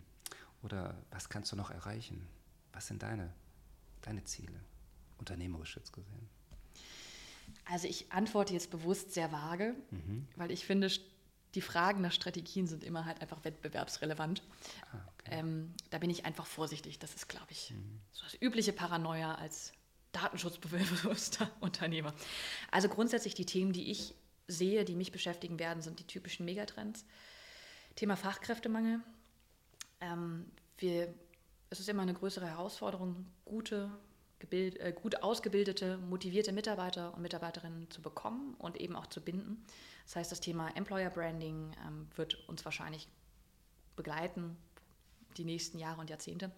Oder 0.62 0.96
was 1.10 1.30
kannst 1.30 1.52
du 1.52 1.56
noch 1.56 1.72
erreichen? 1.72 2.28
Was 2.74 2.88
sind 2.88 3.02
deine, 3.02 3.34
deine 4.02 4.24
Ziele, 4.24 4.60
unternehmerisch 5.18 5.76
jetzt 5.76 5.94
gesehen? 5.94 6.30
Also 7.66 7.88
ich 7.88 8.12
antworte 8.12 8.54
jetzt 8.54 8.70
bewusst 8.70 9.14
sehr 9.14 9.32
vage, 9.32 9.76
mhm. 9.90 10.28
weil 10.36 10.52
ich 10.52 10.66
finde, 10.66 10.92
die 11.56 11.62
Fragen 11.62 12.02
nach 12.02 12.12
Strategien 12.12 12.68
sind 12.68 12.84
immer 12.84 13.06
halt 13.06 13.22
einfach 13.22 13.44
wettbewerbsrelevant. 13.44 14.42
Ah, 14.92 14.98
okay. 15.14 15.32
ähm, 15.32 15.74
da 15.90 15.98
bin 15.98 16.10
ich 16.10 16.26
einfach 16.26 16.46
vorsichtig. 16.46 17.00
Das 17.00 17.14
ist, 17.14 17.28
glaube 17.28 17.48
ich, 17.50 17.72
mhm. 17.72 18.00
so 18.12 18.24
das 18.24 18.42
übliche 18.42 18.74
Paranoia 18.74 19.36
als 19.36 19.74
datenschutzbewusster 20.12 21.50
Unternehmer. 21.60 22.14
Also 22.70 22.90
grundsätzlich 22.90 23.34
die 23.34 23.46
Themen, 23.46 23.74
die 23.74 23.92
ich 23.92 24.14
sehe, 24.48 24.86
die 24.86 24.96
mich 24.96 25.12
beschäftigen 25.12 25.60
werden, 25.60 25.82
sind 25.82 26.00
die 26.00 26.08
typischen 26.08 26.46
Megatrends. 26.46 27.06
Thema 27.96 28.16
Fachkräftemangel. 28.16 29.02
Ähm, 30.00 30.46
wir, 30.78 31.14
es 31.70 31.80
ist 31.80 31.90
immer 31.90 32.02
eine 32.02 32.14
größere 32.14 32.48
Herausforderung, 32.48 33.26
gute, 33.46 33.92
gebild, 34.40 34.78
äh, 34.80 34.94
gut 34.94 35.24
ausgebildete, 35.24 35.98
motivierte 35.98 36.52
Mitarbeiter 36.52 37.14
und 37.14 37.22
Mitarbeiterinnen 37.22 37.90
zu 37.90 38.02
bekommen 38.02 38.56
und 38.58 38.78
eben 38.78 38.96
auch 38.96 39.08
zu 39.08 39.22
binden. 39.22 39.66
Das 40.06 40.16
heißt, 40.16 40.32
das 40.32 40.40
Thema 40.40 40.76
Employer 40.76 41.10
Branding 41.10 41.76
ähm, 41.86 42.08
wird 42.16 42.48
uns 42.48 42.66
wahrscheinlich 42.66 43.08
begleiten 43.96 44.58
die 45.38 45.46
nächsten 45.46 45.80
Jahre 45.80 46.02
und 46.02 46.10
Jahrzehnte. 46.10 46.52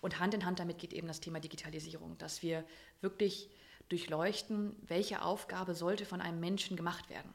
Und 0.00 0.18
Hand 0.18 0.34
in 0.34 0.44
Hand 0.44 0.58
damit 0.58 0.78
geht 0.78 0.92
eben 0.92 1.06
das 1.06 1.20
Thema 1.20 1.40
Digitalisierung, 1.40 2.18
dass 2.18 2.42
wir 2.42 2.64
wirklich 3.00 3.50
durchleuchten, 3.88 4.74
welche 4.82 5.22
Aufgabe 5.22 5.74
sollte 5.74 6.06
von 6.06 6.20
einem 6.20 6.40
Menschen 6.40 6.76
gemacht 6.76 7.08
werden. 7.08 7.32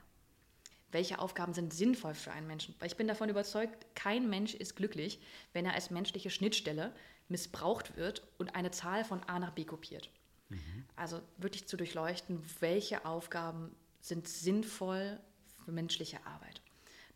Welche 0.92 1.20
Aufgaben 1.20 1.54
sind 1.54 1.74
sinnvoll 1.74 2.14
für 2.14 2.34
einen 2.34 2.48
Menschen? 2.48 2.76
Weil 2.80 2.88
ich 2.88 2.98
bin 2.98 3.08
davon 3.08 3.30
überzeugt, 3.30 3.86
kein 3.96 4.30
Mensch 4.30 4.54
ist 4.54 4.76
glücklich, 4.76 5.22
wenn 5.54 5.66
er 5.66 5.74
als 5.74 5.90
menschliche 5.90 6.30
Schnittstelle 6.30 6.94
missbraucht 7.30 7.96
wird 7.96 8.24
und 8.38 8.56
eine 8.56 8.72
Zahl 8.72 9.06
von 9.06 9.24
A 9.24 9.40
nach 9.40 9.52
B 9.52 9.64
kopiert. 9.64 10.10
Mhm. 10.50 10.86
Also 10.98 11.22
wirklich 11.38 11.66
zu 11.66 11.78
durchleuchten, 11.78 12.44
welche 12.60 13.06
Aufgaben 13.06 13.74
sind 14.02 14.28
sinnvoll 14.28 15.18
für 15.64 15.72
menschliche 15.72 16.26
Arbeit. 16.26 16.62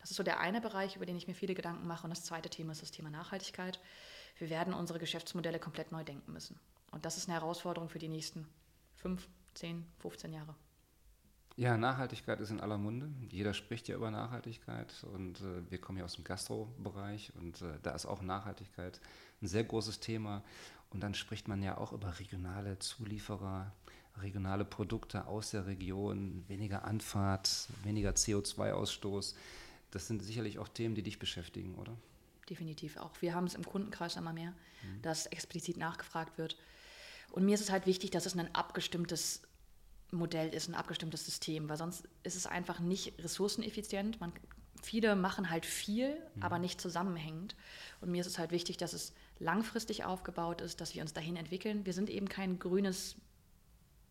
Das 0.00 0.10
ist 0.10 0.16
so 0.16 0.22
der 0.22 0.40
eine 0.40 0.60
Bereich, 0.60 0.96
über 0.96 1.06
den 1.06 1.16
ich 1.16 1.26
mir 1.26 1.34
viele 1.34 1.54
Gedanken 1.54 1.86
mache. 1.86 2.04
Und 2.04 2.10
das 2.10 2.24
zweite 2.24 2.48
Thema 2.48 2.72
ist 2.72 2.82
das 2.82 2.92
Thema 2.92 3.10
Nachhaltigkeit. 3.10 3.80
Wir 4.38 4.50
werden 4.50 4.74
unsere 4.74 4.98
Geschäftsmodelle 4.98 5.58
komplett 5.58 5.92
neu 5.92 6.04
denken 6.04 6.32
müssen. 6.32 6.58
Und 6.92 7.04
das 7.04 7.16
ist 7.16 7.28
eine 7.28 7.38
Herausforderung 7.40 7.88
für 7.88 7.98
die 7.98 8.08
nächsten 8.08 8.46
fünf, 8.94 9.28
zehn, 9.54 9.84
15 9.98 10.32
Jahre. 10.32 10.54
Ja, 11.58 11.78
Nachhaltigkeit 11.78 12.38
ist 12.40 12.50
in 12.50 12.60
aller 12.60 12.76
Munde. 12.76 13.10
Jeder 13.30 13.54
spricht 13.54 13.88
ja 13.88 13.96
über 13.96 14.10
Nachhaltigkeit 14.10 14.92
und 15.14 15.40
äh, 15.40 15.70
wir 15.70 15.80
kommen 15.80 15.98
ja 15.98 16.04
aus 16.04 16.14
dem 16.14 16.24
Gastrobereich 16.24 17.32
und 17.36 17.62
äh, 17.62 17.78
da 17.82 17.92
ist 17.92 18.04
auch 18.04 18.20
Nachhaltigkeit 18.20 19.00
ein 19.40 19.46
sehr 19.46 19.64
großes 19.64 20.00
Thema. 20.00 20.44
Und 20.90 21.00
dann 21.02 21.14
spricht 21.14 21.48
man 21.48 21.62
ja 21.62 21.78
auch 21.78 21.92
über 21.92 22.18
regionale 22.18 22.78
Zulieferer, 22.78 23.72
regionale 24.22 24.64
Produkte 24.64 25.26
aus 25.26 25.50
der 25.50 25.66
Region, 25.66 26.44
weniger 26.48 26.84
Anfahrt, 26.84 27.68
weniger 27.82 28.10
CO2-Ausstoß. 28.10 29.34
Das 29.90 30.06
sind 30.06 30.22
sicherlich 30.22 30.58
auch 30.58 30.68
Themen, 30.68 30.94
die 30.94 31.02
dich 31.02 31.18
beschäftigen, 31.18 31.74
oder? 31.76 31.96
Definitiv 32.48 32.96
auch. 32.96 33.10
Wir 33.20 33.34
haben 33.34 33.46
es 33.46 33.54
im 33.54 33.64
Kundenkreis 33.64 34.16
immer 34.16 34.32
mehr, 34.32 34.50
mhm. 34.50 35.02
dass 35.02 35.26
explizit 35.26 35.76
nachgefragt 35.76 36.38
wird. 36.38 36.56
Und 37.30 37.44
mir 37.44 37.54
ist 37.54 37.60
es 37.60 37.70
halt 37.70 37.86
wichtig, 37.86 38.10
dass 38.10 38.26
es 38.26 38.36
ein 38.36 38.54
abgestimmtes 38.54 39.42
Modell 40.12 40.48
ist, 40.54 40.68
ein 40.68 40.74
abgestimmtes 40.74 41.24
System, 41.24 41.68
weil 41.68 41.76
sonst 41.76 42.08
ist 42.22 42.36
es 42.36 42.46
einfach 42.46 42.78
nicht 42.78 43.18
ressourceneffizient. 43.22 44.20
Man, 44.20 44.32
viele 44.82 45.16
machen 45.16 45.50
halt 45.50 45.66
viel, 45.66 46.14
mhm. 46.34 46.42
aber 46.42 46.58
nicht 46.58 46.80
zusammenhängend. 46.80 47.56
Und 48.00 48.10
mir 48.10 48.20
ist 48.20 48.28
es 48.28 48.38
halt 48.38 48.52
wichtig, 48.52 48.76
dass 48.76 48.92
es 48.92 49.12
langfristig 49.38 50.04
aufgebaut 50.04 50.60
ist, 50.60 50.80
dass 50.80 50.94
wir 50.94 51.02
uns 51.02 51.12
dahin 51.12 51.36
entwickeln. 51.36 51.84
Wir 51.84 51.92
sind 51.92 52.08
eben 52.08 52.28
kein 52.28 52.58
grünes 52.58 53.16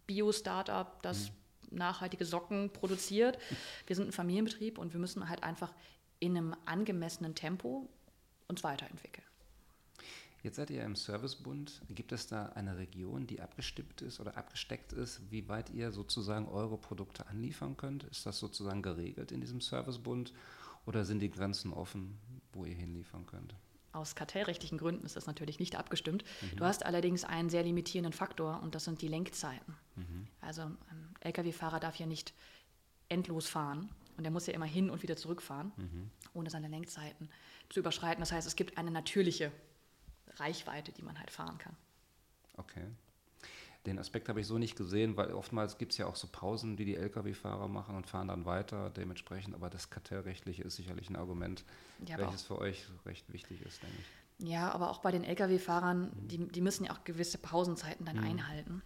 Bio-Startup, 0.07 1.01
das 1.01 1.31
mhm. 1.69 1.77
nachhaltige 1.77 2.25
Socken 2.25 2.71
produziert. 2.71 3.37
Wir 3.87 3.95
sind 3.95 4.09
ein 4.09 4.11
Familienbetrieb 4.11 4.77
und 4.77 4.93
wir 4.93 4.99
müssen 4.99 5.27
halt 5.29 5.43
einfach 5.43 5.73
in 6.19 6.37
einem 6.37 6.55
angemessenen 6.65 7.35
Tempo 7.35 7.89
uns 8.47 8.63
weiterentwickeln. 8.63 9.25
Jetzt 10.45 10.57
seid 10.57 10.69
ihr 10.69 10.83
im 10.83 10.95
Servicebund. 10.95 11.81
Gibt 11.89 12.11
es 12.11 12.27
da 12.27 12.49
eine 12.49 12.77
Region, 12.77 13.25
die 13.25 13.41
abgestimmt 13.41 14.03
ist 14.03 14.19
oder 14.19 14.37
abgesteckt 14.37 14.93
ist, 14.93 15.19
wie 15.31 15.49
weit 15.49 15.71
ihr 15.71 15.91
sozusagen 15.91 16.47
eure 16.47 16.77
Produkte 16.77 17.25
anliefern 17.25 17.77
könnt? 17.77 18.03
Ist 18.03 18.27
das 18.27 18.37
sozusagen 18.37 18.83
geregelt 18.83 19.31
in 19.31 19.41
diesem 19.41 19.59
Servicebund 19.59 20.33
oder 20.85 21.03
sind 21.03 21.19
die 21.19 21.31
Grenzen 21.31 21.73
offen, 21.73 22.19
wo 22.53 22.63
ihr 22.63 22.75
hinliefern 22.75 23.25
könnt? 23.25 23.55
Aus 23.95 24.13
kartellrechtlichen 24.13 24.77
Gründen 24.77 25.05
ist 25.05 25.15
das 25.15 25.25
natürlich 25.25 25.57
nicht 25.57 25.77
abgestimmt. 25.77 26.25
Mhm. 26.41 26.57
Du 26.57 26.65
hast 26.65 26.85
allerdings 26.85 27.23
einen 27.23 27.49
sehr 27.49 27.63
limitierenden 27.63 28.11
Faktor 28.11 28.61
und 28.61 28.75
das 28.75 28.83
sind 28.83 29.01
die 29.01 29.07
Lenkzeiten. 29.07 29.73
Mhm. 29.95 30.27
Also 30.41 30.63
ein 30.63 31.15
Lkw-Fahrer 31.21 31.79
darf 31.79 31.95
ja 31.95 32.05
nicht 32.05 32.33
endlos 33.07 33.47
fahren 33.47 33.89
und 34.17 34.25
er 34.25 34.31
muss 34.31 34.47
ja 34.47 34.53
immer 34.53 34.65
hin 34.65 34.89
und 34.89 35.01
wieder 35.01 35.15
zurückfahren, 35.15 35.71
mhm. 35.77 36.11
ohne 36.33 36.49
seine 36.49 36.67
Lenkzeiten 36.67 37.29
zu 37.69 37.79
überschreiten. 37.79 38.19
Das 38.19 38.33
heißt, 38.33 38.45
es 38.45 38.57
gibt 38.57 38.77
eine 38.77 38.91
natürliche 38.91 39.51
Reichweite, 40.35 40.91
die 40.91 41.01
man 41.01 41.17
halt 41.17 41.31
fahren 41.31 41.57
kann. 41.57 41.77
Okay. 42.57 42.85
Den 43.85 43.99
Aspekt 43.99 44.29
habe 44.29 44.41
ich 44.41 44.47
so 44.47 44.57
nicht 44.57 44.75
gesehen, 44.75 45.15
weil 45.15 45.31
oftmals 45.33 45.77
gibt 45.77 45.91
es 45.91 45.97
ja 45.97 46.07
auch 46.07 46.15
so 46.15 46.27
Pausen, 46.27 46.75
die 46.75 46.85
die 46.85 46.95
Lkw-Fahrer 46.95 47.67
machen 47.67 47.95
und 47.95 48.07
fahren 48.07 48.29
dann 48.29 48.45
weiter 48.45 48.89
dementsprechend. 48.89 49.53
Aber 49.53 49.69
das 49.69 49.89
Kartellrechtliche 49.89 50.63
ist 50.63 50.75
sicherlich 50.75 51.09
ein 51.09 51.15
Argument, 51.15 51.63
ja, 52.05 52.17
welches 52.17 52.43
für 52.43 52.57
euch 52.57 52.85
recht 53.05 53.31
wichtig 53.31 53.61
ist, 53.61 53.83
denke 53.83 53.97
ich. 53.99 54.49
Ja, 54.49 54.71
aber 54.71 54.89
auch 54.89 54.99
bei 54.99 55.11
den 55.11 55.23
Lkw-Fahrern, 55.23 56.11
mhm. 56.13 56.27
die, 56.27 56.47
die 56.47 56.61
müssen 56.61 56.85
ja 56.85 56.91
auch 56.91 57.03
gewisse 57.03 57.37
Pausenzeiten 57.37 58.05
dann 58.05 58.17
mhm. 58.17 58.23
einhalten. 58.23 58.81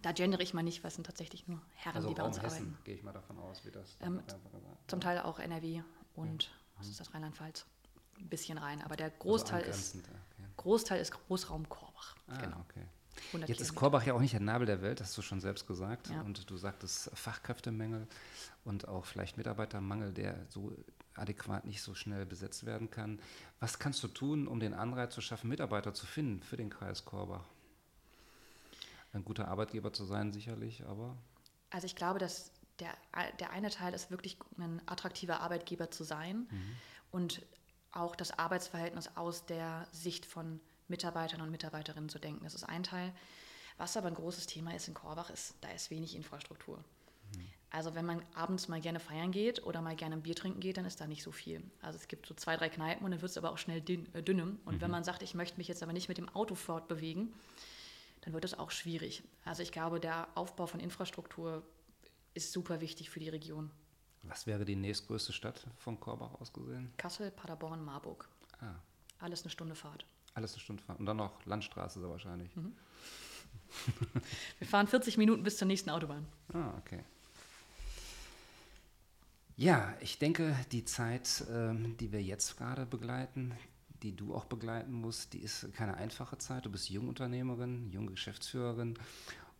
Da 0.00 0.12
gendere 0.12 0.42
ich 0.42 0.54
mal 0.54 0.62
nicht, 0.62 0.84
weil 0.84 0.88
es 0.88 0.94
sind 0.94 1.06
tatsächlich 1.06 1.48
nur 1.48 1.60
Herren, 1.74 1.96
also 1.96 2.08
die 2.08 2.14
bei 2.14 2.22
uns 2.24 2.40
Hessen, 2.40 2.66
arbeiten. 2.66 2.78
gehe 2.84 2.94
ich 2.94 3.02
mal 3.02 3.12
davon 3.12 3.38
aus, 3.38 3.64
wie 3.64 3.70
das 3.70 3.96
ähm, 4.00 4.22
Zum 4.86 5.00
Teil 5.00 5.18
auch 5.20 5.38
NRW 5.38 5.82
und 6.14 6.48
mhm. 6.48 6.78
was 6.78 6.88
ist 6.88 7.00
das, 7.00 7.14
Rheinland-Pfalz? 7.14 7.66
Ein 8.20 8.28
bisschen 8.28 8.58
rein, 8.58 8.80
aber 8.82 8.96
der 8.96 9.06
also 9.06 9.18
Großteil 9.18 9.64
also 9.64 9.70
ist 9.70 9.96
Großteil 10.56 11.00
ist 11.00 11.10
Großraum 11.10 11.68
Korbach. 11.68 12.14
Ah, 12.28 12.36
genau. 12.36 12.60
okay. 12.60 12.86
Jetzt 13.46 13.60
ist 13.60 13.74
Korbach 13.74 14.04
ja 14.04 14.14
auch 14.14 14.20
nicht 14.20 14.32
der 14.32 14.40
Nabel 14.40 14.66
der 14.66 14.82
Welt, 14.82 15.00
hast 15.00 15.16
du 15.16 15.22
schon 15.22 15.40
selbst 15.40 15.66
gesagt. 15.66 16.08
Ja. 16.10 16.22
Und 16.22 16.48
du 16.50 16.56
sagtest 16.56 17.10
Fachkräftemängel 17.14 18.06
und 18.64 18.88
auch 18.88 19.04
vielleicht 19.04 19.36
Mitarbeitermangel, 19.36 20.12
der 20.12 20.46
so 20.48 20.72
adäquat 21.14 21.64
nicht 21.64 21.82
so 21.82 21.94
schnell 21.94 22.26
besetzt 22.26 22.66
werden 22.66 22.90
kann. 22.90 23.20
Was 23.60 23.78
kannst 23.78 24.02
du 24.02 24.08
tun, 24.08 24.48
um 24.48 24.60
den 24.60 24.74
Anreiz 24.74 25.14
zu 25.14 25.20
schaffen, 25.20 25.48
Mitarbeiter 25.48 25.94
zu 25.94 26.06
finden 26.06 26.42
für 26.42 26.56
den 26.56 26.70
Kreis 26.70 27.04
Korbach? 27.04 27.44
Ein 29.12 29.24
guter 29.24 29.48
Arbeitgeber 29.48 29.92
zu 29.92 30.04
sein, 30.04 30.32
sicherlich, 30.32 30.84
aber. 30.86 31.16
Also 31.70 31.86
ich 31.86 31.94
glaube, 31.94 32.18
dass 32.18 32.50
der, 32.80 32.92
der 33.38 33.50
eine 33.50 33.70
Teil 33.70 33.94
ist 33.94 34.10
wirklich 34.10 34.38
ein 34.58 34.82
attraktiver 34.86 35.40
Arbeitgeber 35.40 35.90
zu 35.90 36.02
sein 36.02 36.48
mhm. 36.50 36.76
und 37.12 37.42
auch 37.92 38.16
das 38.16 38.36
Arbeitsverhältnis 38.36 39.10
aus 39.14 39.46
der 39.46 39.86
Sicht 39.92 40.26
von 40.26 40.46
Mitarbeitern 40.46 40.73
und 40.88 41.50
Mitarbeiterinnen 41.50 42.08
zu 42.08 42.18
denken. 42.18 42.44
Das 42.44 42.54
ist 42.54 42.64
ein 42.64 42.82
Teil. 42.82 43.12
Was 43.76 43.96
aber 43.96 44.08
ein 44.08 44.14
großes 44.14 44.46
Thema 44.46 44.74
ist 44.74 44.88
in 44.88 44.94
Korbach, 44.94 45.30
ist, 45.30 45.56
da 45.60 45.70
ist 45.70 45.90
wenig 45.90 46.14
Infrastruktur. 46.14 46.78
Mhm. 46.78 47.48
Also 47.70 47.96
wenn 47.96 48.06
man 48.06 48.22
abends 48.34 48.68
mal 48.68 48.80
gerne 48.80 49.00
feiern 49.00 49.32
geht 49.32 49.64
oder 49.64 49.82
mal 49.82 49.96
gerne 49.96 50.14
ein 50.14 50.22
Bier 50.22 50.36
trinken 50.36 50.60
geht, 50.60 50.76
dann 50.76 50.84
ist 50.84 51.00
da 51.00 51.08
nicht 51.08 51.24
so 51.24 51.32
viel. 51.32 51.60
Also 51.82 51.98
es 51.98 52.06
gibt 52.06 52.26
so 52.26 52.34
zwei, 52.34 52.56
drei 52.56 52.68
Kneipen 52.68 53.04
und 53.04 53.10
dann 53.10 53.20
wird 53.20 53.30
es 53.30 53.36
aber 53.36 53.50
auch 53.50 53.58
schnell 53.58 53.80
dünn, 53.80 54.14
äh, 54.14 54.22
dünnem. 54.22 54.60
Und 54.64 54.76
mhm. 54.76 54.80
wenn 54.80 54.90
man 54.92 55.02
sagt, 55.02 55.22
ich 55.22 55.34
möchte 55.34 55.58
mich 55.58 55.66
jetzt 55.66 55.82
aber 55.82 55.92
nicht 55.92 56.08
mit 56.08 56.18
dem 56.18 56.28
Auto 56.28 56.54
fortbewegen, 56.54 57.34
dann 58.20 58.32
wird 58.32 58.44
es 58.44 58.56
auch 58.56 58.70
schwierig. 58.70 59.24
Also 59.44 59.62
ich 59.62 59.72
glaube, 59.72 59.98
der 59.98 60.28
Aufbau 60.36 60.66
von 60.66 60.78
Infrastruktur 60.78 61.64
ist 62.34 62.52
super 62.52 62.80
wichtig 62.80 63.10
für 63.10 63.20
die 63.20 63.28
Region. 63.28 63.70
Was 64.22 64.46
wäre 64.46 64.64
die 64.64 64.76
nächstgrößte 64.76 65.32
Stadt 65.32 65.66
von 65.76 66.00
Korbach 66.00 66.40
aus 66.40 66.52
gesehen? 66.52 66.92
Kassel, 66.96 67.30
Paderborn, 67.30 67.84
Marburg. 67.84 68.28
Ah. 68.60 68.76
Alles 69.18 69.42
eine 69.42 69.50
Stunde 69.50 69.74
Fahrt. 69.74 70.06
Alles 70.34 70.52
eine 70.52 70.60
Stunde 70.60 70.82
Fahrt. 70.82 70.98
Und 70.98 71.06
dann 71.06 71.16
noch 71.16 71.44
Landstraße 71.46 72.00
sehr 72.00 72.08
wahrscheinlich. 72.08 72.54
Mhm. 72.56 72.74
Wir 74.58 74.66
fahren 74.66 74.86
40 74.86 75.16
Minuten 75.16 75.42
bis 75.42 75.56
zur 75.56 75.66
nächsten 75.66 75.90
Autobahn. 75.90 76.26
Ah, 76.52 76.72
okay. 76.78 77.00
Ja, 79.56 79.94
ich 80.00 80.18
denke, 80.18 80.56
die 80.72 80.84
Zeit, 80.84 81.44
ähm, 81.48 81.96
die 81.98 82.10
wir 82.10 82.20
jetzt 82.20 82.56
gerade 82.56 82.86
begleiten, 82.86 83.54
die 84.02 84.14
du 84.14 84.34
auch 84.34 84.46
begleiten 84.46 84.92
musst, 84.92 85.32
die 85.32 85.38
ist 85.38 85.72
keine 85.74 85.96
einfache 85.96 86.38
Zeit. 86.38 86.66
Du 86.66 86.70
bist 86.70 86.90
Jungunternehmerin, 86.90 87.88
junge 87.92 88.10
Geschäftsführerin 88.10 88.98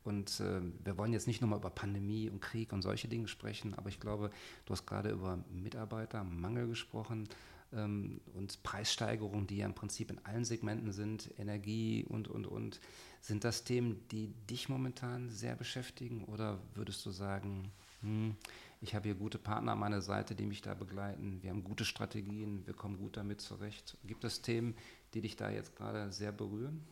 und 0.02 0.40
äh, 0.40 0.60
wir 0.84 0.98
wollen 0.98 1.12
jetzt 1.12 1.28
nicht 1.28 1.40
nur 1.40 1.50
mal 1.50 1.56
über 1.56 1.70
Pandemie 1.70 2.28
und 2.28 2.42
Krieg 2.42 2.72
und 2.72 2.82
solche 2.82 3.06
Dinge 3.06 3.28
sprechen, 3.28 3.74
aber 3.74 3.88
ich 3.88 4.00
glaube, 4.00 4.30
du 4.66 4.72
hast 4.72 4.84
gerade 4.84 5.10
über 5.10 5.38
Mitarbeitermangel 5.50 6.66
gesprochen 6.66 7.28
ähm, 7.74 8.20
und 8.34 8.62
Preissteigerungen, 8.62 9.46
die 9.46 9.58
ja 9.58 9.66
im 9.66 9.74
Prinzip 9.74 10.10
in 10.10 10.24
allen 10.24 10.44
Segmenten 10.44 10.92
sind, 10.92 11.30
Energie 11.38 12.04
und, 12.08 12.28
und, 12.28 12.46
und. 12.46 12.80
Sind 13.20 13.44
das 13.44 13.64
Themen, 13.64 14.06
die 14.10 14.28
dich 14.50 14.68
momentan 14.68 15.30
sehr 15.30 15.56
beschäftigen 15.56 16.24
oder 16.24 16.58
würdest 16.74 17.04
du 17.06 17.10
sagen, 17.10 17.70
hm, 18.00 18.36
ich 18.80 18.94
habe 18.94 19.08
hier 19.08 19.14
gute 19.14 19.38
Partner 19.38 19.72
an 19.72 19.78
meiner 19.78 20.02
Seite, 20.02 20.34
die 20.34 20.44
mich 20.44 20.60
da 20.60 20.74
begleiten, 20.74 21.42
wir 21.42 21.50
haben 21.50 21.64
gute 21.64 21.86
Strategien, 21.86 22.66
wir 22.66 22.74
kommen 22.74 22.98
gut 22.98 23.16
damit 23.16 23.40
zurecht. 23.40 23.96
Gibt 24.04 24.24
es 24.24 24.42
Themen, 24.42 24.76
die 25.14 25.22
dich 25.22 25.36
da 25.36 25.48
jetzt 25.48 25.74
gerade 25.74 26.12
sehr 26.12 26.32
berühren? 26.32 26.84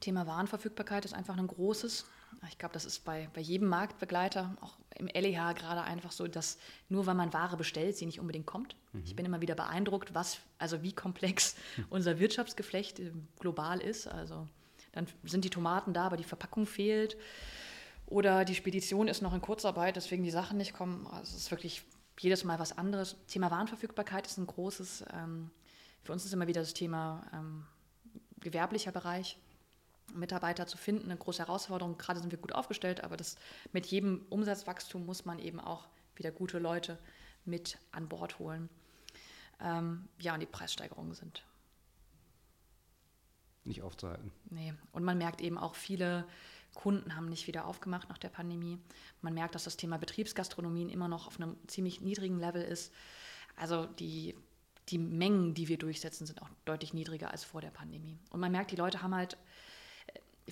Thema 0.00 0.26
Warenverfügbarkeit 0.26 1.04
ist 1.04 1.12
einfach 1.12 1.36
ein 1.36 1.46
großes. 1.46 2.06
Ich 2.48 2.58
glaube, 2.58 2.72
das 2.74 2.84
ist 2.84 3.04
bei, 3.04 3.28
bei 3.34 3.40
jedem 3.40 3.68
Marktbegleiter, 3.68 4.56
auch 4.60 4.76
im 4.96 5.06
LEH 5.06 5.54
gerade 5.54 5.82
einfach 5.82 6.12
so, 6.12 6.26
dass 6.26 6.58
nur 6.88 7.06
weil 7.06 7.14
man 7.14 7.32
Ware 7.32 7.56
bestellt, 7.56 7.96
sie 7.96 8.06
nicht 8.06 8.20
unbedingt 8.20 8.46
kommt. 8.46 8.76
Mhm. 8.92 9.02
Ich 9.04 9.16
bin 9.16 9.26
immer 9.26 9.40
wieder 9.40 9.54
beeindruckt, 9.54 10.14
was, 10.14 10.38
also 10.58 10.82
wie 10.82 10.92
komplex 10.92 11.56
unser 11.90 12.18
Wirtschaftsgeflecht 12.18 13.00
äh, 13.00 13.12
global 13.38 13.80
ist. 13.80 14.06
Also 14.06 14.48
dann 14.92 15.06
sind 15.24 15.44
die 15.44 15.50
Tomaten 15.50 15.92
da, 15.92 16.06
aber 16.06 16.16
die 16.16 16.24
Verpackung 16.24 16.66
fehlt. 16.66 17.16
Oder 18.06 18.44
die 18.44 18.54
Spedition 18.54 19.08
ist 19.08 19.22
noch 19.22 19.32
in 19.32 19.40
Kurzarbeit, 19.40 19.96
deswegen 19.96 20.22
die 20.22 20.30
Sachen 20.30 20.58
nicht 20.58 20.74
kommen. 20.74 21.06
Also 21.06 21.34
es 21.34 21.44
ist 21.44 21.50
wirklich 21.50 21.82
jedes 22.18 22.44
Mal 22.44 22.58
was 22.58 22.76
anderes. 22.76 23.16
Thema 23.26 23.50
Warenverfügbarkeit 23.50 24.26
ist 24.26 24.36
ein 24.36 24.46
großes. 24.46 25.04
Ähm, 25.14 25.50
für 26.02 26.12
uns 26.12 26.24
ist 26.24 26.32
immer 26.32 26.46
wieder 26.46 26.60
das 26.60 26.74
Thema 26.74 27.24
ähm, 27.32 27.64
gewerblicher 28.40 28.92
Bereich. 28.92 29.38
Mitarbeiter 30.14 30.66
zu 30.66 30.76
finden, 30.76 31.10
eine 31.10 31.16
große 31.16 31.40
Herausforderung. 31.40 31.98
Gerade 31.98 32.20
sind 32.20 32.30
wir 32.30 32.38
gut 32.38 32.54
aufgestellt, 32.54 33.02
aber 33.02 33.16
das, 33.16 33.36
mit 33.72 33.86
jedem 33.86 34.26
Umsatzwachstum 34.28 35.06
muss 35.06 35.24
man 35.24 35.38
eben 35.38 35.60
auch 35.60 35.88
wieder 36.16 36.30
gute 36.30 36.58
Leute 36.58 36.98
mit 37.44 37.78
an 37.92 38.08
Bord 38.08 38.38
holen. 38.38 38.68
Ähm, 39.60 40.08
ja, 40.18 40.34
und 40.34 40.40
die 40.40 40.46
Preissteigerungen 40.46 41.14
sind 41.14 41.44
nicht 43.64 43.82
aufzuhalten. 43.82 44.32
Nee, 44.50 44.74
und 44.90 45.04
man 45.04 45.18
merkt 45.18 45.40
eben 45.40 45.56
auch, 45.56 45.74
viele 45.74 46.26
Kunden 46.74 47.14
haben 47.14 47.28
nicht 47.28 47.46
wieder 47.46 47.66
aufgemacht 47.66 48.08
nach 48.08 48.18
der 48.18 48.28
Pandemie. 48.28 48.78
Man 49.20 49.34
merkt, 49.34 49.54
dass 49.54 49.64
das 49.64 49.76
Thema 49.76 49.98
Betriebsgastronomien 49.98 50.88
immer 50.88 51.08
noch 51.08 51.26
auf 51.26 51.36
einem 51.36 51.56
ziemlich 51.68 52.00
niedrigen 52.00 52.38
Level 52.38 52.62
ist. 52.62 52.92
Also 53.56 53.86
die, 53.86 54.34
die 54.88 54.98
Mengen, 54.98 55.54
die 55.54 55.68
wir 55.68 55.78
durchsetzen, 55.78 56.26
sind 56.26 56.42
auch 56.42 56.48
deutlich 56.64 56.94
niedriger 56.94 57.30
als 57.30 57.44
vor 57.44 57.60
der 57.60 57.70
Pandemie. 57.70 58.18
Und 58.30 58.40
man 58.40 58.50
merkt, 58.50 58.70
die 58.70 58.76
Leute 58.76 59.02
haben 59.02 59.14
halt 59.14 59.36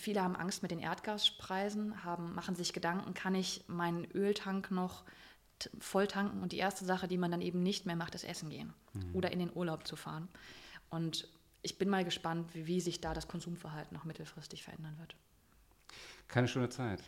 Viele 0.01 0.23
haben 0.23 0.35
Angst 0.35 0.63
mit 0.63 0.71
den 0.71 0.79
Erdgaspreisen, 0.79 2.05
haben, 2.05 2.35
machen 2.35 2.57
sich 2.57 2.73
Gedanken, 2.73 3.15
kann 3.15 3.35
ich 3.35 3.65
meinen 3.69 4.07
Öltank 4.13 4.71
noch 4.71 5.05
voll 5.79 6.07
tanken? 6.07 6.43
Und 6.43 6.53
die 6.53 6.59
erste 6.59 6.85
Sache, 6.85 7.07
die 7.07 7.19
man 7.19 7.31
dann 7.31 7.43
eben 7.43 7.63
nicht 7.63 7.85
mehr 7.87 7.97
macht, 7.97 8.15
ist 8.15 8.25
essen 8.25 8.49
gehen 8.49 8.73
mhm. 8.95 9.15
oder 9.15 9.31
in 9.31 9.39
den 9.39 9.55
Urlaub 9.55 9.87
zu 9.87 9.97
fahren. 9.97 10.29
Und 10.89 11.29
ich 11.63 11.77
bin 11.77 11.89
mal 11.91 12.05
gespannt, 12.05 12.55
wie, 12.55 12.67
wie 12.67 12.81
sich 12.81 13.01
da 13.01 13.13
das 13.13 13.29
Konsumverhalten 13.29 13.95
noch 13.95 14.05
mittelfristig 14.05 14.65
verändern 14.65 14.97
wird. 14.99 15.15
Keine 16.29 16.49
schöne 16.49 16.71
Zeit. 16.71 17.03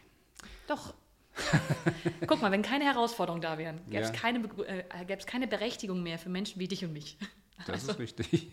Doch. 0.66 0.94
Guck 2.26 2.42
mal, 2.42 2.52
wenn 2.52 2.60
keine 2.60 2.84
Herausforderungen 2.84 3.40
da 3.40 3.56
wären, 3.56 3.80
gäbe 3.86 4.02
es 4.02 4.10
ja. 4.10 4.14
keine, 4.14 4.46
äh, 4.66 5.16
keine 5.24 5.48
Berechtigung 5.48 6.02
mehr 6.02 6.18
für 6.18 6.28
Menschen 6.28 6.60
wie 6.60 6.68
dich 6.68 6.84
und 6.84 6.92
mich. 6.92 7.16
Das 7.66 7.88
also. 7.88 7.92
ist 7.92 7.98
richtig. 7.98 8.48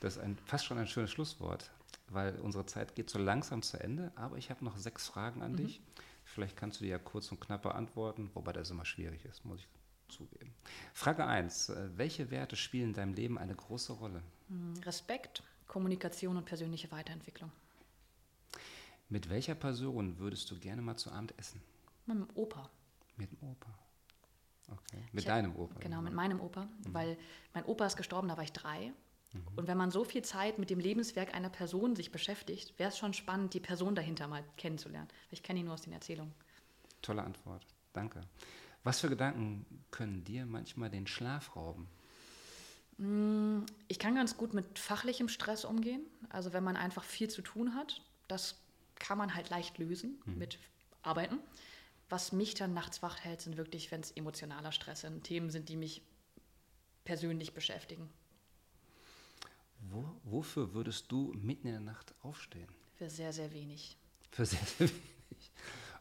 Das 0.00 0.16
ist 0.16 0.22
ein, 0.22 0.36
fast 0.46 0.64
schon 0.64 0.78
ein 0.78 0.88
schönes 0.88 1.12
Schlusswort 1.12 1.70
weil 2.12 2.38
unsere 2.40 2.66
Zeit 2.66 2.94
geht 2.94 3.10
so 3.10 3.18
langsam 3.18 3.62
zu 3.62 3.78
Ende. 3.78 4.12
Aber 4.14 4.36
ich 4.38 4.50
habe 4.50 4.64
noch 4.64 4.76
sechs 4.76 5.06
Fragen 5.06 5.42
an 5.42 5.52
mhm. 5.52 5.56
dich. 5.56 5.82
Vielleicht 6.24 6.56
kannst 6.56 6.80
du 6.80 6.84
die 6.84 6.90
ja 6.90 6.98
kurz 6.98 7.30
und 7.30 7.40
knapp 7.40 7.62
beantworten, 7.62 8.30
wobei 8.34 8.52
das 8.52 8.70
immer 8.70 8.84
schwierig 8.84 9.24
ist, 9.24 9.44
muss 9.44 9.60
ich 9.60 9.68
zugeben. 10.08 10.54
Frage 10.92 11.26
1. 11.26 11.70
Äh, 11.70 11.90
welche 11.96 12.30
Werte 12.30 12.56
spielen 12.56 12.88
in 12.88 12.94
deinem 12.94 13.14
Leben 13.14 13.38
eine 13.38 13.54
große 13.54 13.92
Rolle? 13.94 14.22
Hm, 14.48 14.74
Respekt, 14.84 15.42
Kommunikation 15.66 16.36
und 16.36 16.44
persönliche 16.44 16.90
Weiterentwicklung. 16.90 17.50
Mit 19.08 19.28
welcher 19.28 19.54
Person 19.54 20.18
würdest 20.18 20.50
du 20.50 20.58
gerne 20.58 20.80
mal 20.80 20.96
zu 20.96 21.10
Abend 21.10 21.34
essen? 21.38 21.60
Mit 22.06 22.16
dem 22.16 22.28
Opa. 22.34 22.70
Mit 23.16 23.30
dem 23.30 23.38
Opa. 23.48 23.78
Okay. 24.70 25.02
Mit 25.12 25.24
ich 25.24 25.26
deinem 25.26 25.54
Opa. 25.56 25.80
Genau, 25.80 26.00
mit 26.00 26.14
meinem 26.14 26.40
Opa. 26.40 26.64
Mhm. 26.64 26.94
Weil 26.94 27.18
mein 27.52 27.64
Opa 27.64 27.86
ist 27.86 27.96
gestorben, 27.96 28.28
da 28.28 28.36
war 28.36 28.44
ich 28.44 28.52
drei. 28.52 28.92
Mhm. 29.32 29.42
Und 29.56 29.66
wenn 29.66 29.76
man 29.76 29.90
so 29.90 30.04
viel 30.04 30.22
Zeit 30.22 30.58
mit 30.58 30.70
dem 30.70 30.78
Lebenswerk 30.78 31.34
einer 31.34 31.50
Person 31.50 31.96
sich 31.96 32.12
beschäftigt, 32.12 32.78
wäre 32.78 32.90
es 32.90 32.98
schon 32.98 33.14
spannend, 33.14 33.54
die 33.54 33.60
Person 33.60 33.94
dahinter 33.94 34.28
mal 34.28 34.44
kennenzulernen. 34.56 35.08
Ich 35.30 35.42
kenne 35.42 35.60
ihn 35.60 35.66
nur 35.66 35.74
aus 35.74 35.82
den 35.82 35.92
Erzählungen. 35.92 36.34
Tolle 37.00 37.22
Antwort. 37.22 37.66
Danke. 37.92 38.22
Was 38.84 39.00
für 39.00 39.08
Gedanken 39.08 39.66
können 39.90 40.24
dir 40.24 40.46
manchmal 40.46 40.90
den 40.90 41.06
Schlaf 41.06 41.54
rauben? 41.54 41.88
Mm, 42.98 43.60
ich 43.88 43.98
kann 43.98 44.14
ganz 44.14 44.36
gut 44.36 44.54
mit 44.54 44.78
fachlichem 44.78 45.28
Stress 45.28 45.64
umgehen. 45.64 46.02
Also 46.28 46.52
wenn 46.52 46.64
man 46.64 46.76
einfach 46.76 47.04
viel 47.04 47.28
zu 47.28 47.42
tun 47.42 47.74
hat, 47.74 48.02
das 48.28 48.60
kann 48.96 49.18
man 49.18 49.34
halt 49.34 49.50
leicht 49.50 49.78
lösen 49.78 50.20
mhm. 50.24 50.38
mit 50.38 50.58
Arbeiten. 51.02 51.38
Was 52.08 52.32
mich 52.32 52.54
dann 52.54 52.74
nachts 52.74 53.02
wach 53.02 53.20
hält, 53.20 53.40
sind 53.40 53.56
wirklich, 53.56 53.90
wenn 53.90 54.00
es 54.00 54.10
emotionaler 54.10 54.72
Stress 54.72 55.00
sind, 55.00 55.24
Themen 55.24 55.50
sind, 55.50 55.68
die 55.68 55.76
mich 55.76 56.02
persönlich 57.04 57.54
beschäftigen. 57.54 58.08
Wo, 59.90 60.04
wofür 60.24 60.72
würdest 60.74 61.10
du 61.10 61.32
mitten 61.34 61.66
in 61.66 61.72
der 61.72 61.80
Nacht 61.80 62.14
aufstehen? 62.22 62.68
Für 62.94 63.10
sehr, 63.10 63.32
sehr 63.32 63.52
wenig. 63.52 63.96
Für 64.30 64.46
sehr, 64.46 64.64
sehr 64.64 64.88
wenig. 64.88 65.50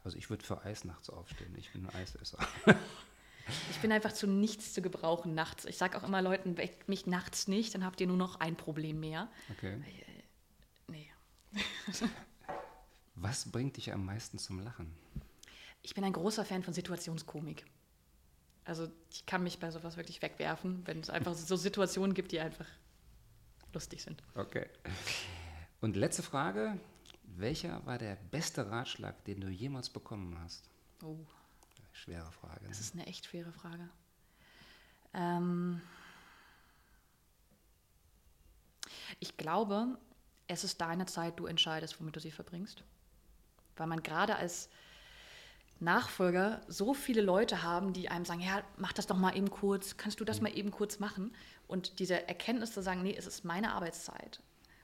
Also 0.03 0.17
ich 0.17 0.29
würde 0.29 0.43
für 0.43 0.63
Eis 0.63 0.83
nachts 0.83 1.09
aufstehen. 1.09 1.53
Ich 1.57 1.71
bin 1.71 1.85
ein 1.85 1.95
Eisesser. 1.95 2.39
Ich 3.69 3.79
bin 3.79 3.91
einfach 3.91 4.13
zu 4.13 4.27
nichts 4.27 4.73
zu 4.73 4.81
gebrauchen 4.81 5.33
nachts. 5.33 5.65
Ich 5.65 5.77
sage 5.77 5.97
auch 5.97 6.03
immer 6.03 6.21
Leuten, 6.21 6.57
weckt 6.57 6.87
mich 6.89 7.05
nachts 7.07 7.47
nicht, 7.47 7.73
dann 7.73 7.83
habt 7.83 7.99
ihr 8.01 8.07
nur 8.07 8.17
noch 8.17 8.39
ein 8.39 8.55
Problem 8.55 8.99
mehr. 8.99 9.29
Okay. 9.51 9.73
Äh, 9.73 10.23
nee. 10.87 11.09
Was 13.15 13.51
bringt 13.51 13.77
dich 13.77 13.91
am 13.91 14.05
meisten 14.05 14.37
zum 14.37 14.59
Lachen? 14.59 14.93
Ich 15.81 15.93
bin 15.95 16.03
ein 16.03 16.13
großer 16.13 16.45
Fan 16.45 16.63
von 16.63 16.73
Situationskomik. 16.73 17.65
Also 18.63 18.89
ich 19.11 19.25
kann 19.25 19.43
mich 19.43 19.59
bei 19.59 19.71
sowas 19.71 19.97
wirklich 19.97 20.21
wegwerfen, 20.21 20.85
wenn 20.85 20.99
es 20.99 21.09
einfach 21.09 21.33
so 21.33 21.55
Situationen 21.55 22.13
gibt, 22.13 22.31
die 22.31 22.39
einfach 22.39 22.67
lustig 23.73 24.01
sind. 24.01 24.23
Okay. 24.35 24.67
Und 25.81 25.95
letzte 25.95 26.23
Frage. 26.23 26.79
Welcher 27.23 27.85
war 27.85 27.97
der 27.97 28.15
beste 28.15 28.69
Ratschlag, 28.69 29.23
den 29.25 29.41
du 29.41 29.47
jemals 29.47 29.89
bekommen 29.89 30.37
hast? 30.39 30.69
Oh. 31.03 31.17
Schwere 31.93 32.31
Frage. 32.31 32.67
Das 32.67 32.79
ne? 32.79 32.85
ist 32.85 32.93
eine 32.93 33.07
echt 33.07 33.25
schwere 33.25 33.51
Frage. 33.51 33.89
Ähm 35.13 35.81
ich 39.19 39.37
glaube, 39.37 39.97
es 40.47 40.63
ist 40.63 40.81
deine 40.81 41.05
Zeit, 41.05 41.39
du 41.39 41.45
entscheidest, 41.45 41.99
womit 41.99 42.15
du 42.15 42.19
sie 42.19 42.31
verbringst. 42.31 42.83
Weil 43.77 43.87
man 43.87 44.03
gerade 44.03 44.35
als 44.35 44.69
Nachfolger 45.81 46.61
so 46.67 46.93
viele 46.93 47.21
Leute 47.21 47.63
haben, 47.63 47.91
die 47.93 48.09
einem 48.09 48.25
sagen, 48.25 48.41
ja, 48.41 48.63
mach 48.77 48.93
das 48.93 49.07
doch 49.07 49.17
mal 49.17 49.35
eben 49.35 49.49
kurz, 49.49 49.97
kannst 49.97 50.19
du 50.19 50.25
das 50.25 50.37
mhm. 50.37 50.43
mal 50.43 50.57
eben 50.57 50.71
kurz 50.71 50.99
machen? 50.99 51.33
Und 51.67 51.99
diese 51.99 52.27
Erkenntnis 52.27 52.73
zu 52.73 52.81
sagen, 52.81 53.01
nee, 53.01 53.15
es 53.17 53.27
ist 53.27 53.43
meine 53.43 53.73
Arbeitszeit 53.73 54.41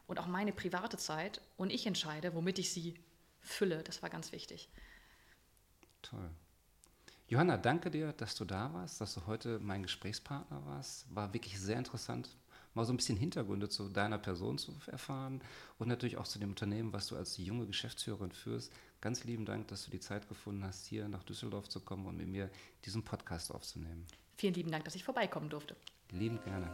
und 0.08 0.20
auch 0.20 0.28
meine 0.28 0.54
private 0.54 0.98
Zeit 0.98 1.42
und 1.56 1.72
ich 1.72 1.86
entscheide, 1.86 2.34
womit 2.34 2.60
ich 2.60 2.72
sie 2.72 2.96
fülle, 3.42 3.84
das 3.84 4.02
war 4.02 4.10
ganz 4.10 4.32
wichtig. 4.32 4.70
Toll. 6.02 6.30
Johanna, 7.30 7.58
danke 7.58 7.92
dir, 7.92 8.14
dass 8.14 8.36
du 8.36 8.46
da 8.46 8.74
warst, 8.74 9.02
dass 9.02 9.14
du 9.14 9.28
heute 9.28 9.60
mein 9.60 9.84
Gesprächspartner 9.84 10.66
warst. 10.66 11.14
War 11.14 11.34
wirklich 11.34 11.60
sehr 11.60 11.78
interessant, 11.78 12.30
mal 12.78 12.86
so 12.86 12.94
ein 12.94 12.98
bisschen 12.98 13.18
Hintergründe 13.18 13.68
zu 13.68 13.90
deiner 13.90 14.18
Person 14.18 14.58
zu 14.58 14.74
erfahren 14.88 15.42
und 15.78 15.90
natürlich 15.90 16.18
auch 16.18 16.28
zu 16.28 16.40
dem 16.40 16.50
Unternehmen, 16.50 16.94
was 16.94 17.08
du 17.08 17.18
als 17.18 17.38
junge 17.38 17.66
Geschäftsführerin 17.66 18.32
führst. 18.32 18.72
Ganz 19.02 19.26
lieben 19.26 19.46
Dank, 19.46 19.68
dass 19.68 19.84
du 19.84 19.92
die 19.92 20.00
Zeit 20.00 20.30
gefunden 20.30 20.64
hast, 20.64 20.86
hier 20.86 21.10
nach 21.10 21.24
Düsseldorf 21.24 21.68
zu 21.68 21.82
kommen 21.82 22.06
und 22.06 22.18
mit 22.18 22.28
mir 22.28 22.50
diesen 22.86 23.04
Podcast 23.04 23.52
aufzunehmen. 23.52 24.06
Vielen 24.38 24.54
lieben 24.54 24.72
Dank, 24.72 24.86
dass 24.86 24.96
ich 24.96 25.04
vorbeikommen 25.04 25.50
durfte. 25.50 25.76
Lieben 26.12 26.40
gerne. 26.46 26.72